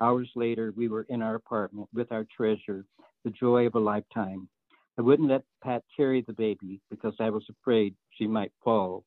Hours 0.00 0.30
later, 0.36 0.72
we 0.76 0.86
were 0.86 1.04
in 1.08 1.20
our 1.20 1.34
apartment 1.34 1.88
with 1.92 2.12
our 2.12 2.24
treasure, 2.34 2.84
the 3.24 3.30
joy 3.30 3.66
of 3.66 3.74
a 3.74 3.80
lifetime. 3.80 4.48
I 4.96 5.02
wouldn't 5.02 5.28
let 5.28 5.42
Pat 5.64 5.82
carry 5.96 6.22
the 6.22 6.32
baby 6.32 6.80
because 6.90 7.14
I 7.18 7.30
was 7.30 7.44
afraid 7.50 7.96
she 8.10 8.28
might 8.28 8.52
fall. 8.62 9.04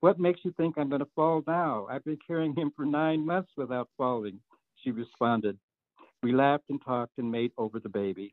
What 0.00 0.18
makes 0.18 0.40
you 0.42 0.52
think 0.56 0.78
I'm 0.78 0.88
going 0.88 1.00
to 1.00 1.08
fall 1.14 1.42
now? 1.46 1.86
I've 1.90 2.04
been 2.04 2.18
carrying 2.26 2.54
him 2.54 2.72
for 2.74 2.86
nine 2.86 3.26
months 3.26 3.50
without 3.58 3.90
falling. 3.98 4.40
she 4.82 4.90
responded. 4.90 5.58
We 6.22 6.32
laughed 6.32 6.70
and 6.70 6.80
talked 6.82 7.18
and 7.18 7.30
made 7.30 7.52
over 7.58 7.78
the 7.78 7.88
baby. 7.90 8.32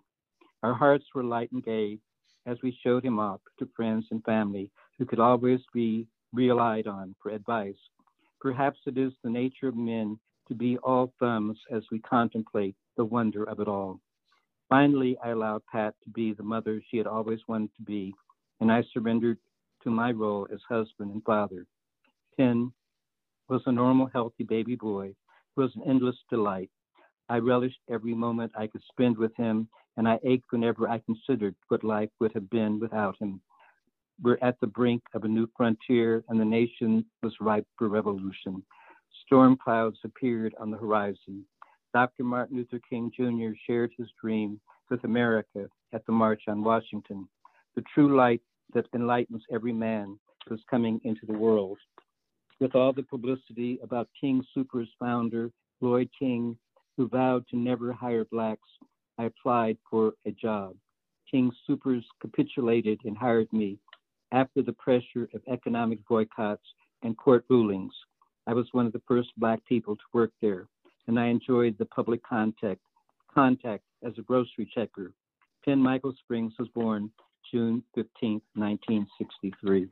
Our 0.61 0.73
hearts 0.73 1.05
were 1.13 1.23
light 1.23 1.51
and 1.51 1.63
gay 1.63 1.99
as 2.45 2.57
we 2.63 2.77
showed 2.83 3.03
him 3.03 3.19
off 3.19 3.39
to 3.59 3.69
friends 3.75 4.05
and 4.11 4.23
family 4.23 4.69
who 4.97 5.05
could 5.05 5.19
always 5.19 5.61
be 5.73 6.07
relied 6.33 6.87
on 6.87 7.15
for 7.21 7.31
advice. 7.31 7.77
Perhaps 8.41 8.79
it 8.85 8.97
is 8.97 9.13
the 9.23 9.29
nature 9.29 9.67
of 9.67 9.75
men 9.75 10.19
to 10.47 10.55
be 10.55 10.77
all 10.79 11.13
thumbs 11.19 11.57
as 11.71 11.83
we 11.91 11.99
contemplate 11.99 12.75
the 12.97 13.05
wonder 13.05 13.43
of 13.45 13.59
it 13.59 13.67
all. 13.67 13.99
Finally, 14.69 15.17
I 15.23 15.29
allowed 15.29 15.61
Pat 15.71 15.93
to 16.03 16.09
be 16.09 16.33
the 16.33 16.43
mother 16.43 16.81
she 16.89 16.97
had 16.97 17.07
always 17.07 17.39
wanted 17.47 17.69
to 17.77 17.83
be, 17.83 18.13
and 18.59 18.71
I 18.71 18.83
surrendered 18.93 19.37
to 19.83 19.89
my 19.89 20.11
role 20.11 20.47
as 20.51 20.59
husband 20.67 21.11
and 21.11 21.23
father. 21.23 21.65
Penn 22.37 22.73
was 23.49 23.61
a 23.65 23.71
normal, 23.71 24.07
healthy 24.07 24.43
baby 24.43 24.75
boy 24.75 25.13
who 25.55 25.61
was 25.61 25.75
an 25.75 25.83
endless 25.87 26.15
delight. 26.29 26.69
I 27.29 27.37
relished 27.37 27.79
every 27.89 28.13
moment 28.13 28.51
I 28.57 28.67
could 28.67 28.81
spend 28.91 29.17
with 29.17 29.35
him, 29.35 29.67
and 29.97 30.07
I 30.07 30.19
ached 30.23 30.51
whenever 30.51 30.89
I 30.89 30.99
considered 30.99 31.55
what 31.67 31.83
life 31.83 32.09
would 32.19 32.33
have 32.33 32.49
been 32.49 32.79
without 32.79 33.15
him. 33.19 33.41
We're 34.21 34.37
at 34.41 34.59
the 34.59 34.67
brink 34.67 35.03
of 35.13 35.23
a 35.23 35.27
new 35.27 35.47
frontier, 35.55 36.23
and 36.29 36.39
the 36.39 36.45
nation 36.45 37.05
was 37.21 37.33
ripe 37.39 37.67
for 37.77 37.89
revolution. 37.89 38.63
Storm 39.25 39.57
clouds 39.57 39.97
appeared 40.03 40.53
on 40.59 40.71
the 40.71 40.77
horizon. 40.77 41.45
Dr. 41.93 42.23
Martin 42.23 42.57
Luther 42.57 42.81
King 42.89 43.11
Jr. 43.15 43.55
shared 43.67 43.91
his 43.97 44.07
dream 44.21 44.59
with 44.89 45.03
America 45.03 45.67
at 45.93 46.05
the 46.05 46.11
March 46.11 46.43
on 46.47 46.63
Washington. 46.63 47.27
The 47.75 47.83
true 47.93 48.15
light 48.15 48.41
that 48.73 48.85
enlightens 48.93 49.43
every 49.51 49.73
man 49.73 50.19
was 50.49 50.59
coming 50.69 50.99
into 51.03 51.25
the 51.25 51.37
world. 51.37 51.77
With 52.59 52.75
all 52.75 52.93
the 52.93 53.03
publicity 53.03 53.79
about 53.83 54.09
King 54.19 54.43
Super's 54.53 54.89
founder, 54.99 55.51
Lloyd 55.81 56.09
King, 56.17 56.57
who 56.97 57.07
vowed 57.07 57.47
to 57.49 57.57
never 57.57 57.91
hire 57.91 58.25
blacks, 58.25 58.69
I 59.23 59.27
applied 59.27 59.77
for 59.89 60.15
a 60.25 60.31
job. 60.31 60.75
King 61.31 61.49
Supers 61.65 62.03
capitulated 62.19 62.99
and 63.05 63.17
hired 63.17 63.51
me 63.53 63.79
after 64.33 64.61
the 64.61 64.73
pressure 64.73 65.29
of 65.33 65.41
economic 65.47 66.05
boycotts 66.09 66.65
and 67.03 67.17
court 67.17 67.45
rulings. 67.49 67.93
I 68.47 68.53
was 68.53 68.67
one 68.73 68.85
of 68.85 68.91
the 68.91 69.01
first 69.07 69.29
black 69.37 69.63
people 69.65 69.95
to 69.95 70.03
work 70.11 70.31
there 70.41 70.67
and 71.07 71.17
I 71.17 71.27
enjoyed 71.27 71.77
the 71.77 71.85
public 71.85 72.21
contact, 72.23 72.81
contact 73.33 73.83
as 74.05 74.11
a 74.17 74.23
grocery 74.23 74.69
checker. 74.75 75.13
Penn 75.63 75.79
Michael 75.79 76.13
Springs 76.19 76.53
was 76.59 76.67
born 76.75 77.09
June 77.49 77.81
15, 77.95 78.41
1963. 78.55 79.87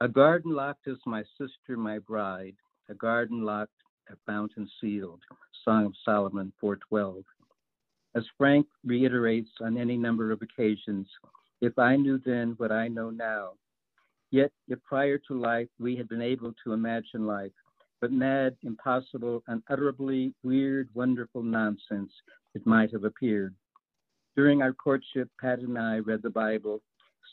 A 0.00 0.08
garden 0.08 0.54
locked 0.54 0.86
is 0.86 0.98
my 1.04 1.24
sister, 1.36 1.76
my 1.76 1.98
bride. 1.98 2.54
A 2.88 2.94
garden 2.94 3.42
locked, 3.42 3.72
a 4.08 4.14
fountain 4.24 4.70
sealed. 4.80 5.20
Song 5.64 5.86
of 5.86 5.94
Solomon 6.04 6.52
412. 6.60 7.24
As 8.18 8.26
Frank 8.36 8.66
reiterates 8.84 9.52
on 9.60 9.78
any 9.78 9.96
number 9.96 10.32
of 10.32 10.42
occasions, 10.42 11.06
if 11.60 11.78
I 11.78 11.94
knew 11.94 12.18
then 12.18 12.54
what 12.56 12.72
I 12.72 12.88
know 12.88 13.10
now, 13.10 13.52
yet 14.32 14.50
if 14.66 14.82
prior 14.82 15.18
to 15.28 15.40
life 15.40 15.68
we 15.78 15.94
had 15.94 16.08
been 16.08 16.20
able 16.20 16.52
to 16.64 16.72
imagine 16.72 17.28
life, 17.28 17.52
but 18.00 18.10
mad, 18.10 18.56
impossible, 18.64 19.44
unutterably 19.46 20.34
weird, 20.42 20.88
wonderful 20.94 21.44
nonsense 21.44 22.10
it 22.56 22.66
might 22.66 22.90
have 22.90 23.04
appeared. 23.04 23.54
During 24.34 24.62
our 24.62 24.72
courtship, 24.72 25.30
Pat 25.40 25.60
and 25.60 25.78
I 25.78 25.98
read 25.98 26.22
the 26.22 26.30
Bible, 26.30 26.82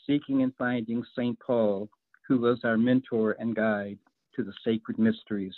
seeking 0.06 0.44
and 0.44 0.54
finding 0.54 1.02
St. 1.16 1.36
Paul, 1.40 1.88
who 2.28 2.38
was 2.38 2.60
our 2.62 2.78
mentor 2.78 3.34
and 3.40 3.56
guide 3.56 3.98
to 4.36 4.44
the 4.44 4.54
sacred 4.64 5.00
mysteries. 5.00 5.56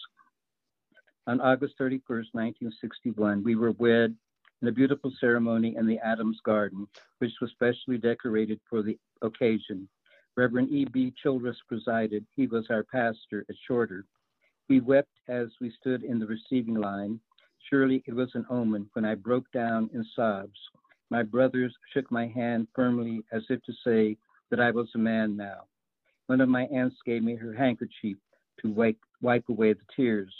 On 1.26 1.38
August 1.42 1.74
31st, 1.78 2.32
1961, 2.32 3.44
we 3.44 3.56
were 3.56 3.72
wed 3.72 4.16
in 4.60 4.68
a 4.68 4.72
beautiful 4.72 5.12
ceremony 5.20 5.76
in 5.76 5.86
the 5.86 5.98
Adams 5.98 6.38
Garden, 6.44 6.86
which 7.18 7.32
was 7.40 7.50
specially 7.50 7.98
decorated 7.98 8.60
for 8.68 8.82
the 8.82 8.98
occasion. 9.22 9.88
Reverend 10.36 10.70
E.B. 10.70 11.14
Childress 11.22 11.56
presided. 11.68 12.24
He 12.34 12.46
was 12.46 12.66
our 12.70 12.84
pastor 12.84 13.44
at 13.48 13.56
Shorter. 13.66 14.04
We 14.68 14.80
wept 14.80 15.12
as 15.28 15.48
we 15.60 15.72
stood 15.80 16.04
in 16.04 16.18
the 16.18 16.26
receiving 16.26 16.74
line. 16.74 17.20
Surely 17.70 18.02
it 18.06 18.14
was 18.14 18.30
an 18.34 18.46
omen 18.50 18.88
when 18.92 19.04
I 19.04 19.14
broke 19.14 19.50
down 19.52 19.90
in 19.92 20.04
sobs. 20.14 20.58
My 21.10 21.22
brothers 21.22 21.74
shook 21.92 22.10
my 22.10 22.26
hand 22.26 22.68
firmly 22.74 23.22
as 23.32 23.42
if 23.48 23.62
to 23.64 23.72
say 23.84 24.16
that 24.50 24.60
I 24.60 24.70
was 24.70 24.88
a 24.94 24.98
man 24.98 25.36
now. 25.36 25.64
One 26.26 26.40
of 26.40 26.48
my 26.48 26.64
aunts 26.64 26.96
gave 27.06 27.22
me 27.22 27.34
her 27.36 27.54
handkerchief 27.54 28.18
to 28.60 28.70
wipe, 28.70 28.98
wipe 29.22 29.48
away 29.48 29.72
the 29.72 29.80
tears. 29.96 30.32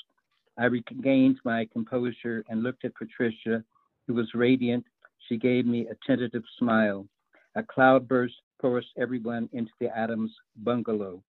I 0.58 0.66
regained 0.66 1.38
my 1.44 1.66
composure 1.72 2.44
and 2.48 2.62
looked 2.62 2.84
at 2.84 2.94
Patricia, 2.94 3.64
who 4.08 4.14
was 4.14 4.34
radiant. 4.34 4.84
She 5.28 5.36
gave 5.36 5.66
me 5.66 5.86
a 5.86 5.96
tentative 6.06 6.42
smile. 6.58 7.06
A 7.54 7.62
cloudburst 7.62 8.34
forced 8.60 8.88
everyone 8.96 9.48
into 9.52 9.70
the 9.78 9.96
Adams 9.96 10.32
bungalow. 10.56 11.22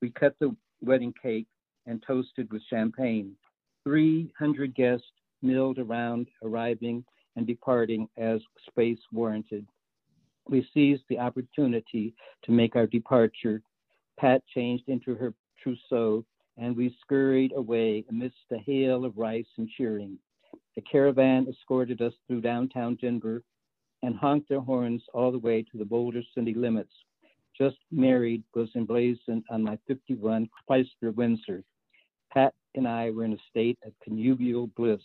We 0.00 0.10
cut 0.10 0.36
the 0.38 0.54
wedding 0.82 1.14
cake 1.20 1.46
and 1.86 2.02
toasted 2.06 2.52
with 2.52 2.62
champagne. 2.68 3.32
300 3.84 4.74
guests 4.74 5.06
milled 5.42 5.78
around, 5.78 6.28
arriving 6.44 7.04
and 7.36 7.46
departing 7.46 8.08
as 8.18 8.40
space 8.68 8.98
warranted. 9.12 9.66
We 10.48 10.68
seized 10.74 11.02
the 11.08 11.18
opportunity 11.18 12.14
to 12.44 12.52
make 12.52 12.76
our 12.76 12.86
departure. 12.86 13.62
Pat 14.18 14.42
changed 14.54 14.88
into 14.88 15.14
her 15.14 15.32
trousseau, 15.62 16.24
and 16.58 16.76
we 16.76 16.96
scurried 17.00 17.52
away 17.56 18.04
amidst 18.10 18.36
a 18.52 18.58
hail 18.58 19.04
of 19.04 19.16
rice 19.16 19.46
and 19.56 19.68
cheering. 19.76 20.18
The 20.76 20.82
caravan 20.82 21.48
escorted 21.48 22.02
us 22.02 22.12
through 22.26 22.42
downtown 22.42 22.96
Denver 22.96 23.42
and 24.02 24.14
honked 24.14 24.48
their 24.48 24.60
horns 24.60 25.02
all 25.14 25.32
the 25.32 25.38
way 25.38 25.62
to 25.62 25.78
the 25.78 25.84
Boulder 25.84 26.22
city 26.34 26.52
limits. 26.52 26.92
Just 27.56 27.78
married 27.90 28.44
was 28.54 28.68
emblazoned 28.76 29.44
on 29.48 29.62
my 29.62 29.78
51 29.88 30.48
Chrysler 30.68 31.14
Windsor. 31.14 31.64
Pat 32.30 32.54
and 32.74 32.86
I 32.86 33.10
were 33.10 33.24
in 33.24 33.32
a 33.32 33.48
state 33.48 33.78
of 33.86 33.92
connubial 34.04 34.66
bliss. 34.76 35.00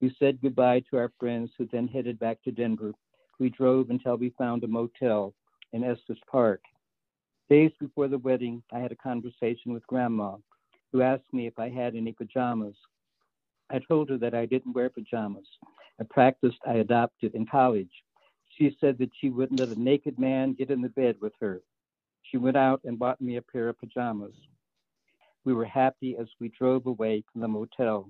We 0.00 0.16
said 0.18 0.40
goodbye 0.40 0.82
to 0.90 0.96
our 0.96 1.12
friends 1.20 1.50
who 1.58 1.68
then 1.70 1.86
headed 1.86 2.18
back 2.18 2.42
to 2.44 2.50
Denver. 2.50 2.92
We 3.38 3.50
drove 3.50 3.90
until 3.90 4.16
we 4.16 4.30
found 4.30 4.64
a 4.64 4.68
motel 4.68 5.34
in 5.74 5.84
Estes 5.84 6.18
Park. 6.30 6.62
Days 7.50 7.72
before 7.78 8.08
the 8.08 8.18
wedding, 8.18 8.62
I 8.72 8.78
had 8.78 8.92
a 8.92 8.96
conversation 8.96 9.74
with 9.74 9.86
Grandma, 9.86 10.36
who 10.92 11.02
asked 11.02 11.32
me 11.32 11.46
if 11.46 11.58
I 11.58 11.68
had 11.68 11.94
any 11.94 12.12
pajamas. 12.12 12.76
I 13.70 13.80
told 13.80 14.10
her 14.10 14.18
that 14.18 14.34
I 14.34 14.46
didn't 14.46 14.74
wear 14.74 14.90
pajamas, 14.90 15.46
a 15.98 16.04
practice 16.04 16.54
I 16.66 16.74
adopted 16.74 17.34
in 17.34 17.46
college. 17.46 17.90
She 18.56 18.76
said 18.80 18.98
that 18.98 19.10
she 19.20 19.30
wouldn't 19.30 19.60
let 19.60 19.76
a 19.76 19.80
naked 19.80 20.18
man 20.18 20.54
get 20.54 20.70
in 20.70 20.82
the 20.82 20.88
bed 20.88 21.16
with 21.20 21.32
her. 21.40 21.62
She 22.22 22.36
went 22.36 22.56
out 22.56 22.80
and 22.84 22.98
bought 22.98 23.20
me 23.20 23.36
a 23.36 23.42
pair 23.42 23.68
of 23.68 23.78
pajamas. 23.78 24.34
We 25.44 25.54
were 25.54 25.64
happy 25.64 26.16
as 26.18 26.28
we 26.40 26.48
drove 26.48 26.86
away 26.86 27.24
from 27.30 27.40
the 27.40 27.48
motel. 27.48 28.08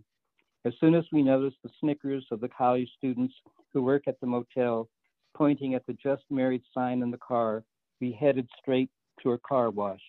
As 0.64 0.74
soon 0.80 0.94
as 0.94 1.04
we 1.12 1.22
noticed 1.22 1.58
the 1.62 1.70
snickers 1.80 2.26
of 2.30 2.40
the 2.40 2.48
college 2.48 2.88
students 2.96 3.34
who 3.72 3.82
work 3.82 4.04
at 4.06 4.18
the 4.20 4.26
motel 4.26 4.88
pointing 5.34 5.74
at 5.74 5.84
the 5.86 5.94
just 5.94 6.22
married 6.30 6.62
sign 6.72 7.02
in 7.02 7.10
the 7.10 7.18
car, 7.18 7.64
we 8.00 8.12
headed 8.12 8.48
straight 8.58 8.90
to 9.22 9.32
a 9.32 9.38
car 9.38 9.70
wash. 9.70 10.00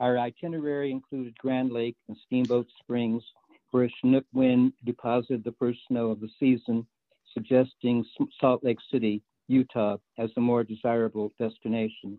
Our 0.00 0.18
itinerary 0.18 0.90
included 0.90 1.36
Grand 1.38 1.70
Lake 1.70 1.96
and 2.08 2.16
Steamboat 2.26 2.66
Springs, 2.80 3.22
where 3.70 3.90
Chinook 4.00 4.24
wind 4.32 4.72
deposited 4.84 5.44
the 5.44 5.54
first 5.58 5.78
snow 5.88 6.10
of 6.10 6.20
the 6.20 6.30
season, 6.40 6.86
suggesting 7.34 8.04
Salt 8.40 8.64
Lake 8.64 8.78
City, 8.90 9.22
Utah, 9.48 9.96
as 10.18 10.30
a 10.36 10.40
more 10.40 10.64
desirable 10.64 11.32
destination. 11.38 12.18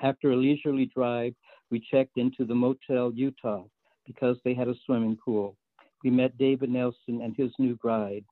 After 0.00 0.30
a 0.30 0.36
leisurely 0.36 0.86
drive, 0.86 1.34
we 1.70 1.80
checked 1.80 2.18
into 2.18 2.44
the 2.44 2.54
Motel 2.54 3.12
Utah 3.14 3.64
because 4.06 4.36
they 4.44 4.54
had 4.54 4.68
a 4.68 4.74
swimming 4.86 5.16
pool. 5.16 5.56
We 6.04 6.10
met 6.10 6.38
David 6.38 6.70
Nelson 6.70 7.20
and 7.22 7.36
his 7.36 7.50
new 7.58 7.76
bride. 7.76 8.24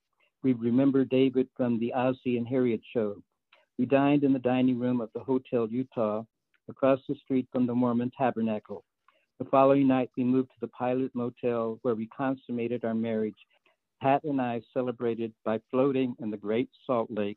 We 0.42 0.52
remember 0.52 1.04
David 1.04 1.48
from 1.56 1.78
the 1.78 1.92
Ozzie 1.92 2.36
and 2.36 2.46
Harriet 2.46 2.80
show. 2.92 3.20
We 3.78 3.86
dined 3.86 4.22
in 4.24 4.32
the 4.32 4.38
dining 4.38 4.78
room 4.78 5.00
of 5.00 5.10
the 5.12 5.20
Hotel 5.20 5.68
Utah 5.68 6.22
across 6.68 7.00
the 7.08 7.16
street 7.16 7.48
from 7.52 7.66
the 7.66 7.74
Mormon 7.74 8.10
Tabernacle. 8.16 8.84
The 9.38 9.44
following 9.50 9.86
night, 9.86 10.10
we 10.16 10.24
moved 10.24 10.48
to 10.48 10.60
the 10.62 10.68
Pilot 10.68 11.14
Motel 11.14 11.78
where 11.82 11.94
we 11.94 12.06
consummated 12.06 12.86
our 12.86 12.94
marriage. 12.94 13.36
Pat 14.00 14.24
and 14.24 14.40
I 14.40 14.62
celebrated 14.72 15.30
by 15.44 15.60
floating 15.70 16.16
in 16.20 16.30
the 16.30 16.38
Great 16.38 16.70
Salt 16.86 17.10
Lake. 17.10 17.36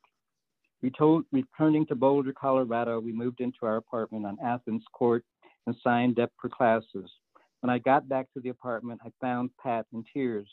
We 0.82 0.92
told, 0.92 1.26
returning 1.34 1.86
to 1.88 1.96
Boulder, 1.96 2.32
Colorado, 2.32 3.02
we 3.02 3.12
moved 3.12 3.42
into 3.42 3.58
our 3.64 3.76
apartment 3.76 4.26
on 4.26 4.38
Athens 4.42 4.86
Court 4.94 5.26
and 5.68 5.76
signed 5.84 6.20
up 6.20 6.32
for 6.40 6.48
classes. 6.48 7.12
When 7.60 7.70
I 7.70 7.80
got 7.80 8.08
back 8.08 8.28
to 8.34 8.40
the 8.40 8.48
apartment, 8.48 9.02
I 9.04 9.10
found 9.20 9.50
Pat 9.62 9.86
in 9.92 10.06
tears. 10.14 10.48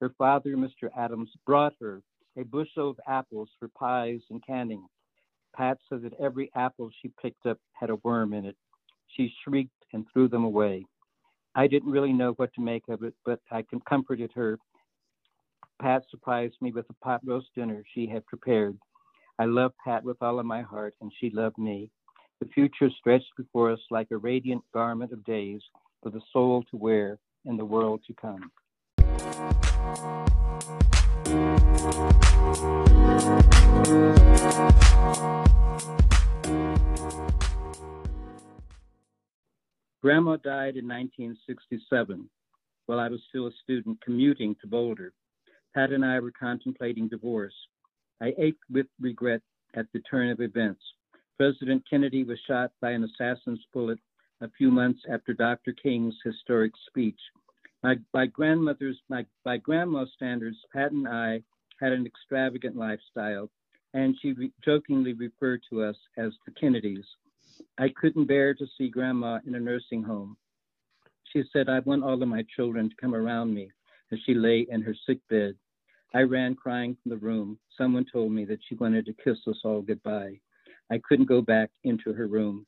Her 0.00 0.14
father, 0.16 0.56
Mr. 0.56 0.88
Adams, 0.96 1.30
brought 1.44 1.74
her 1.78 2.00
a 2.38 2.42
bushel 2.42 2.88
of 2.88 3.00
apples 3.06 3.50
for 3.58 3.68
pies 3.78 4.22
and 4.30 4.42
canning. 4.46 4.86
Pat 5.54 5.76
said 5.90 6.00
that 6.04 6.18
every 6.18 6.50
apple 6.54 6.88
she 7.02 7.12
picked 7.20 7.44
up 7.44 7.58
had 7.74 7.90
a 7.90 7.96
worm 7.96 8.32
in 8.32 8.46
it. 8.46 8.56
She 9.14 9.32
shrieked 9.42 9.84
and 9.92 10.06
threw 10.12 10.28
them 10.28 10.44
away. 10.44 10.86
I 11.54 11.66
didn't 11.66 11.90
really 11.90 12.12
know 12.12 12.32
what 12.32 12.52
to 12.54 12.60
make 12.60 12.88
of 12.88 13.02
it, 13.02 13.14
but 13.24 13.40
I 13.50 13.64
comforted 13.88 14.30
her. 14.34 14.58
Pat 15.80 16.02
surprised 16.10 16.56
me 16.60 16.72
with 16.72 16.88
a 16.90 17.04
pot 17.04 17.20
roast 17.24 17.48
dinner 17.54 17.82
she 17.94 18.06
had 18.06 18.26
prepared. 18.26 18.78
I 19.38 19.44
loved 19.44 19.74
Pat 19.84 20.04
with 20.04 20.16
all 20.22 20.38
of 20.38 20.46
my 20.46 20.62
heart, 20.62 20.94
and 21.00 21.12
she 21.18 21.30
loved 21.30 21.58
me. 21.58 21.90
The 22.40 22.46
future 22.46 22.90
stretched 22.98 23.32
before 23.36 23.70
us 23.70 23.80
like 23.90 24.10
a 24.10 24.16
radiant 24.16 24.62
garment 24.72 25.12
of 25.12 25.24
days 25.24 25.62
for 26.02 26.10
the 26.10 26.20
soul 26.32 26.64
to 26.70 26.76
wear 26.76 27.18
in 27.44 27.56
the 27.56 27.64
world 27.64 28.02
to 28.06 28.14
come. 28.14 28.50
Grandma 40.06 40.36
died 40.36 40.76
in 40.76 40.86
1967 40.86 42.30
while 42.86 43.00
I 43.00 43.08
was 43.08 43.18
still 43.28 43.48
a 43.48 43.52
student 43.64 44.00
commuting 44.00 44.54
to 44.60 44.68
Boulder. 44.68 45.12
Pat 45.74 45.90
and 45.90 46.04
I 46.04 46.20
were 46.20 46.30
contemplating 46.30 47.08
divorce. 47.08 47.56
I 48.22 48.32
ached 48.38 48.62
with 48.70 48.86
regret 49.00 49.40
at 49.74 49.86
the 49.92 49.98
turn 50.08 50.30
of 50.30 50.40
events. 50.40 50.80
President 51.36 51.82
Kennedy 51.90 52.22
was 52.22 52.38
shot 52.46 52.70
by 52.80 52.92
an 52.92 53.02
assassin's 53.02 53.58
bullet 53.72 53.98
a 54.40 54.48
few 54.56 54.70
months 54.70 55.00
after 55.12 55.34
Dr. 55.34 55.72
King's 55.72 56.14
historic 56.22 56.70
speech. 56.88 57.18
My, 57.82 57.96
by 58.12 58.26
grandmother's, 58.26 59.00
my, 59.08 59.26
by 59.44 59.56
grandma's 59.56 60.12
standards, 60.14 60.58
Pat 60.72 60.92
and 60.92 61.08
I 61.08 61.42
had 61.80 61.90
an 61.90 62.06
extravagant 62.06 62.76
lifestyle, 62.76 63.50
and 63.92 64.14
she 64.22 64.34
re- 64.34 64.52
jokingly 64.64 65.14
referred 65.14 65.62
to 65.70 65.82
us 65.82 65.96
as 66.16 66.30
the 66.46 66.52
Kennedys. 66.52 67.06
I 67.78 67.88
couldn't 67.88 68.26
bear 68.26 68.54
to 68.54 68.66
see 68.76 68.88
grandma 68.88 69.40
in 69.46 69.54
a 69.54 69.60
nursing 69.60 70.02
home. 70.02 70.36
She 71.32 71.42
said, 71.52 71.68
I 71.68 71.80
want 71.80 72.04
all 72.04 72.22
of 72.22 72.28
my 72.28 72.44
children 72.54 72.88
to 72.88 72.96
come 73.00 73.14
around 73.14 73.54
me 73.54 73.70
as 74.12 74.18
she 74.24 74.34
lay 74.34 74.66
in 74.70 74.82
her 74.82 74.94
sick 75.06 75.18
bed. 75.28 75.54
I 76.14 76.22
ran 76.22 76.54
crying 76.54 76.96
from 77.02 77.10
the 77.10 77.16
room. 77.16 77.58
Someone 77.76 78.06
told 78.10 78.32
me 78.32 78.44
that 78.46 78.60
she 78.66 78.74
wanted 78.76 79.06
to 79.06 79.12
kiss 79.12 79.38
us 79.46 79.60
all 79.64 79.82
goodbye. 79.82 80.40
I 80.90 80.98
couldn't 81.06 81.26
go 81.26 81.42
back 81.42 81.70
into 81.84 82.12
her 82.12 82.26
room. 82.26 82.66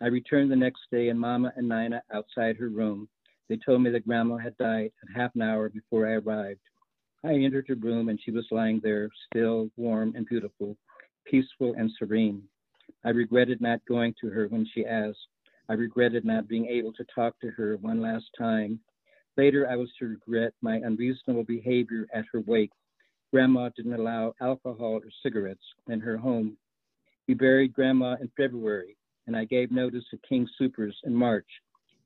I 0.00 0.06
returned 0.06 0.50
the 0.50 0.56
next 0.56 0.82
day 0.92 1.08
and 1.08 1.18
Mama 1.18 1.52
and 1.56 1.68
Nina 1.68 2.02
outside 2.12 2.56
her 2.56 2.68
room. 2.68 3.08
They 3.48 3.56
told 3.56 3.82
me 3.82 3.90
that 3.90 4.06
Grandma 4.06 4.36
had 4.36 4.56
died 4.58 4.92
a 5.08 5.18
half 5.18 5.34
an 5.34 5.42
hour 5.42 5.68
before 5.68 6.06
I 6.06 6.12
arrived. 6.12 6.60
I 7.24 7.32
entered 7.32 7.66
her 7.68 7.74
room 7.74 8.08
and 8.08 8.20
she 8.22 8.30
was 8.30 8.46
lying 8.50 8.80
there, 8.82 9.10
still, 9.26 9.70
warm, 9.76 10.14
and 10.14 10.24
beautiful, 10.26 10.76
peaceful 11.26 11.74
and 11.76 11.90
serene. 11.98 12.44
I 13.04 13.10
regretted 13.10 13.60
not 13.60 13.84
going 13.86 14.14
to 14.20 14.28
her 14.30 14.48
when 14.48 14.66
she 14.74 14.84
asked. 14.84 15.28
I 15.68 15.74
regretted 15.74 16.24
not 16.24 16.48
being 16.48 16.66
able 16.66 16.92
to 16.94 17.04
talk 17.14 17.38
to 17.40 17.50
her 17.50 17.76
one 17.76 18.00
last 18.00 18.26
time. 18.36 18.80
Later, 19.36 19.68
I 19.68 19.76
was 19.76 19.90
to 19.98 20.06
regret 20.06 20.52
my 20.62 20.76
unreasonable 20.76 21.44
behavior 21.44 22.06
at 22.12 22.24
her 22.32 22.40
wake. 22.40 22.72
Grandma 23.30 23.68
didn't 23.76 23.92
allow 23.92 24.34
alcohol 24.40 24.94
or 24.94 25.10
cigarettes 25.22 25.64
in 25.88 26.00
her 26.00 26.16
home. 26.16 26.56
We 27.28 27.34
buried 27.34 27.74
Grandma 27.74 28.16
in 28.20 28.30
February, 28.36 28.96
and 29.26 29.36
I 29.36 29.44
gave 29.44 29.70
notice 29.70 30.04
to 30.10 30.18
King 30.28 30.48
Supers 30.56 30.96
in 31.04 31.14
March. 31.14 31.46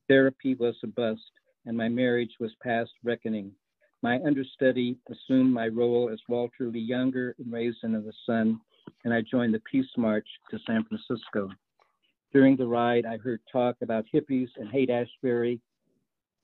Therapy 0.09 0.53
was 0.55 0.75
a 0.83 0.87
bust, 0.87 1.31
and 1.65 1.77
my 1.77 1.87
marriage 1.87 2.35
was 2.39 2.53
past 2.61 2.91
reckoning. 3.03 3.53
My 4.01 4.21
understudy 4.23 4.97
assumed 5.09 5.53
my 5.53 5.69
role 5.69 6.09
as 6.11 6.19
Walter 6.27 6.67
Lee 6.67 6.81
Younger 6.81 7.35
in 7.39 7.49
Raisin 7.49 7.95
of 7.95 8.03
the 8.03 8.13
Sun, 8.25 8.59
and 9.03 9.13
I 9.13 9.21
joined 9.21 9.53
the 9.53 9.61
Peace 9.69 9.89
March 9.97 10.27
to 10.51 10.59
San 10.65 10.83
Francisco. 10.85 11.49
During 12.33 12.55
the 12.55 12.67
ride, 12.67 13.05
I 13.05 13.17
heard 13.17 13.41
talk 13.51 13.75
about 13.81 14.05
hippies 14.13 14.49
and 14.57 14.69
hate 14.69 14.89
Ashbury. 14.89 15.59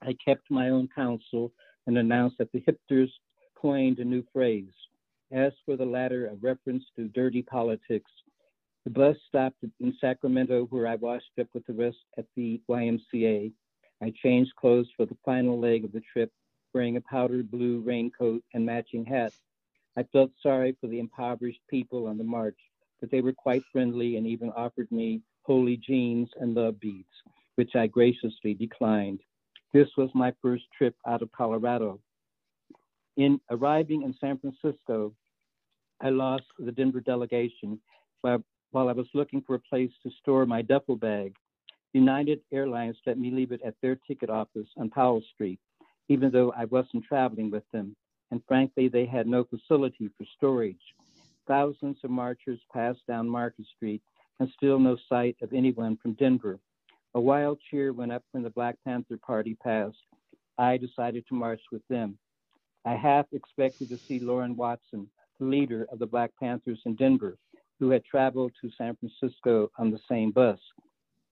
I 0.02 0.14
kept 0.24 0.50
my 0.50 0.70
own 0.70 0.88
counsel 0.94 1.52
and 1.86 1.98
announced 1.98 2.38
that 2.38 2.52
the 2.52 2.62
hipsters 2.62 3.10
coined 3.56 3.98
a 3.98 4.04
new 4.04 4.22
phrase. 4.32 4.72
As 5.32 5.52
for 5.64 5.76
the 5.76 5.84
latter, 5.84 6.26
a 6.26 6.34
reference 6.36 6.84
to 6.96 7.08
dirty 7.08 7.42
politics, 7.42 8.10
the 8.84 8.90
bus 8.90 9.16
stopped 9.28 9.62
in 9.80 9.94
Sacramento, 10.00 10.66
where 10.70 10.86
I 10.86 10.94
washed 10.94 11.30
up 11.38 11.48
with 11.54 11.66
the 11.66 11.74
rest 11.74 11.98
at 12.16 12.24
the 12.34 12.60
YMCA. 12.68 13.52
I 14.02 14.12
changed 14.22 14.56
clothes 14.56 14.88
for 14.96 15.04
the 15.06 15.16
final 15.24 15.58
leg 15.58 15.84
of 15.84 15.92
the 15.92 16.00
trip, 16.12 16.32
wearing 16.72 16.96
a 16.96 17.00
powder 17.02 17.42
blue 17.42 17.80
raincoat 17.80 18.42
and 18.54 18.64
matching 18.64 19.04
hat. 19.04 19.32
I 19.96 20.04
felt 20.04 20.30
sorry 20.42 20.76
for 20.80 20.86
the 20.86 21.00
impoverished 21.00 21.60
people 21.68 22.06
on 22.06 22.16
the 22.18 22.24
march, 22.24 22.58
but 23.00 23.10
they 23.10 23.20
were 23.20 23.32
quite 23.32 23.62
friendly 23.72 24.16
and 24.16 24.26
even 24.26 24.50
offered 24.50 24.90
me 24.90 25.22
holey 25.48 25.80
jeans 25.80 26.28
and 26.40 26.54
love 26.54 26.78
beads, 26.80 27.08
which 27.56 27.74
I 27.74 27.86
graciously 27.86 28.54
declined. 28.54 29.20
This 29.72 29.88
was 29.96 30.10
my 30.14 30.32
first 30.42 30.64
trip 30.76 30.94
out 31.06 31.22
of 31.22 31.32
Colorado. 31.32 32.00
In 33.16 33.40
arriving 33.50 34.02
in 34.02 34.14
San 34.20 34.38
Francisco, 34.38 35.12
I 36.00 36.10
lost 36.10 36.44
the 36.58 36.72
Denver 36.72 37.00
delegation 37.00 37.80
while 38.22 38.42
I 38.74 38.92
was 38.92 39.08
looking 39.12 39.42
for 39.42 39.56
a 39.56 39.60
place 39.60 39.90
to 40.02 40.10
store 40.20 40.46
my 40.46 40.62
duffel 40.62 40.96
bag. 40.96 41.34
United 41.92 42.40
Airlines 42.52 42.96
let 43.06 43.18
me 43.18 43.30
leave 43.30 43.52
it 43.52 43.60
at 43.62 43.74
their 43.82 43.96
ticket 43.96 44.30
office 44.30 44.68
on 44.76 44.90
Powell 44.90 45.22
Street, 45.34 45.58
even 46.08 46.30
though 46.30 46.52
I 46.56 46.66
wasn't 46.66 47.04
traveling 47.04 47.50
with 47.50 47.64
them, 47.72 47.96
and 48.30 48.42
frankly, 48.46 48.88
they 48.88 49.06
had 49.06 49.26
no 49.26 49.44
facility 49.44 50.10
for 50.16 50.24
storage. 50.36 50.80
Thousands 51.46 51.98
of 52.04 52.10
marchers 52.10 52.60
passed 52.72 53.06
down 53.08 53.28
Market 53.28 53.66
Street, 53.76 54.02
and 54.38 54.48
still 54.56 54.78
no 54.78 54.96
sight 55.08 55.36
of 55.42 55.52
anyone 55.52 55.96
from 55.96 56.14
Denver. 56.14 56.58
A 57.14 57.20
wild 57.20 57.58
cheer 57.70 57.92
went 57.92 58.12
up 58.12 58.22
when 58.32 58.42
the 58.42 58.50
Black 58.50 58.76
Panther 58.84 59.18
Party 59.18 59.56
passed. 59.62 59.96
I 60.58 60.76
decided 60.76 61.26
to 61.28 61.34
march 61.34 61.60
with 61.72 61.82
them. 61.88 62.18
I 62.84 62.94
half 62.94 63.26
expected 63.32 63.88
to 63.90 63.98
see 64.08 64.20
Lauren 64.20 64.56
Watson, 64.56 65.08
the 65.38 65.46
leader 65.46 65.86
of 65.92 65.98
the 65.98 66.06
Black 66.06 66.30
Panthers 66.38 66.80
in 66.86 66.94
Denver, 66.94 67.36
who 67.78 67.90
had 67.90 68.04
traveled 68.04 68.52
to 68.60 68.70
San 68.78 68.96
Francisco 68.96 69.70
on 69.78 69.90
the 69.90 70.00
same 70.08 70.30
bus. 70.30 70.58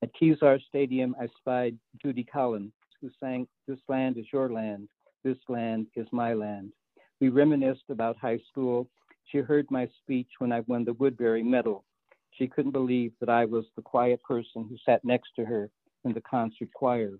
At 0.02 0.10
Kezar 0.14 0.58
Stadium, 0.68 1.14
I 1.20 1.28
spied 1.38 1.78
Judy 2.02 2.24
Collins, 2.24 2.72
who 3.00 3.10
sang, 3.20 3.46
This 3.66 3.78
land 3.88 4.18
is 4.18 4.26
your 4.32 4.50
land, 4.50 4.88
this 5.24 5.38
land 5.48 5.86
is 5.94 6.06
my 6.12 6.34
land. 6.34 6.72
We 7.20 7.30
reminisced 7.30 7.90
about 7.90 8.16
high 8.16 8.38
school. 8.48 8.88
She 9.26 9.38
heard 9.38 9.70
my 9.70 9.88
speech 10.02 10.28
when 10.38 10.52
I 10.52 10.60
won 10.60 10.84
the 10.84 10.92
Woodbury 10.94 11.42
Medal. 11.42 11.84
She 12.30 12.46
couldn't 12.46 12.70
believe 12.70 13.12
that 13.18 13.28
I 13.28 13.44
was 13.44 13.64
the 13.74 13.82
quiet 13.82 14.22
person 14.22 14.66
who 14.68 14.76
sat 14.86 15.04
next 15.04 15.30
to 15.36 15.44
her 15.44 15.68
in 16.04 16.12
the 16.12 16.20
concert 16.20 16.68
choir. 16.74 17.18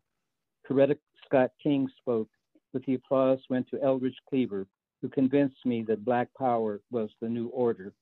Coretta 0.69 0.97
Scott 1.25 1.51
King 1.61 1.89
spoke, 2.01 2.29
but 2.73 2.85
the 2.85 2.95
applause 2.95 3.41
went 3.51 3.69
to 3.71 3.83
Eldridge 3.83 4.19
Cleaver, 4.29 4.67
who 5.03 5.09
convinced 5.09 5.65
me 5.65 5.83
that 5.83 6.05
Black 6.05 6.29
Power 6.39 6.81
was 6.91 7.11
the 7.21 7.29
new 7.29 7.49
order. 7.49 7.93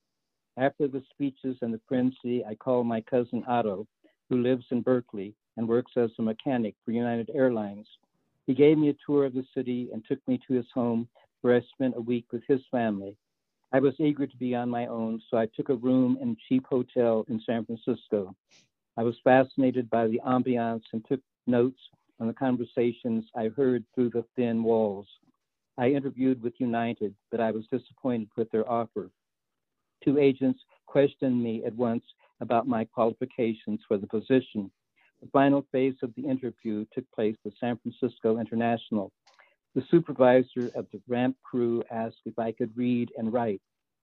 After 0.59 0.89
the 0.89 1.03
speeches 1.11 1.57
and 1.63 1.73
the 1.73 1.81
frenzy, 1.89 2.45
I 2.45 2.55
called 2.55 2.87
my 2.87 3.01
cousin 3.01 3.43
Otto, 3.47 3.87
who 4.29 4.43
lives 4.43 4.67
in 4.71 4.83
Berkeley 4.83 5.35
and 5.57 5.67
works 5.67 5.93
as 5.97 6.11
a 6.19 6.23
mechanic 6.23 6.75
for 6.85 6.91
United 6.91 7.31
Airlines. 7.35 7.89
He 8.47 8.55
gave 8.55 8.77
me 8.79 8.91
a 8.91 8.97
tour 9.07 9.25
of 9.25 9.35
the 9.35 9.45
city 9.55 9.89
and 9.93 10.05
took 10.05 10.19
me 10.29 10.39
to 10.47 10.55
his 10.55 10.67
home, 10.73 11.09
where 11.47 11.55
I 11.55 11.61
spent 11.73 11.95
a 11.97 12.01
week 12.01 12.25
with 12.33 12.43
his 12.49 12.61
family. 12.73 13.17
I 13.73 13.79
was 13.79 13.95
eager 14.01 14.27
to 14.27 14.37
be 14.37 14.57
on 14.57 14.69
my 14.69 14.87
own, 14.87 15.23
so 15.31 15.37
I 15.37 15.47
took 15.47 15.69
a 15.69 15.77
room 15.77 16.19
in 16.21 16.31
a 16.31 16.37
cheap 16.49 16.67
hotel 16.67 17.25
in 17.29 17.41
San 17.47 17.65
Francisco. 17.65 18.35
I 18.97 19.05
was 19.05 19.15
fascinated 19.23 19.89
by 19.89 20.09
the 20.09 20.21
ambiance 20.27 20.83
and 20.93 21.05
took 21.07 21.21
notes 21.47 21.79
on 22.19 22.27
the 22.27 22.33
conversations 22.33 23.27
I 23.37 23.51
heard 23.57 23.85
through 23.95 24.11
the 24.11 24.25
thin 24.35 24.65
walls. 24.65 25.07
I 25.79 25.91
interviewed 25.91 26.43
with 26.43 26.55
United, 26.59 27.15
but 27.31 27.39
I 27.39 27.53
was 27.53 27.65
disappointed 27.71 28.31
with 28.37 28.51
their 28.51 28.69
offer. 28.69 29.09
Two 30.03 30.19
agents 30.19 30.59
questioned 30.87 31.41
me 31.41 31.65
at 31.65 31.77
once 31.77 32.03
about 32.41 32.67
my 32.67 32.85
qualifications 32.87 33.79
for 33.87 33.99
the 33.99 34.09
position. 34.09 34.69
The 35.23 35.29
final 35.33 35.65
phase 35.71 35.95
of 36.03 36.13
the 36.17 36.27
interview 36.27 36.87
took 36.93 37.05
place 37.13 37.37
at 37.47 37.53
San 37.61 37.79
Francisco 37.79 38.41
International. 38.41 39.13
The 39.77 39.85
supervisor 39.91 40.71
of 40.75 40.87
the 40.91 41.03
ramp 41.07 41.37
crew 41.43 41.83
asked 41.91 42.23
if 42.25 42.39
I 42.39 42.51
could 42.51 42.75
read 42.75 43.13
and 43.19 43.31
write, 43.31 43.61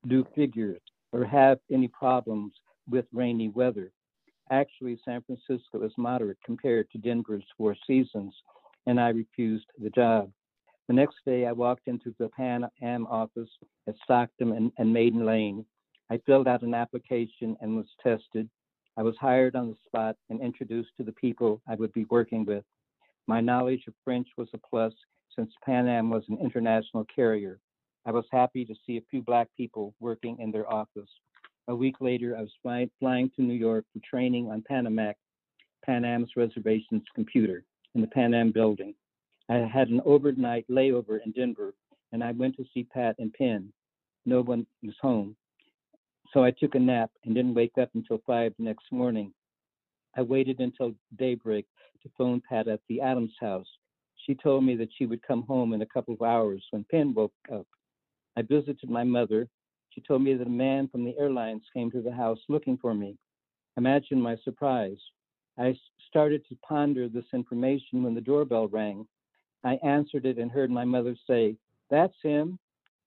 do 0.07 0.24
figures, 0.36 0.80
or 1.11 1.26
have 1.26 1.57
any 1.71 1.88
problems 1.88 2.53
with 2.88 3.07
rainy 3.11 3.49
weather. 3.49 3.91
Actually, 4.51 4.99
San 5.03 5.24
Francisco 5.24 5.82
is 5.82 5.91
moderate 5.97 6.38
compared 6.45 6.91
to 6.91 6.99
Denver's 6.99 7.47
four 7.57 7.76
seasons, 7.88 8.36
and 8.86 8.99
I 8.99 9.09
refused 9.09 9.65
the 9.82 9.89
job. 9.89 10.32
The 10.88 10.93
next 10.93 11.15
day, 11.26 11.47
I 11.47 11.53
walked 11.53 11.88
into 11.88 12.13
the 12.19 12.30
Pan 12.30 12.67
Am 12.84 13.07
office 13.07 13.49
at 13.88 13.95
Stockton 14.03 14.51
and, 14.51 14.71
and 14.78 14.93
Maiden 14.93 15.26
Lane. 15.26 15.65
I 16.11 16.19
filled 16.28 16.47
out 16.47 16.61
an 16.61 16.76
application 16.76 17.57
and 17.61 17.76
was 17.76 17.88
tested. 18.03 18.47
I 18.95 19.01
was 19.01 19.15
hired 19.19 19.55
on 19.55 19.71
the 19.71 19.78
spot 19.88 20.17
and 20.30 20.39
introduced 20.39 20.91
to 20.97 21.03
the 21.03 21.13
people 21.13 21.63
I 21.67 21.74
would 21.74 21.93
be 21.93 22.05
working 22.11 22.45
with. 22.45 22.63
My 23.26 23.41
knowledge 23.41 23.86
of 23.88 23.95
French 24.03 24.28
was 24.38 24.49
a 24.53 24.59
plus 24.59 24.93
since 25.36 25.52
Pan 25.66 25.88
Am 25.88 26.10
was 26.10 26.24
an 26.30 26.38
international 26.40 27.06
carrier. 27.14 27.60
I 28.06 28.12
was 28.12 28.26
happy 28.32 28.66
to 28.66 28.76
see 28.86 28.98
a 28.98 29.04
few 29.10 29.22
Black 29.22 29.48
people 29.56 29.94
working 30.00 30.38
in 30.40 30.52
their 30.52 30.72
office. 30.72 31.10
A 31.68 31.76
week 31.76 31.96
later, 32.02 32.36
I 32.38 32.42
was 32.42 32.52
fly- 32.62 32.90
flying 33.00 33.32
to 33.36 33.42
New 33.42 33.54
York 33.54 33.86
for 33.94 34.00
training 34.08 34.50
on 34.52 34.64
Panamac, 34.70 35.16
Pan 35.86 36.04
Am's 36.04 36.32
reservations 36.36 37.04
computer 37.16 37.64
in 37.96 38.02
the 38.02 38.08
Pan 38.08 38.34
Am 38.34 38.52
building. 38.52 38.94
I 39.50 39.56
had 39.56 39.90
an 39.90 40.02
overnight 40.06 40.66
layover 40.70 41.20
in 41.26 41.32
Denver 41.32 41.74
and 42.14 42.24
I 42.24 42.32
went 42.32 42.56
to 42.58 42.66
see 42.74 42.84
Pat 42.84 43.16
and 43.20 43.34
Penn. 43.34 43.74
No 44.26 44.42
one 44.42 44.66
was 44.84 44.96
home. 45.02 45.36
So 46.32 46.44
I 46.44 46.52
took 46.52 46.76
a 46.76 46.80
nap 46.80 47.12
and 47.26 47.36
didn't 47.36 47.56
wake 47.56 47.78
up 47.82 47.90
until 47.96 48.22
five 48.26 48.54
the 48.58 48.64
next 48.64 48.92
morning. 48.92 49.34
I 50.16 50.22
waited 50.22 50.60
until 50.60 50.94
daybreak 51.18 51.66
to 52.04 52.10
phone 52.18 52.42
Pat 52.48 52.68
at 52.68 52.80
the 52.88 53.02
Adams 53.02 53.34
house. 53.42 53.68
She 54.26 54.36
told 54.36 54.63
me 54.63 54.76
that 54.78 54.89
she 54.97 55.05
would 55.05 55.21
come 55.21 55.43
home 55.43 55.74
in 55.74 55.82
a 55.82 55.86
couple 55.86 56.13
of 56.13 56.21
hours 56.21 56.63
when 56.71 56.86
Penn 56.86 57.13
woke 57.13 57.34
up. 57.51 57.67
I 58.38 58.41
visited 58.41 58.89
my 58.89 59.03
mother. 59.03 59.49
She 59.89 60.01
told 60.01 60.21
me 60.21 60.34
that 60.34 60.47
a 60.47 60.49
man 60.49 60.88
from 60.88 61.03
the 61.03 61.17
airlines 61.19 61.63
came 61.74 61.91
to 61.91 62.01
the 62.01 62.11
house 62.11 62.39
looking 62.47 62.78
for 62.78 62.93
me. 62.93 63.17
Imagine 63.76 64.21
my 64.21 64.38
surprise. 64.38 64.97
I 65.57 65.78
started 66.07 66.45
to 66.47 66.55
ponder 66.67 67.09
this 67.09 67.26
information 67.34 68.01
when 68.01 68.15
the 68.15 68.21
doorbell 68.21 68.67
rang. 68.69 69.05
I 69.63 69.76
answered 69.84 70.26
it 70.26 70.38
and 70.38 70.49
heard 70.49 70.71
my 70.71 70.86
mother 70.86 71.15
say, 71.28 71.57
That's 71.89 72.15
him. 72.24 72.57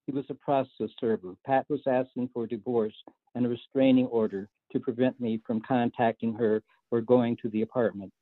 He 0.06 0.12
was 0.12 0.26
a 0.28 0.34
process 0.34 0.90
server. 1.00 1.34
Pat 1.44 1.66
was 1.68 1.80
asking 1.86 2.28
for 2.32 2.44
a 2.44 2.48
divorce 2.48 2.94
and 3.34 3.44
a 3.44 3.48
restraining 3.48 4.06
order 4.06 4.48
to 4.70 4.80
prevent 4.80 5.18
me 5.18 5.40
from 5.46 5.60
contacting 5.60 6.34
her 6.34 6.62
or 6.90 7.00
going 7.00 7.36
to 7.38 7.48
the 7.48 7.62
apartment. 7.62 8.12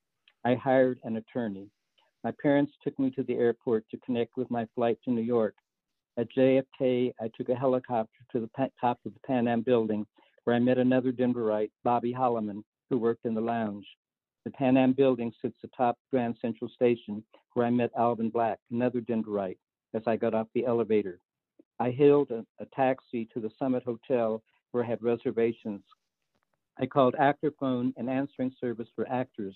I 0.45 0.55
hired 0.55 1.01
an 1.05 1.17
attorney. 1.17 1.69
My 2.25 2.33
parents 2.43 2.73
took 2.83 2.99
me 2.99 3.11
to 3.11 3.23
the 3.23 3.35
airport 3.35 3.85
to 3.91 3.99
connect 3.99 4.39
with 4.39 4.51
my 4.51 4.67
flight 4.75 4.99
to 5.05 5.11
New 5.11 5.21
York. 5.23 5.55
At 6.17 6.33
JFK, 6.33 7.13
I 7.21 7.31
took 7.37 7.51
a 7.51 7.55
helicopter 7.55 8.25
to 8.33 8.41
the 8.41 8.71
top 8.81 8.99
of 9.05 9.13
the 9.13 9.21
Pan 9.27 9.47
Am 9.47 9.61
building 9.61 10.07
where 10.45 10.57
I 10.57 10.59
met 10.59 10.79
another 10.79 11.13
Denverite, 11.13 11.71
Bobby 11.85 12.15
Holloman, 12.15 12.63
who 12.89 12.99
worked 12.99 13.27
in 13.27 13.35
the 13.35 13.41
lounge. 13.41 13.87
The 14.45 14.51
Pan 14.53 14.79
Am 14.79 14.93
building 14.93 15.33
sits 15.43 15.57
atop 15.65 15.99
Grand 16.11 16.37
Central 16.41 16.71
Station, 16.71 17.23
where 17.53 17.67
I 17.67 17.71
met 17.71 17.91
Alvin 17.97 18.31
Black, 18.31 18.59
another 18.71 19.03
Denverite, 19.03 19.59
as 19.93 20.03
I 20.07 20.17
got 20.17 20.35
off 20.35 20.49
the 20.55 20.65
elevator. 20.65 21.21
I 21.79 21.91
hailed 21.91 22.31
a, 22.31 22.45
a 22.59 22.67
taxi 22.75 23.29
to 23.35 23.41
the 23.41 23.51
Summit 23.59 23.83
Hotel 23.83 24.43
where 24.71 24.85
I 24.85 24.87
had 24.87 25.03
reservations. 25.03 25.83
I 26.79 26.87
called 26.87 27.17
Actorphone, 27.21 27.93
an 27.97 28.09
answering 28.09 28.53
service 28.61 28.89
for 28.95 29.09
actors, 29.11 29.55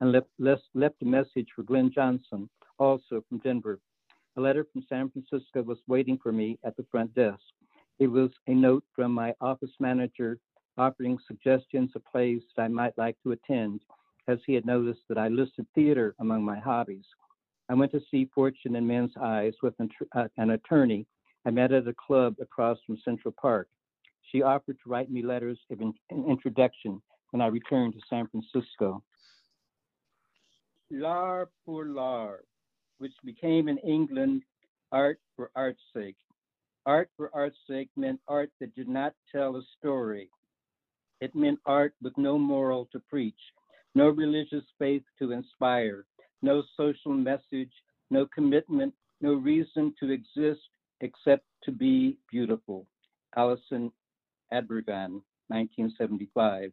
and 0.00 0.12
left, 0.12 0.28
left, 0.74 1.02
a 1.02 1.04
message 1.04 1.48
for 1.54 1.62
Glenn 1.62 1.90
Johnson, 1.94 2.48
also 2.78 3.22
from 3.28 3.38
Denver. 3.38 3.78
A 4.36 4.40
letter 4.40 4.66
from 4.72 4.84
San 4.88 5.10
Francisco 5.10 5.62
was 5.62 5.78
waiting 5.86 6.18
for 6.22 6.32
me 6.32 6.58
at 6.64 6.76
the 6.76 6.86
front 6.90 7.14
desk. 7.14 7.40
It 7.98 8.06
was 8.06 8.30
a 8.46 8.54
note 8.54 8.84
from 8.94 9.12
my 9.12 9.34
office 9.40 9.74
manager 9.78 10.38
offering 10.78 11.18
suggestions 11.26 11.90
of 11.94 12.04
plays 12.06 12.42
that 12.56 12.62
I 12.62 12.68
might 12.68 12.96
like 12.96 13.16
to 13.22 13.32
attend, 13.32 13.80
as 14.28 14.38
he 14.46 14.54
had 14.54 14.64
noticed 14.64 15.02
that 15.08 15.18
I 15.18 15.28
listed 15.28 15.66
theater 15.74 16.14
among 16.20 16.42
my 16.44 16.58
hobbies. 16.58 17.04
I 17.68 17.74
went 17.74 17.92
to 17.92 18.00
see 18.10 18.30
Fortune 18.34 18.76
and 18.76 18.88
Men's 18.88 19.12
Eyes 19.20 19.54
with 19.62 19.74
an, 19.78 19.90
uh, 20.16 20.28
an 20.38 20.50
attorney 20.50 21.06
I 21.46 21.50
met 21.50 21.72
at 21.72 21.88
a 21.88 21.94
club 21.94 22.36
across 22.40 22.78
from 22.86 22.98
Central 23.04 23.34
Park. 23.40 23.68
She 24.30 24.42
offered 24.42 24.78
to 24.82 24.90
write 24.90 25.10
me 25.10 25.22
letters 25.22 25.58
of 25.70 25.80
in, 25.80 25.94
introduction 26.10 27.00
when 27.30 27.40
I 27.40 27.46
returned 27.46 27.94
to 27.94 28.00
San 28.08 28.28
Francisco. 28.28 29.02
L'art 30.90 31.50
pour 31.64 31.84
l'art, 31.84 32.44
which 32.98 33.14
became 33.24 33.68
in 33.68 33.78
England 33.78 34.42
art 34.90 35.20
for 35.36 35.50
art's 35.54 35.82
sake. 35.94 36.16
Art 36.84 37.08
for 37.16 37.30
art's 37.32 37.58
sake 37.68 37.90
meant 37.96 38.20
art 38.26 38.50
that 38.58 38.74
did 38.74 38.88
not 38.88 39.14
tell 39.30 39.56
a 39.56 39.62
story. 39.78 40.30
It 41.20 41.34
meant 41.34 41.60
art 41.64 41.94
with 42.02 42.16
no 42.16 42.38
moral 42.38 42.88
to 42.92 42.98
preach, 42.98 43.38
no 43.94 44.08
religious 44.08 44.64
faith 44.78 45.02
to 45.18 45.32
inspire, 45.32 46.06
no 46.42 46.62
social 46.76 47.12
message, 47.12 47.72
no 48.10 48.26
commitment, 48.26 48.94
no 49.20 49.34
reason 49.34 49.94
to 50.00 50.10
exist 50.10 50.60
except 51.00 51.44
to 51.64 51.70
be 51.70 52.16
beautiful. 52.30 52.86
Alison 53.36 53.92
Adbergan, 54.52 55.22
1975. 55.48 56.72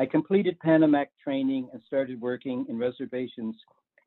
I 0.00 0.06
completed 0.06 0.60
Panamac 0.60 1.08
training 1.22 1.70
and 1.72 1.82
started 1.84 2.20
working 2.20 2.66
in 2.68 2.78
reservations 2.78 3.56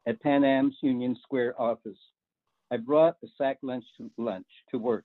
at 0.07 0.21
Pan 0.21 0.45
Am's 0.45 0.77
Union 0.81 1.17
Square 1.21 1.61
office. 1.61 1.97
I 2.71 2.77
brought 2.77 3.17
a 3.21 3.27
sack 3.37 3.57
lunch 3.61 3.83
to 3.97 4.09
lunch 4.17 4.47
to 4.69 4.77
work. 4.77 5.03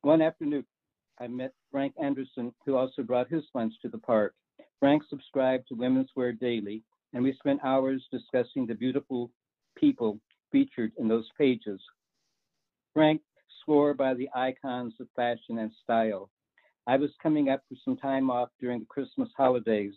One 0.00 0.20
afternoon, 0.20 0.66
I 1.20 1.28
met 1.28 1.52
Frank 1.70 1.94
Anderson, 2.02 2.52
who 2.66 2.74
also 2.74 3.04
brought 3.04 3.28
his 3.28 3.44
lunch 3.54 3.74
to 3.82 3.88
the 3.88 3.98
park. 3.98 4.34
Frank 4.80 5.04
subscribed 5.08 5.68
to 5.68 5.76
Women's 5.76 6.10
Wear 6.16 6.32
Daily, 6.32 6.82
and 7.12 7.22
we 7.22 7.34
spent 7.34 7.60
hours 7.62 8.04
discussing 8.10 8.66
the 8.66 8.74
beautiful 8.74 9.30
people 9.76 10.18
featured 10.50 10.90
in 10.98 11.06
those 11.06 11.28
pages. 11.38 11.80
Frank 12.92 13.20
swore 13.64 13.94
by 13.94 14.14
the 14.14 14.28
icons 14.34 14.94
of 14.98 15.06
fashion 15.14 15.58
and 15.58 15.70
style. 15.84 16.28
I 16.86 16.96
was 16.96 17.10
coming 17.22 17.48
up 17.48 17.62
for 17.68 17.76
some 17.84 17.96
time 17.96 18.28
off 18.28 18.48
during 18.60 18.80
the 18.80 18.86
Christmas 18.86 19.28
holidays, 19.36 19.94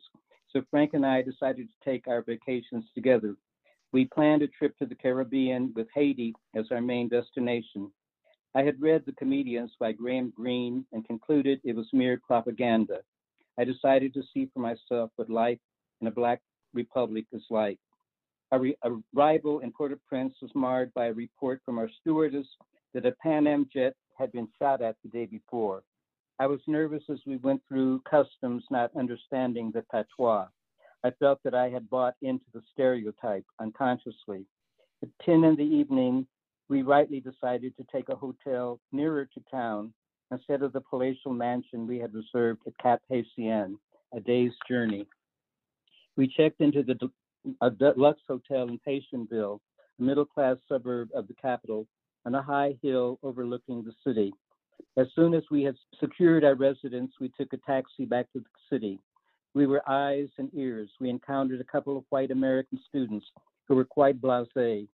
so 0.51 0.61
Frank 0.69 0.93
and 0.93 1.03
I 1.03 1.23
decided 1.23 1.67
to 1.67 1.89
take 1.89 2.07
our 2.07 2.21
vacations 2.21 2.85
together. 2.93 3.35
We 3.91 4.05
planned 4.05 4.43
a 4.43 4.47
trip 4.47 4.77
to 4.77 4.85
the 4.85 4.93
Caribbean 4.93 5.73
with 5.75 5.87
Haiti 5.95 6.35
as 6.53 6.65
our 6.69 6.81
main 6.81 7.09
destination. 7.09 7.91
I 8.53 8.61
had 8.61 8.79
read 8.79 9.03
The 9.05 9.13
Comedians 9.13 9.71
by 9.79 9.93
Graham 9.93 10.31
Greene 10.35 10.85
and 10.91 11.07
concluded 11.07 11.59
it 11.63 11.75
was 11.75 11.87
mere 11.91 12.21
propaganda. 12.25 12.99
I 13.57 13.63
decided 13.63 14.13
to 14.13 14.23
see 14.31 14.49
for 14.53 14.59
myself 14.59 15.09
what 15.15 15.29
life 15.29 15.59
in 16.01 16.07
a 16.07 16.11
Black 16.11 16.41
republic 16.73 17.25
is 17.31 17.43
like. 17.49 17.79
Our 18.51 18.59
re- 18.59 18.77
arrival 19.15 19.59
in 19.59 19.71
Port-au-Prince 19.71 20.35
was 20.39 20.51
marred 20.53 20.93
by 20.93 21.07
a 21.07 21.13
report 21.13 21.61
from 21.65 21.79
our 21.79 21.89
stewardess 21.99 22.47
that 22.93 23.07
a 23.07 23.11
Pan 23.23 23.47
Am 23.47 23.67
jet 23.73 23.95
had 24.19 24.31
been 24.31 24.47
shot 24.59 24.83
at 24.83 24.97
the 25.03 25.09
day 25.09 25.25
before. 25.25 25.83
I 26.39 26.47
was 26.47 26.59
nervous 26.67 27.03
as 27.09 27.19
we 27.25 27.37
went 27.37 27.61
through 27.67 28.01
customs, 28.01 28.63
not 28.69 28.91
understanding 28.97 29.71
the 29.71 29.83
patois. 29.83 30.47
I 31.03 31.11
felt 31.11 31.39
that 31.43 31.53
I 31.53 31.69
had 31.69 31.89
bought 31.89 32.15
into 32.21 32.45
the 32.53 32.61
stereotype 32.73 33.45
unconsciously. 33.59 34.45
At 35.01 35.09
10 35.25 35.43
in 35.43 35.55
the 35.55 35.63
evening, 35.63 36.27
we 36.67 36.81
rightly 36.81 37.19
decided 37.19 37.77
to 37.77 37.85
take 37.91 38.09
a 38.09 38.15
hotel 38.15 38.79
nearer 38.91 39.25
to 39.25 39.43
town 39.49 39.93
instead 40.31 40.61
of 40.61 40.73
the 40.73 40.81
palatial 40.81 41.31
mansion 41.31 41.87
we 41.87 41.99
had 41.99 42.13
reserved 42.13 42.61
at 42.67 42.77
Cap 42.79 43.01
Haitien, 43.09 43.77
a 44.13 44.19
day's 44.19 44.53
journey. 44.67 45.05
We 46.17 46.27
checked 46.27 46.59
into 46.59 46.83
the 46.83 46.97
a 47.61 47.69
Deluxe 47.69 48.23
Hotel 48.27 48.67
in 48.67 48.79
Pétionville, 48.79 49.59
a 49.99 50.01
middle 50.01 50.25
class 50.25 50.57
suburb 50.67 51.09
of 51.13 51.27
the 51.27 51.35
capital, 51.35 51.87
on 52.25 52.33
a 52.33 52.41
high 52.41 52.75
hill 52.81 53.19
overlooking 53.21 53.83
the 53.83 53.93
city. 54.03 54.33
As 54.97 55.07
soon 55.15 55.33
as 55.33 55.43
we 55.51 55.63
had 55.63 55.75
secured 55.99 56.43
our 56.43 56.55
residence, 56.55 57.11
we 57.19 57.29
took 57.29 57.51
a 57.53 57.57
taxi 57.57 58.05
back 58.05 58.31
to 58.31 58.39
the 58.39 58.45
city. 58.69 58.99
We 59.53 59.67
were 59.67 59.89
eyes 59.89 60.29
and 60.37 60.49
ears. 60.53 60.89
We 60.99 61.09
encountered 61.09 61.61
a 61.61 61.65
couple 61.65 61.97
of 61.97 62.05
white 62.09 62.31
American 62.31 62.79
students 62.87 63.25
who 63.67 63.75
were 63.75 63.85
quite 63.85 64.21
blasé. 64.21 64.87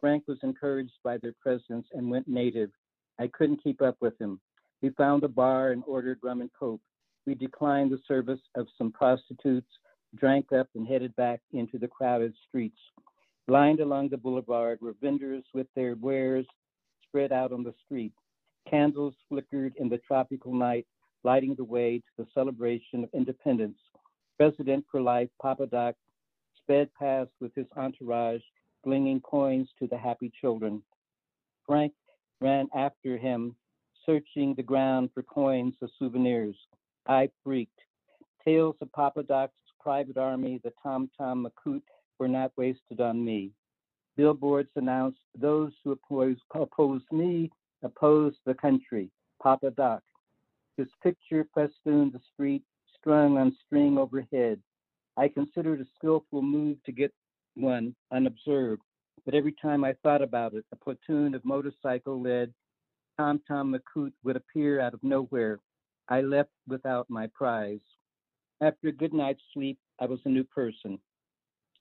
Frank 0.00 0.24
was 0.26 0.38
encouraged 0.42 0.98
by 1.02 1.18
their 1.18 1.34
presence 1.40 1.86
and 1.92 2.10
went 2.10 2.28
native. 2.28 2.70
I 3.18 3.28
couldn't 3.28 3.62
keep 3.62 3.80
up 3.80 3.96
with 4.00 4.20
him. 4.20 4.40
We 4.82 4.90
found 4.90 5.24
a 5.24 5.28
bar 5.28 5.72
and 5.72 5.82
ordered 5.86 6.18
rum 6.22 6.42
and 6.42 6.50
coke. 6.58 6.82
We 7.26 7.34
declined 7.34 7.90
the 7.90 8.00
service 8.06 8.40
of 8.54 8.66
some 8.76 8.92
prostitutes, 8.92 9.70
drank 10.14 10.52
up, 10.52 10.68
and 10.74 10.86
headed 10.86 11.16
back 11.16 11.40
into 11.52 11.78
the 11.78 11.88
crowded 11.88 12.34
streets. 12.46 12.78
Lined 13.48 13.80
along 13.80 14.10
the 14.10 14.16
boulevard 14.16 14.80
were 14.80 14.94
vendors 15.00 15.44
with 15.54 15.66
their 15.74 15.94
wares 15.94 16.46
spread 17.08 17.32
out 17.32 17.52
on 17.52 17.62
the 17.62 17.74
street. 17.84 18.12
Candles 18.68 19.14
flickered 19.28 19.74
in 19.76 19.88
the 19.88 19.98
tropical 19.98 20.52
night, 20.52 20.86
lighting 21.22 21.54
the 21.54 21.64
way 21.64 21.98
to 21.98 22.22
the 22.24 22.26
celebration 22.34 23.04
of 23.04 23.10
independence. 23.14 23.78
President 24.36 24.84
for 24.90 25.00
life, 25.00 25.28
Papa 25.40 25.66
Doc, 25.66 25.94
sped 26.56 26.90
past 26.98 27.30
with 27.40 27.54
his 27.54 27.66
entourage, 27.76 28.42
flinging 28.82 29.20
coins 29.20 29.68
to 29.78 29.86
the 29.86 29.96
happy 29.96 30.32
children. 30.40 30.82
Frank 31.64 31.92
ran 32.40 32.68
after 32.74 33.16
him, 33.16 33.54
searching 34.04 34.54
the 34.54 34.62
ground 34.62 35.10
for 35.14 35.22
coins 35.22 35.74
or 35.80 35.88
souvenirs. 35.98 36.56
I 37.06 37.30
freaked. 37.42 37.78
Tales 38.44 38.76
of 38.80 38.92
Papa 38.92 39.22
Doc's 39.22 39.54
private 39.80 40.16
army, 40.16 40.60
the 40.62 40.72
Tonton 40.82 41.42
Macoute, 41.42 41.82
were 42.18 42.28
not 42.28 42.52
wasted 42.56 43.00
on 43.00 43.24
me. 43.24 43.52
Billboards 44.16 44.70
announced 44.76 45.18
those 45.38 45.72
who 45.82 45.92
oppose, 45.92 46.36
oppose 46.54 47.02
me 47.12 47.50
oppose 47.82 48.34
the 48.44 48.54
country. 48.54 49.10
Papa 49.42 49.70
Doc. 49.70 50.02
His 50.76 50.88
picture 51.02 51.46
festooned 51.54 52.12
the 52.12 52.20
street, 52.32 52.62
strung 52.98 53.38
on 53.38 53.56
string 53.66 53.98
overhead. 53.98 54.60
I 55.16 55.28
considered 55.28 55.80
a 55.80 55.86
skillful 55.96 56.42
move 56.42 56.76
to 56.84 56.92
get 56.92 57.12
one 57.54 57.94
unobserved, 58.12 58.82
but 59.24 59.34
every 59.34 59.54
time 59.60 59.84
I 59.84 59.94
thought 60.02 60.22
about 60.22 60.54
it, 60.54 60.64
a 60.72 60.76
platoon 60.76 61.34
of 61.34 61.44
motorcycle 61.44 62.20
led 62.20 62.52
Tonton 63.18 63.70
Macoute 63.70 64.12
would 64.24 64.36
appear 64.36 64.80
out 64.80 64.92
of 64.92 65.02
nowhere. 65.02 65.58
I 66.08 66.20
left 66.20 66.50
without 66.68 67.08
my 67.08 67.28
prize. 67.34 67.80
After 68.60 68.88
a 68.88 68.92
good 68.92 69.14
night's 69.14 69.42
sleep, 69.54 69.78
I 70.00 70.06
was 70.06 70.20
a 70.24 70.28
new 70.28 70.44
person. 70.44 70.98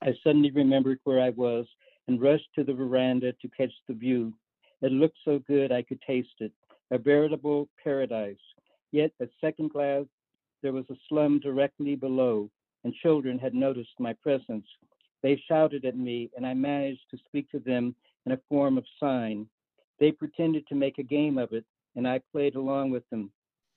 I 0.02 0.14
suddenly 0.24 0.52
remembered 0.52 1.00
where 1.04 1.22
I 1.22 1.30
was 1.32 1.68
and 2.08 2.22
rushed 2.22 2.50
to 2.56 2.64
the 2.64 2.74
veranda 2.74 3.34
to 3.34 3.50
catch 3.50 3.72
the 3.88 3.94
view. 3.94 4.34
It 4.82 4.92
looked 4.92 5.18
so 5.24 5.40
good 5.40 5.72
I 5.72 5.82
could 5.82 6.02
taste 6.02 6.36
it, 6.40 6.52
a 6.92 6.98
veritable 6.98 7.70
paradise. 7.84 8.38
Yet 8.92 9.12
at 9.22 9.30
second 9.42 9.72
glance, 9.72 10.10
there 10.62 10.74
was 10.74 10.86
a 10.90 10.96
slum 11.10 11.40
directly 11.40 11.96
below, 11.96 12.50
and 12.84 12.94
children 12.94 13.40
had 13.40 13.54
noticed 13.54 14.00
my 14.00 14.14
presence. 14.14 14.66
They 15.24 15.42
shouted 15.48 15.86
at 15.86 15.98
me, 15.98 16.30
and 16.36 16.46
I 16.46 16.54
managed 16.54 17.10
to 17.12 17.18
speak 17.28 17.50
to 17.52 17.60
them 17.60 17.96
in 18.26 18.34
a 18.34 18.40
form 18.50 18.78
of 18.78 18.86
sign. 19.00 19.48
They 20.00 20.12
pretended 20.12 20.68
to 20.68 20.76
make 20.76 20.98
a 20.98 21.04
game 21.04 21.38
of 21.38 21.54
it, 21.54 21.66
and 21.96 22.08
I 22.08 22.22
played 22.32 22.56
along 22.56 22.92
with 22.92 23.10
them. 23.10 23.32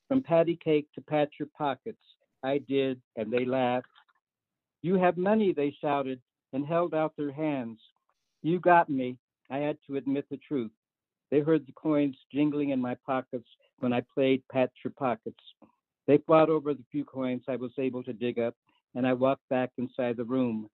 From 0.09 0.23
patty 0.23 0.57
cake 0.63 0.89
to 0.95 1.01
pat 1.01 1.31
your 1.39 1.49
pockets, 1.57 2.03
I 2.43 2.59
did, 2.59 3.01
and 3.17 3.33
they 3.33 3.45
laughed. 3.45 3.87
You 4.83 4.95
have 4.97 5.17
money, 5.17 5.53
they 5.53 5.75
shouted, 5.81 6.21
and 6.53 6.67
held 6.67 6.95
out 6.95 7.15
their 7.17 7.33
hands. 7.33 7.79
You 8.43 8.61
got 8.61 8.89
me. 8.89 9.17
I 9.51 9.59
had 9.59 9.79
to 9.87 9.97
admit 9.97 10.27
the 10.31 10.39
truth. 10.39 10.71
They 11.31 11.41
heard 11.41 11.67
the 11.67 11.73
coins 11.73 12.17
jingling 12.33 12.71
in 12.71 12.81
my 12.81 12.97
pockets 13.07 13.49
when 13.81 13.93
I 13.93 14.03
played 14.15 14.43
Pat 14.51 14.71
Your 14.83 14.93
Pockets. 14.93 15.43
They 16.07 16.19
fought 16.27 16.49
over 16.49 16.73
the 16.73 16.85
few 16.91 17.05
coins 17.05 17.43
I 17.49 17.57
was 17.57 17.73
able 17.79 18.03
to 18.05 18.15
dig 18.15 18.39
up, 18.39 18.55
and 18.95 19.07
I 19.07 19.13
walked 19.13 19.47
back 19.51 19.71
inside 19.77 20.17
the 20.17 20.25
room. 20.25 20.69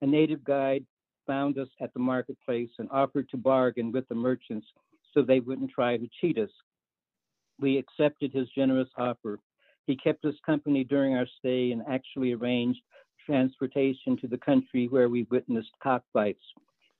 A 0.00 0.06
native 0.06 0.42
guide 0.44 0.86
found 1.26 1.58
us 1.58 1.68
at 1.80 1.92
the 1.92 2.00
marketplace 2.00 2.70
and 2.78 2.88
offered 2.90 3.28
to 3.28 3.36
bargain 3.36 3.92
with 3.92 4.08
the 4.08 4.14
merchants 4.14 4.66
so 5.12 5.22
they 5.22 5.40
wouldn't 5.40 5.70
try 5.70 5.96
to 5.96 6.08
cheat 6.20 6.38
us. 6.38 6.50
We 7.60 7.76
accepted 7.76 8.32
his 8.32 8.48
generous 8.56 8.88
offer. 8.96 9.38
He 9.86 9.96
kept 9.96 10.24
us 10.24 10.34
company 10.44 10.84
during 10.84 11.14
our 11.14 11.26
stay 11.38 11.70
and 11.70 11.82
actually 11.86 12.32
arranged 12.32 12.80
transportation 13.26 14.16
to 14.16 14.26
the 14.26 14.38
country 14.38 14.88
where 14.88 15.08
we 15.08 15.24
witnessed 15.24 15.70
cockfights. 15.82 16.42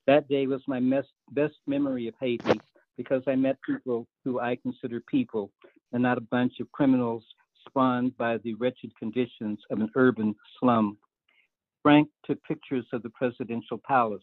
That 0.07 0.29
day 0.29 0.47
was 0.47 0.63
my 0.69 0.81
best 1.31 1.55
memory 1.67 2.07
of 2.07 2.15
Haiti 2.21 2.61
because 2.97 3.23
I 3.27 3.35
met 3.35 3.57
people 3.67 4.07
who 4.25 4.41
I 4.41 4.57
consider 4.57 5.01
people 5.01 5.51
and 5.93 6.03
not 6.03 6.19
a 6.19 6.23
bunch 6.23 6.55
of 6.61 6.71
criminals 6.73 7.25
spawned 7.69 8.17
by 8.17 8.39
the 8.39 8.55
wretched 8.55 8.97
conditions 8.99 9.59
of 9.71 9.81
an 9.81 9.91
urban 9.95 10.35
slum. 10.59 10.99
Frank 11.83 12.09
took 12.25 12.43
pictures 12.45 12.87
of 12.93 13.03
the 13.03 13.11
presidential 13.11 13.81
palace. 13.87 14.23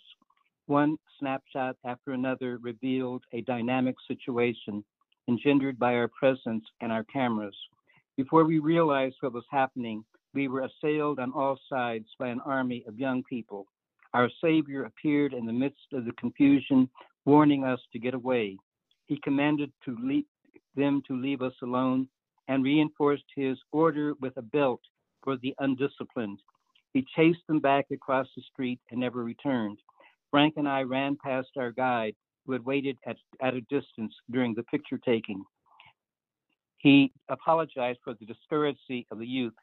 One 0.67 0.97
snapshot 1.19 1.75
after 1.85 2.11
another 2.11 2.59
revealed 2.61 3.23
a 3.33 3.41
dynamic 3.41 3.95
situation 4.07 4.83
engendered 5.27 5.77
by 5.77 5.95
our 5.95 6.07
presence 6.07 6.63
and 6.81 6.91
our 6.91 7.03
cameras. 7.05 7.55
Before 8.17 8.43
we 8.45 8.59
realized 8.59 9.15
what 9.21 9.33
was 9.33 9.45
happening, 9.49 10.03
we 10.33 10.47
were 10.47 10.61
assailed 10.61 11.19
on 11.19 11.31
all 11.33 11.57
sides 11.69 12.07
by 12.19 12.27
an 12.27 12.41
army 12.45 12.83
of 12.87 12.99
young 12.99 13.23
people. 13.23 13.65
Our 14.13 14.29
Savior 14.41 14.85
appeared 14.85 15.33
in 15.33 15.45
the 15.45 15.53
midst 15.53 15.93
of 15.93 16.05
the 16.05 16.11
confusion, 16.13 16.89
warning 17.25 17.63
us 17.63 17.79
to 17.93 17.99
get 17.99 18.13
away. 18.13 18.57
He 19.07 19.19
commanded 19.23 19.71
to 19.85 19.95
leave, 20.01 20.25
them 20.75 21.01
to 21.07 21.19
leave 21.19 21.41
us 21.41 21.53
alone 21.61 22.07
and 22.47 22.63
reinforced 22.63 23.25
his 23.35 23.57
order 23.71 24.13
with 24.21 24.35
a 24.37 24.41
belt 24.41 24.81
for 25.23 25.37
the 25.37 25.53
undisciplined. 25.59 26.39
He 26.93 27.05
chased 27.15 27.45
them 27.47 27.59
back 27.59 27.85
across 27.91 28.27
the 28.35 28.41
street 28.51 28.79
and 28.89 28.99
never 28.99 29.23
returned. 29.23 29.77
Frank 30.31 30.55
and 30.57 30.67
I 30.67 30.83
ran 30.83 31.17
past 31.23 31.49
our 31.57 31.71
guide, 31.71 32.15
who 32.45 32.53
had 32.53 32.65
waited 32.65 32.97
at, 33.05 33.17
at 33.41 33.53
a 33.53 33.61
distance 33.61 34.13
during 34.31 34.55
the 34.55 34.63
picture 34.63 34.97
taking. 34.97 35.43
He 36.77 37.11
apologized 37.29 37.99
for 38.03 38.13
the 38.13 38.25
discourtesy 38.25 39.05
of 39.11 39.19
the 39.19 39.27
youth, 39.27 39.53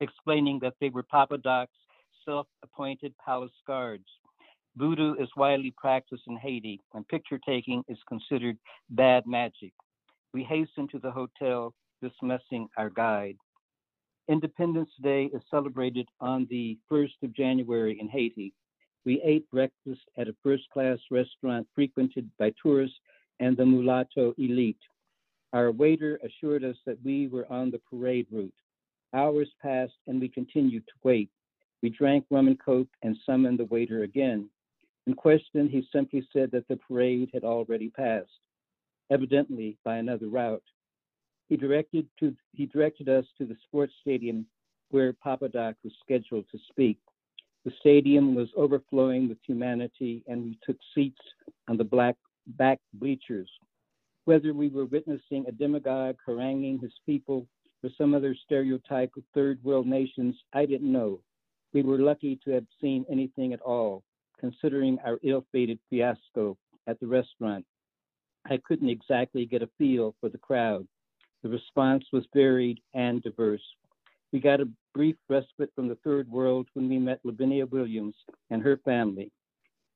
explaining 0.00 0.60
that 0.60 0.74
they 0.80 0.88
were 0.88 1.02
Papa 1.02 1.38
Doc's 1.38 1.76
self 2.24 2.46
appointed 2.62 3.14
palace 3.24 3.52
guards. 3.66 4.06
Voodoo 4.76 5.14
is 5.14 5.28
widely 5.36 5.72
practiced 5.76 6.24
in 6.26 6.36
Haiti, 6.36 6.80
and 6.94 7.06
picture 7.06 7.38
taking 7.38 7.84
is 7.86 7.98
considered 8.08 8.58
bad 8.90 9.24
magic. 9.26 9.72
We 10.32 10.42
hastened 10.42 10.90
to 10.90 10.98
the 10.98 11.12
hotel, 11.12 11.74
dismissing 12.02 12.68
our 12.76 12.90
guide. 12.90 13.36
Independence 14.28 14.90
Day 15.00 15.26
is 15.26 15.42
celebrated 15.48 16.08
on 16.20 16.46
the 16.50 16.76
1st 16.90 17.22
of 17.22 17.36
January 17.36 18.00
in 18.00 18.08
Haiti. 18.08 18.52
We 19.04 19.20
ate 19.22 19.48
breakfast 19.50 20.00
at 20.16 20.28
a 20.28 20.34
first 20.42 20.64
class 20.72 20.98
restaurant 21.10 21.68
frequented 21.74 22.28
by 22.38 22.52
tourists 22.60 22.98
and 23.38 23.56
the 23.56 23.66
mulatto 23.66 24.34
elite. 24.38 24.78
Our 25.52 25.70
waiter 25.70 26.18
assured 26.24 26.64
us 26.64 26.76
that 26.84 26.98
we 27.04 27.28
were 27.28 27.46
on 27.52 27.70
the 27.70 27.80
parade 27.90 28.26
route. 28.32 28.54
Hours 29.12 29.50
passed 29.62 29.98
and 30.08 30.20
we 30.20 30.28
continued 30.28 30.84
to 30.86 30.94
wait. 31.04 31.30
We 31.80 31.90
drank 31.90 32.24
rum 32.30 32.48
and 32.48 32.58
coke 32.58 32.88
and 33.02 33.16
summoned 33.24 33.58
the 33.58 33.66
waiter 33.66 34.02
again. 34.02 34.48
In 35.06 35.14
question, 35.14 35.68
he 35.68 35.86
simply 35.92 36.26
said 36.32 36.50
that 36.52 36.66
the 36.68 36.76
parade 36.76 37.30
had 37.34 37.44
already 37.44 37.90
passed, 37.90 38.40
evidently 39.10 39.76
by 39.84 39.96
another 39.96 40.28
route. 40.28 40.62
He 41.48 41.56
directed 41.56 42.08
to 42.20 42.34
he 42.52 42.66
directed 42.66 43.08
us 43.08 43.26
to 43.36 43.44
the 43.44 43.56
sports 43.64 43.92
stadium 44.00 44.46
where 44.90 45.12
Papa 45.12 45.48
Doc 45.48 45.76
was 45.84 45.92
scheduled 46.02 46.46
to 46.50 46.58
speak. 46.70 46.98
The 47.64 47.72
stadium 47.80 48.34
was 48.34 48.48
overflowing 48.56 49.28
with 49.28 49.38
humanity, 49.46 50.22
and 50.26 50.42
we 50.44 50.58
took 50.62 50.78
seats 50.94 51.20
on 51.68 51.76
the 51.76 51.84
black 51.84 52.16
back 52.46 52.78
bleachers. 52.94 53.50
Whether 54.24 54.54
we 54.54 54.68
were 54.68 54.86
witnessing 54.86 55.44
a 55.46 55.52
demagogue 55.52 56.16
haranguing 56.24 56.78
his 56.78 56.94
people 57.04 57.46
or 57.82 57.90
some 57.98 58.14
other 58.14 58.34
stereotype 58.34 59.12
of 59.16 59.24
third 59.34 59.62
world 59.62 59.86
nations, 59.86 60.34
I 60.54 60.64
didn't 60.64 60.90
know. 60.90 61.20
We 61.74 61.82
were 61.82 61.98
lucky 61.98 62.38
to 62.44 62.52
have 62.52 62.66
seen 62.80 63.04
anything 63.10 63.52
at 63.52 63.60
all, 63.60 64.02
considering 64.38 64.98
our 65.04 65.18
ill 65.22 65.44
fated 65.52 65.78
fiasco 65.90 66.56
at 66.86 66.98
the 67.00 67.06
restaurant. 67.06 67.64
I 68.46 68.58
couldn't 68.66 68.88
exactly 68.88 69.46
get 69.46 69.62
a 69.62 69.68
feel 69.78 70.14
for 70.20 70.28
the 70.28 70.38
crowd. 70.38 70.86
The 71.42 71.48
response 71.48 72.04
was 72.12 72.24
varied 72.34 72.80
and 72.94 73.22
diverse. 73.22 73.62
We 74.32 74.40
got 74.40 74.60
a 74.60 74.68
brief 74.94 75.16
respite 75.28 75.70
from 75.74 75.88
the 75.88 75.98
third 76.04 76.28
world 76.30 76.66
when 76.74 76.88
we 76.88 76.98
met 76.98 77.20
Lavinia 77.24 77.66
Williams 77.66 78.16
and 78.50 78.62
her 78.62 78.78
family. 78.84 79.30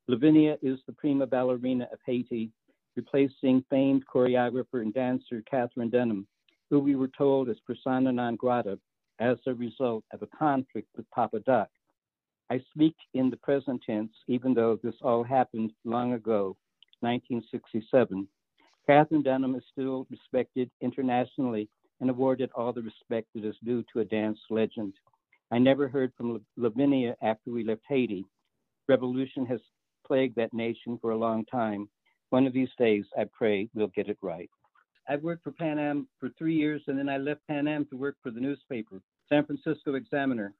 Lavinia 0.06 0.56
is 0.62 0.78
the 0.86 0.92
prima 0.92 1.26
ballerina 1.26 1.88
of 1.92 1.98
Haiti, 2.06 2.50
replacing 2.96 3.64
famed 3.68 4.04
choreographer 4.06 4.80
and 4.80 4.94
dancer 4.94 5.42
Katherine 5.50 5.90
Dunham, 5.90 6.26
who 6.70 6.78
we 6.80 6.96
were 6.96 7.10
told 7.16 7.48
is 7.48 7.58
persona 7.66 8.12
non 8.12 8.36
grata 8.36 8.78
as 9.18 9.38
a 9.46 9.54
result 9.54 10.04
of 10.12 10.22
a 10.22 10.28
conflict 10.38 10.88
with 10.96 11.10
Papa 11.10 11.40
Doc. 11.40 11.68
I 12.50 12.60
speak 12.74 12.96
in 13.14 13.30
the 13.30 13.36
present 13.36 13.82
tense, 13.84 14.12
even 14.26 14.54
though 14.54 14.78
this 14.82 14.94
all 15.02 15.22
happened 15.22 15.72
long 15.84 16.14
ago, 16.14 16.56
1967. 17.00 18.26
Katherine 18.86 19.22
Dunham 19.22 19.54
is 19.54 19.62
still 19.70 20.06
respected 20.10 20.70
internationally 20.80 21.68
and 22.00 22.08
awarded 22.08 22.50
all 22.54 22.72
the 22.72 22.82
respect 22.82 23.26
that 23.34 23.44
is 23.44 23.56
due 23.64 23.84
to 23.92 24.00
a 24.00 24.04
dance 24.04 24.38
legend. 24.48 24.94
I 25.50 25.58
never 25.58 25.88
heard 25.88 26.12
from 26.16 26.40
Lavinia 26.56 27.16
after 27.22 27.50
we 27.50 27.64
left 27.64 27.82
Haiti. 27.88 28.24
Revolution 28.88 29.44
has 29.46 29.60
plagued 30.06 30.36
that 30.36 30.54
nation 30.54 30.98
for 31.00 31.10
a 31.10 31.18
long 31.18 31.44
time. 31.46 31.88
One 32.30 32.46
of 32.46 32.52
these 32.54 32.70
days, 32.78 33.04
I 33.18 33.24
pray 33.24 33.68
we'll 33.74 33.88
get 33.88 34.08
it 34.08 34.18
right. 34.22 34.50
I've 35.08 35.22
worked 35.22 35.44
for 35.44 35.52
Pan 35.52 35.78
Am 35.78 36.06
for 36.20 36.30
three 36.38 36.54
years, 36.54 36.82
and 36.86 36.98
then 36.98 37.08
I 37.08 37.16
left 37.18 37.46
Pan 37.46 37.66
Am 37.66 37.86
to 37.86 37.96
work 37.96 38.16
for 38.22 38.30
the 38.30 38.40
newspaper, 38.40 39.00
San 39.28 39.44
Francisco 39.44 39.94
Examiner. 39.94 40.54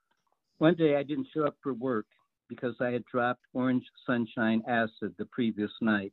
One 0.58 0.74
day 0.74 0.96
I 0.96 1.04
didn't 1.04 1.28
show 1.32 1.46
up 1.46 1.56
for 1.62 1.72
work 1.72 2.06
because 2.48 2.74
I 2.80 2.90
had 2.90 3.04
dropped 3.04 3.42
orange 3.54 3.84
sunshine 4.04 4.62
acid 4.66 5.14
the 5.16 5.26
previous 5.26 5.70
night. 5.80 6.12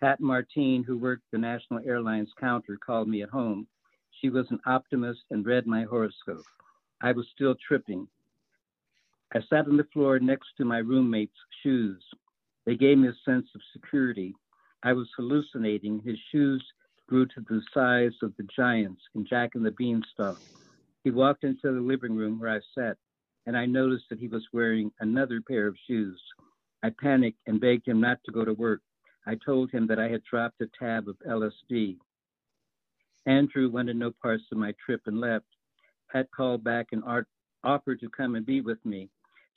Pat 0.00 0.20
Martine, 0.20 0.84
who 0.84 0.98
worked 0.98 1.22
the 1.32 1.38
National 1.38 1.80
Airlines 1.86 2.30
counter, 2.38 2.76
called 2.76 3.08
me 3.08 3.22
at 3.22 3.30
home. 3.30 3.66
She 4.20 4.28
was 4.28 4.46
an 4.50 4.60
optimist 4.66 5.20
and 5.30 5.46
read 5.46 5.66
my 5.66 5.84
horoscope. 5.84 6.44
I 7.00 7.12
was 7.12 7.26
still 7.34 7.54
tripping. 7.66 8.06
I 9.34 9.40
sat 9.48 9.66
on 9.66 9.78
the 9.78 9.88
floor 9.92 10.18
next 10.18 10.48
to 10.58 10.66
my 10.66 10.78
roommate's 10.78 11.32
shoes. 11.62 12.02
They 12.66 12.76
gave 12.76 12.98
me 12.98 13.08
a 13.08 13.14
sense 13.24 13.46
of 13.54 13.60
security. 13.72 14.34
I 14.82 14.92
was 14.92 15.08
hallucinating. 15.16 16.02
His 16.04 16.18
shoes 16.30 16.62
grew 17.08 17.24
to 17.26 17.40
the 17.48 17.62
size 17.72 18.12
of 18.22 18.34
the 18.36 18.46
giants 18.54 19.00
in 19.14 19.24
Jack 19.24 19.54
and 19.54 19.64
the 19.64 19.70
Beanstalk. 19.70 20.38
He 21.04 21.10
walked 21.10 21.44
into 21.44 21.72
the 21.72 21.80
living 21.80 22.14
room 22.14 22.38
where 22.38 22.50
I 22.50 22.60
sat, 22.74 22.98
and 23.46 23.56
I 23.56 23.66
noticed 23.66 24.04
that 24.10 24.18
he 24.18 24.28
was 24.28 24.46
wearing 24.52 24.90
another 25.00 25.40
pair 25.40 25.66
of 25.66 25.76
shoes. 25.86 26.20
I 26.82 26.90
panicked 26.90 27.40
and 27.46 27.60
begged 27.60 27.86
him 27.86 28.00
not 28.00 28.18
to 28.24 28.32
go 28.32 28.44
to 28.44 28.54
work. 28.54 28.80
I 29.26 29.36
told 29.36 29.70
him 29.70 29.86
that 29.86 29.98
I 29.98 30.08
had 30.08 30.22
dropped 30.24 30.60
a 30.60 30.66
tab 30.78 31.08
of 31.08 31.16
LSD. 31.28 31.96
Andrew 33.26 33.70
wanted 33.70 33.96
no 33.96 34.10
parts 34.10 34.44
of 34.50 34.58
my 34.58 34.74
trip 34.84 35.02
and 35.06 35.20
left. 35.20 35.46
Pat 36.10 36.28
called 36.34 36.64
back 36.64 36.88
and 36.92 37.04
art, 37.04 37.26
offered 37.62 38.00
to 38.00 38.08
come 38.10 38.34
and 38.34 38.44
be 38.44 38.60
with 38.60 38.84
me. 38.84 39.08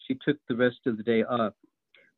She 0.07 0.17
took 0.25 0.37
the 0.47 0.55
rest 0.55 0.79
of 0.85 0.97
the 0.97 1.03
day 1.03 1.23
off. 1.23 1.53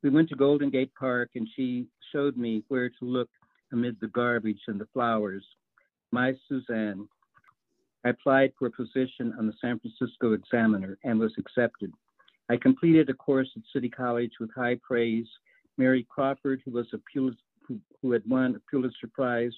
We 0.02 0.10
went 0.10 0.28
to 0.28 0.36
Golden 0.36 0.70
Gate 0.70 0.92
Park 0.98 1.30
and 1.34 1.48
she 1.56 1.86
showed 2.12 2.36
me 2.36 2.62
where 2.68 2.88
to 2.88 3.04
look 3.04 3.30
amid 3.72 3.96
the 4.00 4.08
garbage 4.08 4.60
and 4.68 4.80
the 4.80 4.88
flowers. 4.92 5.44
My 6.12 6.34
Suzanne. 6.48 7.08
I 8.04 8.10
applied 8.10 8.52
for 8.58 8.66
a 8.66 8.70
position 8.70 9.34
on 9.38 9.46
the 9.46 9.54
San 9.60 9.78
Francisco 9.80 10.32
Examiner 10.32 10.98
and 11.04 11.18
was 11.18 11.32
accepted. 11.38 11.92
I 12.48 12.56
completed 12.56 13.10
a 13.10 13.14
course 13.14 13.48
at 13.56 13.62
City 13.72 13.88
College 13.88 14.32
with 14.40 14.50
high 14.54 14.78
praise 14.82 15.26
Mary 15.76 16.06
Crawford, 16.08 16.62
who 16.64 16.70
was 16.72 16.86
a 16.92 16.98
who, 17.14 17.78
who 18.00 18.12
had 18.12 18.22
won 18.26 18.54
a 18.54 18.70
Pulitzer 18.70 19.08
Prize 19.12 19.52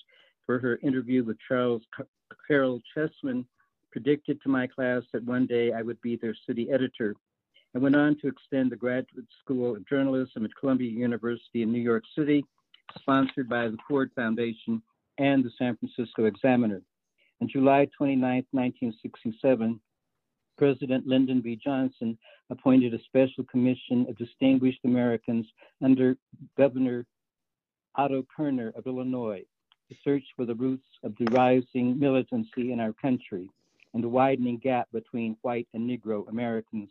for 0.47 0.59
her 0.59 0.79
interview 0.83 1.23
with 1.23 1.37
Charles 1.47 1.83
Caryl 2.49 2.81
Chessman, 2.95 3.47
predicted 3.93 4.41
to 4.43 4.49
my 4.49 4.67
class 4.67 5.03
that 5.13 5.25
one 5.25 5.47
day 5.47 5.73
I 5.73 5.83
would 5.83 6.01
be 6.01 6.17
their 6.17 6.35
city 6.47 6.71
editor. 6.71 7.15
I 7.75 7.79
went 7.79 7.95
on 7.95 8.17
to 8.21 8.29
extend 8.29 8.73
the 8.73 8.77
Graduate 8.77 9.27
School 9.45 9.77
of 9.77 9.89
Journalism 9.89 10.45
at 10.45 10.55
Columbia 10.59 10.91
University 10.91 11.63
in 11.63 11.71
New 11.71 11.81
York 11.81 12.03
City, 12.17 12.45
sponsored 12.99 13.49
by 13.49 13.69
the 13.69 13.79
Ford 13.89 14.11
Foundation 14.17 14.83
and 15.19 15.45
the 15.45 15.53
San 15.57 15.77
Francisco 15.77 16.25
Examiner. 16.25 16.83
On 17.41 17.49
July 17.49 17.89
29, 17.97 18.21
1967, 18.51 19.81
President 20.59 21.07
Lyndon 21.07 21.41
B. 21.41 21.57
Johnson 21.57 22.19
appointed 22.51 22.93
a 22.93 23.03
special 23.05 23.45
commission 23.45 24.05
of 24.11 24.19
distinguished 24.19 24.81
Americans 24.85 25.47
under 25.83 26.19
Governor 26.59 27.07
Otto 27.95 28.27
Kerner 28.37 28.73
of 28.77 28.87
Illinois 28.87 29.43
to 29.89 29.97
search 30.05 30.25
for 30.37 30.45
the 30.45 30.55
roots 30.55 30.87
of 31.03 31.15
the 31.19 31.25
rising 31.33 31.99
militancy 31.99 32.73
in 32.73 32.79
our 32.79 32.93
country 32.93 33.49
and 33.95 34.05
the 34.05 34.09
widening 34.09 34.59
gap 34.59 34.89
between 34.93 35.37
white 35.41 35.67
and 35.73 35.89
Negro 35.89 36.29
Americans. 36.29 36.91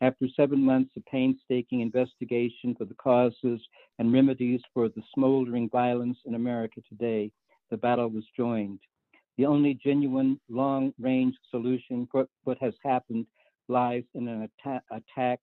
After 0.00 0.28
seven 0.36 0.62
months 0.62 0.96
of 0.96 1.04
painstaking 1.06 1.80
investigation 1.80 2.76
for 2.76 2.84
the 2.84 2.94
causes 2.94 3.60
and 3.98 4.12
remedies 4.12 4.60
for 4.72 4.88
the 4.88 5.02
smoldering 5.14 5.68
violence 5.68 6.18
in 6.26 6.36
America 6.36 6.80
today, 6.88 7.32
the 7.70 7.76
battle 7.76 8.08
was 8.08 8.24
joined. 8.36 8.78
The 9.38 9.46
only 9.46 9.74
genuine 9.74 10.40
long 10.48 10.92
range 10.98 11.34
solution 11.50 12.08
for 12.10 12.26
what 12.44 12.58
has 12.58 12.74
happened 12.84 13.26
lies 13.68 14.04
in 14.14 14.28
an 14.28 14.48
atta- 14.64 14.82
attack 14.90 15.40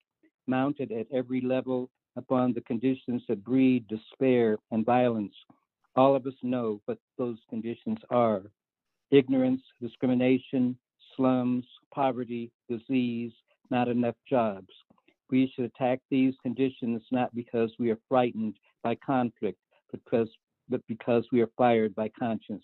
mounted 0.48 0.92
at 0.92 1.08
every 1.12 1.42
level 1.42 1.90
upon 2.16 2.54
the 2.54 2.62
conditions 2.62 3.24
that 3.28 3.44
breed 3.44 3.88
despair 3.88 4.58
and 4.72 4.86
violence. 4.86 5.34
All 5.96 6.16
of 6.16 6.26
us 6.28 6.34
know 6.44 6.82
what 6.86 7.00
those 7.18 7.38
conditions 7.50 8.00
are 8.10 8.44
ignorance, 9.12 9.62
discrimination, 9.82 10.78
slums, 11.16 11.66
poverty, 11.94 12.52
disease, 12.70 13.32
not 13.70 13.88
enough 13.88 14.16
jobs. 14.30 14.68
We 15.30 15.52
should 15.56 15.66
attack 15.66 16.00
these 16.10 16.34
conditions 16.42 17.02
not 17.12 17.34
because 17.34 17.72
we 17.80 17.92
are 17.92 18.00
frightened 18.08 18.56
by 18.84 18.96
conflict, 18.96 19.60
but 19.92 20.02
because, 20.06 20.30
but 20.70 20.82
because 20.88 21.26
we 21.32 21.42
are 21.42 21.50
fired 21.58 21.96
by 21.96 22.10
conscience. 22.10 22.64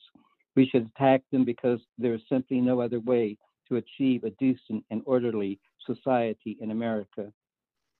We 0.56 0.68
should 0.68 0.90
attack 0.96 1.22
them 1.32 1.46
because 1.46 1.80
there 1.98 2.14
is 2.14 2.22
simply 2.30 2.62
no 2.62 2.82
other 2.82 3.00
way 3.00 3.38
to 3.70 3.78
achieve 3.78 4.24
a 4.24 4.30
decent 4.32 4.84
and 4.92 5.02
orderly 5.06 5.60
society 5.86 6.58
in 6.62 6.72
America. 6.72 7.32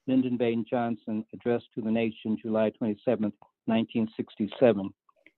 Lyndon 0.08 0.38
Baines 0.38 0.68
Johnson 0.70 1.26
addressed 1.34 1.68
to 1.76 1.82
the 1.82 1.92
nation 1.92 2.38
July 2.42 2.70
27, 2.72 3.32
1967. 3.66 4.80
And 4.82 4.94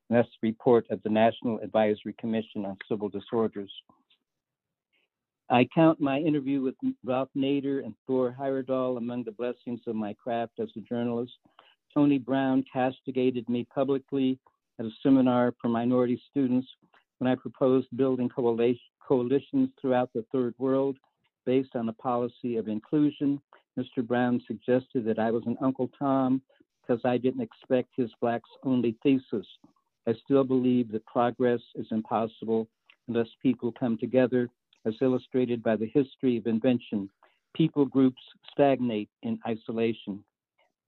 that's 0.10 0.28
the 0.42 0.48
report 0.48 0.86
of 0.90 1.02
the 1.04 1.10
National 1.10 1.60
Advisory 1.60 2.16
Commission 2.20 2.66
on 2.66 2.78
Civil 2.90 3.10
Disorders. 3.10 3.72
I 5.50 5.68
count 5.74 6.02
my 6.02 6.20
interview 6.20 6.62
with 6.62 6.76
Ralph 7.04 7.30
Nader 7.38 7.84
and 7.84 7.94
Thor 8.08 8.36
Heyerdahl 8.38 8.98
among 8.98 9.24
the 9.24 9.32
blessings 9.32 9.82
of 9.86 9.96
my 9.96 10.14
craft 10.14 10.54
as 10.60 10.70
a 10.76 10.82
journalist. 10.82 11.34
Tony 11.94 12.18
Brown 12.18 12.66
castigated 12.72 13.48
me 13.48 13.66
publicly 13.74 14.40
at 14.80 14.86
a 14.86 14.92
seminar 15.04 15.54
for 15.62 15.70
minority 15.70 16.20
students 16.30 16.68
when 17.20 17.32
I 17.32 17.36
proposed 17.36 17.88
building 17.96 18.30
coalitions 18.30 19.70
throughout 19.80 20.12
the 20.14 20.26
third 20.32 20.54
world 20.58 20.98
based 21.46 21.76
on 21.76 21.90
a 21.90 21.94
policy 21.94 22.58
of 22.58 22.68
inclusion. 22.68 23.40
Mr. 23.78 24.06
Brown 24.06 24.42
suggested 24.48 25.06
that 25.06 25.20
I 25.20 25.32
was 25.32 25.44
an 25.46 25.58
Uncle 25.62 25.90
Tom 25.98 26.42
because 26.82 27.02
I 27.06 27.18
didn't 27.18 27.42
expect 27.42 27.90
his 27.96 28.12
blacks 28.22 28.50
only 28.64 28.96
thesis. 29.04 29.46
I 30.08 30.14
still 30.24 30.44
believe 30.44 30.92
that 30.92 31.06
progress 31.06 31.62
is 31.76 31.88
impossible 31.92 32.68
unless 33.08 33.28
people 33.42 33.72
come 33.72 33.98
together, 33.98 34.50
as 34.86 34.94
illustrated 35.02 35.64
by 35.64 35.76
the 35.76 35.90
history 35.94 36.38
of 36.38 36.48
invention. 36.48 37.10
People 37.56 37.86
groups 37.86 38.22
stagnate 38.52 39.10
in 39.24 39.40
isolation. 39.48 40.24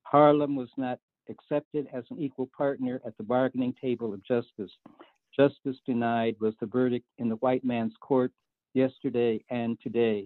Harlem 0.03 0.55
was 0.55 0.69
not 0.77 0.99
accepted 1.29 1.87
as 1.93 2.03
an 2.09 2.19
equal 2.19 2.49
partner 2.55 3.01
at 3.05 3.17
the 3.17 3.23
bargaining 3.23 3.73
table 3.81 4.13
of 4.13 4.23
justice. 4.23 4.71
Justice 5.39 5.77
denied 5.85 6.35
was 6.39 6.55
the 6.59 6.65
verdict 6.65 7.05
in 7.19 7.29
the 7.29 7.35
white 7.37 7.63
man's 7.63 7.93
court 7.99 8.31
yesterday 8.73 9.43
and 9.49 9.77
today. 9.81 10.25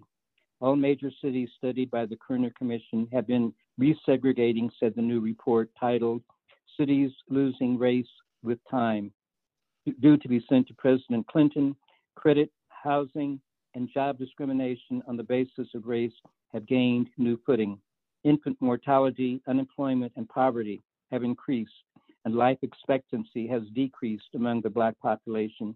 All 0.62 0.76
major 0.76 1.12
cities 1.22 1.50
studied 1.58 1.92
by 1.92 2.06
the 2.06 2.16
Kerner 2.16 2.52
Commission 2.58 3.08
have 3.12 3.28
been 3.28 3.54
resegregating, 3.80 4.70
said 4.80 4.94
the 4.96 5.02
new 5.02 5.20
report 5.20 5.70
titled 5.80 6.22
Cities 6.78 7.12
Losing 7.30 7.78
Race 7.78 8.08
with 8.44 8.60
Time, 8.70 9.12
due 10.00 10.18
to 10.18 10.28
be 10.28 10.46
sent 10.48 10.68
to 10.68 10.74
President 10.76 11.28
Clinton. 11.28 11.76
Credit, 12.16 12.52
housing, 12.70 13.42
and 13.74 13.90
job 13.94 14.18
discrimination 14.18 15.02
on 15.08 15.18
the 15.18 15.24
basis 15.24 15.68
of 15.74 15.88
race 15.88 16.14
have 16.54 16.68
gained 16.68 17.08
new 17.18 17.40
footing. 17.46 17.80
Infant 18.24 18.58
mortality, 18.62 19.42
unemployment, 19.48 20.12
and 20.16 20.30
poverty 20.30 20.82
have 21.12 21.24
increased 21.24 21.72
and 22.26 22.36
life 22.36 22.58
expectancy 22.62 23.48
has 23.48 23.64
decreased 23.74 24.36
among 24.36 24.62
the 24.62 24.70
Black 24.70 24.98
population 25.00 25.76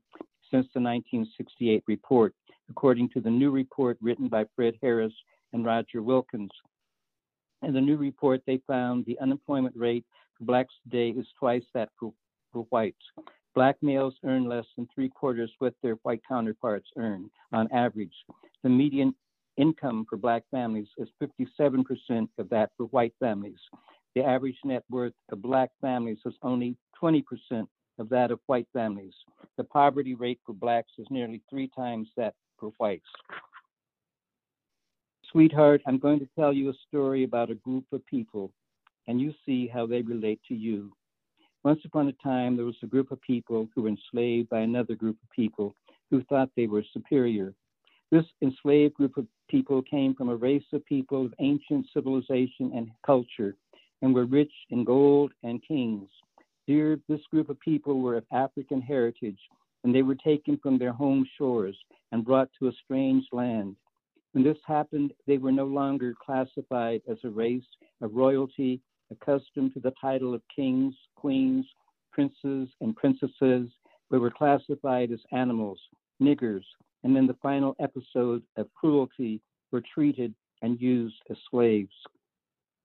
since 0.51 0.67
the 0.73 0.81
1968 0.81 1.83
report, 1.87 2.33
according 2.69 3.09
to 3.09 3.19
the 3.19 3.29
new 3.29 3.51
report 3.51 3.97
written 4.01 4.27
by 4.27 4.45
Fred 4.55 4.75
Harris 4.81 5.13
and 5.53 5.65
Roger 5.65 6.03
Wilkins. 6.03 6.51
In 7.63 7.73
the 7.73 7.81
new 7.81 7.97
report, 7.97 8.41
they 8.45 8.61
found 8.67 9.05
the 9.05 9.17
unemployment 9.19 9.75
rate 9.75 10.05
for 10.37 10.45
Blacks 10.45 10.73
today 10.83 11.09
is 11.17 11.25
twice 11.39 11.63
that 11.73 11.89
for, 11.99 12.13
for 12.51 12.63
whites. 12.69 13.01
Black 13.55 13.77
males 13.81 14.15
earn 14.25 14.45
less 14.45 14.65
than 14.75 14.87
three 14.93 15.09
quarters 15.09 15.51
what 15.59 15.73
their 15.81 15.95
white 16.03 16.21
counterparts 16.27 16.89
earn 16.97 17.29
on 17.53 17.71
average. 17.71 18.13
The 18.63 18.69
median 18.69 19.15
income 19.57 20.05
for 20.09 20.17
Black 20.17 20.43
families 20.51 20.89
is 20.97 21.07
57% 21.21 22.27
of 22.37 22.49
that 22.49 22.71
for 22.75 22.85
white 22.87 23.13
families 23.19 23.59
the 24.15 24.23
average 24.23 24.57
net 24.63 24.83
worth 24.89 25.13
of 25.31 25.41
Black 25.41 25.69
families 25.81 26.19
was 26.23 26.35
only 26.41 26.77
20% 27.01 27.23
of 27.99 28.09
that 28.09 28.31
of 28.31 28.39
white 28.47 28.67
families. 28.73 29.13
The 29.57 29.63
poverty 29.65 30.15
rate 30.15 30.39
for 30.45 30.53
Blacks 30.53 30.91
is 30.97 31.07
nearly 31.09 31.41
three 31.49 31.69
times 31.75 32.09
that 32.15 32.33
for 32.57 32.71
whites. 32.77 33.03
Sweetheart, 35.31 35.81
I'm 35.85 35.99
going 35.99 36.19
to 36.19 36.29
tell 36.39 36.53
you 36.53 36.69
a 36.69 36.73
story 36.87 37.23
about 37.23 37.51
a 37.51 37.55
group 37.55 37.85
of 37.91 38.05
people, 38.05 38.51
and 39.07 39.19
you 39.19 39.33
see 39.45 39.67
how 39.67 39.85
they 39.85 40.01
relate 40.01 40.39
to 40.47 40.55
you. 40.55 40.93
Once 41.65 41.81
upon 41.83 42.07
a 42.07 42.13
time, 42.23 42.55
there 42.55 42.65
was 42.65 42.75
a 42.83 42.87
group 42.87 43.11
of 43.11 43.19
people 43.21 43.67
who 43.75 43.81
were 43.81 43.89
enslaved 43.89 44.47
by 44.49 44.59
another 44.59 44.95
group 44.95 45.17
of 45.21 45.29
people 45.31 45.75
who 46.09 46.23
thought 46.23 46.49
they 46.55 46.67
were 46.67 46.83
superior. 46.93 47.53
This 48.11 48.25
enslaved 48.41 48.93
group 48.93 49.17
of 49.17 49.27
people 49.49 49.81
came 49.81 50.15
from 50.15 50.29
a 50.29 50.35
race 50.35 50.63
of 50.71 50.85
people 50.85 51.25
of 51.25 51.33
ancient 51.39 51.87
civilization 51.93 52.71
and 52.73 52.89
culture 53.05 53.55
and 54.01 54.13
were 54.13 54.25
rich 54.25 54.51
in 54.69 54.83
gold 54.83 55.31
and 55.43 55.65
kings. 55.65 56.09
Here, 56.65 56.99
this 57.07 57.21
group 57.31 57.49
of 57.49 57.59
people 57.59 58.01
were 58.01 58.17
of 58.17 58.25
African 58.31 58.81
heritage, 58.81 59.39
and 59.83 59.93
they 59.93 60.01
were 60.01 60.15
taken 60.15 60.57
from 60.57 60.77
their 60.77 60.93
home 60.93 61.25
shores 61.37 61.77
and 62.11 62.25
brought 62.25 62.49
to 62.59 62.67
a 62.67 62.73
strange 62.83 63.25
land. 63.31 63.75
When 64.31 64.43
this 64.43 64.57
happened, 64.65 65.13
they 65.27 65.37
were 65.37 65.51
no 65.51 65.65
longer 65.65 66.13
classified 66.23 67.01
as 67.09 67.17
a 67.23 67.29
race 67.29 67.63
of 68.01 68.15
royalty 68.15 68.81
accustomed 69.11 69.73
to 69.73 69.79
the 69.79 69.93
title 70.01 70.33
of 70.33 70.41
kings, 70.53 70.95
queens, 71.15 71.65
princes, 72.11 72.69
and 72.81 72.95
princesses, 72.95 73.69
but 74.09 74.19
were 74.19 74.31
classified 74.31 75.11
as 75.11 75.19
animals, 75.31 75.79
niggers, 76.21 76.63
and 77.03 77.15
in 77.15 77.27
the 77.27 77.35
final 77.41 77.75
episode 77.79 78.41
of 78.57 78.67
cruelty, 78.73 79.39
were 79.71 79.83
treated 79.93 80.33
and 80.61 80.81
used 80.81 81.21
as 81.29 81.37
slaves. 81.49 81.93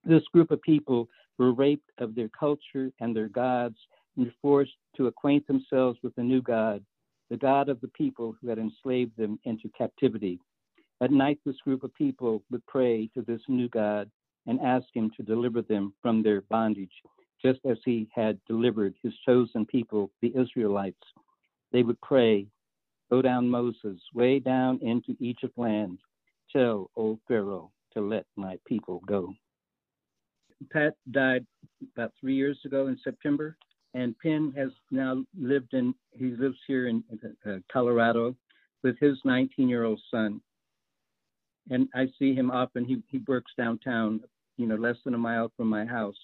This 0.05 0.23
group 0.33 0.51
of 0.51 0.63
people 0.63 1.09
were 1.39 1.53
raped 1.53 1.91
of 1.99 2.15
their 2.15 2.29
culture 2.29 2.91
and 3.01 3.15
their 3.15 3.29
gods 3.29 3.77
and 4.17 4.27
were 4.27 4.33
forced 4.41 4.77
to 4.97 5.07
acquaint 5.07 5.47
themselves 5.47 5.99
with 6.03 6.15
the 6.17 6.23
new 6.23 6.43
God, 6.43 6.85
the 7.29 7.37
God 7.37 7.69
of 7.69 7.81
the 7.81 7.89
people 7.89 8.35
who 8.41 8.49
had 8.49 8.59
enslaved 8.59 9.17
them 9.17 9.39
into 9.45 9.71
captivity. 9.77 10.39
At 11.01 11.13
night, 11.13 11.39
this 11.45 11.57
group 11.65 11.83
of 11.83 11.95
people 11.95 12.43
would 12.51 12.67
pray 12.67 13.09
to 13.15 13.23
this 13.23 13.41
new 13.49 13.69
God 13.69 14.11
and 14.47 14.61
ask 14.61 14.87
him 14.93 15.11
to 15.17 15.23
deliver 15.23 15.63
them 15.63 15.95
from 16.03 16.23
their 16.23 16.43
bondage, 16.43 16.93
just 17.43 17.61
as 17.65 17.79
he 17.85 18.09
had 18.15 18.39
delivered 18.47 18.95
his 19.03 19.15
chosen 19.25 19.65
people, 19.65 20.11
the 20.21 20.33
Israelites. 20.37 20.99
They 21.73 21.83
would 21.83 22.01
pray, 22.01 22.47
Go 23.11 23.23
down, 23.23 23.49
Moses, 23.49 24.01
way 24.15 24.39
down 24.39 24.79
into 24.83 25.17
Egypt 25.19 25.59
land. 25.59 25.99
Tell 26.53 26.91
old 26.95 27.19
Pharaoh 27.27 27.73
to 27.95 28.01
let 28.01 28.25
my 28.37 28.57
people 28.67 29.01
go. 29.07 29.35
Pat 30.73 30.95
died 31.11 31.47
about 31.97 32.13
three 32.21 32.35
years 32.35 32.59
ago 32.65 32.89
in 32.89 32.99
September, 33.03 33.57
and 33.95 34.19
Penn 34.19 34.53
has 34.57 34.71
now 34.91 35.25
lived 35.39 35.75
in, 35.75 35.95
he 36.13 36.27
lives 36.33 36.59
here 36.67 36.89
in 36.89 37.03
uh, 37.47 37.57
Colorado 37.73 38.37
with 38.83 38.99
his 39.01 39.19
19 39.25 39.69
year 39.69 39.85
old 39.85 40.01
son. 40.11 40.41
And 41.71 41.89
I 41.95 42.09
see 42.19 42.35
him 42.35 42.51
often. 42.51 42.85
He, 42.85 43.03
he 43.09 43.21
works 43.29 43.53
downtown, 43.57 44.21
you 44.57 44.67
know, 44.67 44.77
less 44.77 44.97
than 45.05 45.15
a 45.15 45.19
mile 45.19 45.53
from 45.57 45.69
my 45.69 45.85
house. 45.85 46.17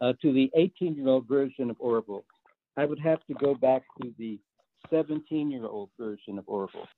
uh, 0.00 0.12
to 0.22 0.32
the 0.32 0.50
18 0.56 0.94
year 0.96 1.08
old 1.08 1.28
version 1.28 1.70
of 1.70 1.76
Orville. 1.78 2.24
I 2.76 2.84
would 2.84 2.98
have 3.00 3.24
to 3.26 3.34
go 3.34 3.54
back 3.54 3.82
to 4.02 4.12
the 4.18 4.38
17 4.90 5.50
year 5.50 5.66
old 5.66 5.90
version 5.98 6.38
of 6.38 6.44
Orville. 6.46 6.88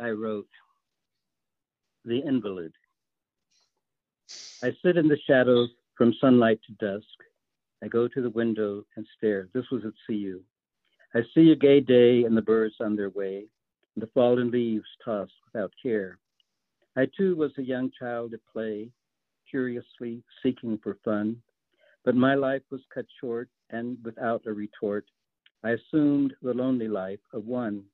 I 0.00 0.10
wrote, 0.10 0.48
The 2.04 2.20
Invalid. 2.20 2.72
I 4.64 4.70
sit 4.80 4.96
in 4.96 5.08
the 5.08 5.18
shadows 5.26 5.70
from 5.96 6.14
sunlight 6.20 6.60
to 6.66 6.72
dusk. 6.74 7.06
I 7.82 7.88
go 7.88 8.06
to 8.06 8.22
the 8.22 8.30
window 8.30 8.84
and 8.96 9.04
stare. 9.16 9.48
This 9.52 9.64
was 9.72 9.84
at 9.84 9.92
CU. 10.06 10.40
I 11.14 11.22
see 11.34 11.50
a 11.50 11.56
gay 11.56 11.80
day 11.80 12.22
and 12.22 12.36
the 12.36 12.42
birds 12.42 12.76
on 12.80 12.94
their 12.94 13.10
way, 13.10 13.46
the 13.96 14.06
fallen 14.14 14.52
leaves 14.52 14.86
tossed 15.04 15.32
without 15.46 15.72
care. 15.82 16.18
I 16.96 17.08
too 17.16 17.34
was 17.34 17.50
a 17.58 17.62
young 17.62 17.90
child 17.98 18.34
at 18.34 18.40
play, 18.52 18.90
curiously 19.50 20.22
seeking 20.42 20.78
for 20.78 20.96
fun, 21.04 21.42
but 22.04 22.14
my 22.14 22.34
life 22.34 22.62
was 22.70 22.80
cut 22.94 23.06
short, 23.20 23.48
and 23.70 23.98
without 24.04 24.46
a 24.46 24.52
retort, 24.52 25.06
I 25.64 25.70
assumed 25.70 26.34
the 26.40 26.54
lonely 26.54 26.88
life 26.88 27.20
of 27.32 27.46
one. 27.46 27.84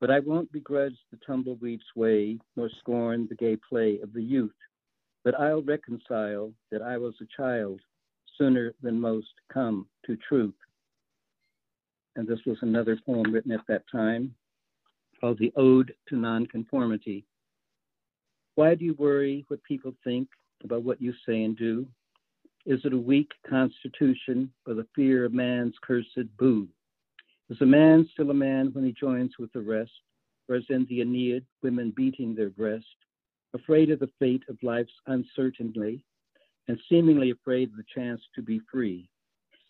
But 0.00 0.10
I 0.10 0.20
won't 0.20 0.52
begrudge 0.52 0.98
the 1.10 1.18
tumbleweed 1.26 1.80
way, 1.94 2.38
nor 2.54 2.68
scorn 2.78 3.26
the 3.28 3.34
gay 3.34 3.56
play 3.68 3.98
of 4.00 4.12
the 4.12 4.22
youth. 4.22 4.52
But 5.26 5.40
I'll 5.40 5.62
reconcile 5.62 6.52
that 6.70 6.82
I 6.82 6.96
was 6.98 7.14
a 7.20 7.26
child 7.36 7.80
sooner 8.38 8.72
than 8.80 9.00
most 9.00 9.32
come 9.52 9.88
to 10.04 10.16
truth. 10.16 10.54
And 12.14 12.28
this 12.28 12.38
was 12.46 12.58
another 12.62 12.96
poem 13.04 13.32
written 13.32 13.50
at 13.50 13.66
that 13.66 13.82
time 13.90 14.36
called 15.20 15.40
The 15.40 15.52
Ode 15.56 15.92
to 16.10 16.16
Nonconformity. 16.16 17.24
Why 18.54 18.76
do 18.76 18.84
you 18.84 18.94
worry 18.94 19.44
what 19.48 19.64
people 19.64 19.92
think 20.04 20.28
about 20.62 20.84
what 20.84 21.02
you 21.02 21.12
say 21.26 21.42
and 21.42 21.58
do? 21.58 21.88
Is 22.64 22.78
it 22.84 22.92
a 22.92 22.96
weak 22.96 23.32
constitution 23.50 24.52
or 24.64 24.74
the 24.74 24.86
fear 24.94 25.24
of 25.24 25.32
man's 25.32 25.74
cursed 25.82 26.36
boo? 26.38 26.68
Is 27.50 27.60
a 27.60 27.66
man 27.66 28.08
still 28.12 28.30
a 28.30 28.34
man 28.34 28.70
when 28.72 28.84
he 28.84 28.92
joins 28.92 29.32
with 29.40 29.52
the 29.52 29.60
rest, 29.60 29.90
or 30.48 30.54
as 30.54 30.66
in 30.68 30.86
the 30.88 31.00
Aeneid, 31.00 31.44
women 31.64 31.92
beating 31.96 32.36
their 32.36 32.50
breast, 32.50 32.86
afraid 33.56 33.90
of 33.90 33.98
the 33.98 34.10
fate 34.18 34.42
of 34.48 34.56
life's 34.62 34.92
uncertainty, 35.06 36.04
and 36.68 36.78
seemingly 36.88 37.30
afraid 37.30 37.70
of 37.70 37.76
the 37.76 37.84
chance 37.94 38.20
to 38.34 38.42
be 38.42 38.60
free? 38.70 39.08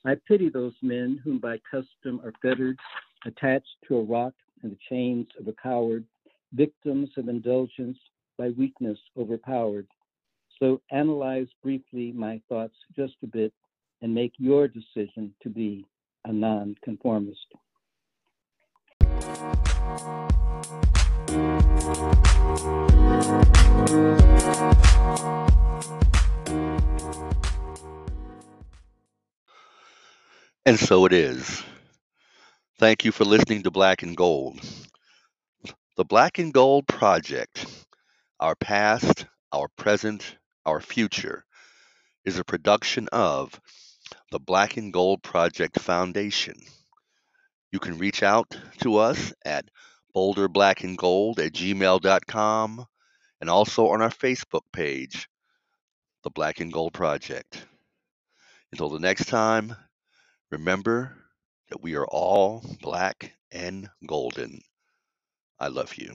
I 0.05 0.17
pity 0.29 0.49
those 0.49 0.75
men 0.83 1.21
whom 1.25 1.39
by 1.39 1.59
custom 1.71 2.21
are 2.25 2.33
fettered, 2.43 2.79
attached 3.25 3.77
to 3.89 3.97
a 3.97 4.03
rock 4.03 4.35
and 4.63 4.73
the 4.73 4.79
chains 4.89 5.27
of 5.39 5.49
a 5.49 5.53
coward, 5.55 6.05
victims 6.53 7.11
of 7.17 7.29
indulgence 7.29 7.99
by 8.39 8.51
weakness 8.51 8.99
overpowered. 9.17 9.87
So 10.59 10.81
analyze 10.91 11.49
briefly 11.63 12.13
my 12.13 12.41
thoughts 12.49 12.77
just 12.95 13.15
a 13.23 13.27
bit 13.27 13.53
and 14.03 14.15
make 14.15 14.33
your 14.39 14.69
decision 14.69 15.35
to 15.43 15.49
be 15.49 15.87
a 16.25 16.33
nonconformist. 16.33 17.47
And 30.67 30.81
so 30.81 31.05
it 31.05 31.13
is. 31.13 31.63
Thank 32.79 33.05
you 33.05 33.13
for 33.13 33.25
listening 33.25 33.63
to 33.63 33.71
Black 33.71 34.03
and 34.03 34.17
Gold. 34.17 34.61
The 35.97 36.05
Black 36.05 36.39
and 36.39 36.53
Gold 36.53 36.89
Project, 36.89 37.65
our 38.41 38.57
past, 38.57 39.27
our 39.53 39.69
present, 39.77 40.37
our 40.67 40.81
future, 40.81 41.45
is 42.25 42.39
a 42.39 42.45
production 42.45 43.09
of 43.13 43.59
the 44.33 44.41
Black 44.41 44.77
and 44.77 44.93
Gold 44.93 45.23
Project 45.23 45.79
Foundation. 45.81 46.57
You 47.71 47.79
can 47.79 47.97
reach 47.97 48.25
out 48.25 48.59
to 48.81 48.97
us 48.97 49.33
at 49.45 49.71
boulderblackandgold 50.17 51.39
at 51.39 51.53
gmail.com 51.53 52.87
and 53.43 53.51
also 53.51 53.89
on 53.89 54.01
our 54.01 54.09
Facebook 54.09 54.63
page, 54.73 55.29
The 56.25 56.31
Black 56.31 56.61
and 56.61 56.73
Gold 56.73 56.95
Project. 56.95 57.67
Until 58.73 58.89
the 58.89 58.99
next 58.99 59.27
time, 59.27 59.77
remember 60.51 61.15
that 61.69 61.83
we 61.83 61.97
are 61.97 62.07
all 62.07 62.65
black 62.81 63.35
and 63.53 63.91
golden. 64.07 64.63
I 65.61 65.69
love 65.69 65.95
you. 65.97 66.15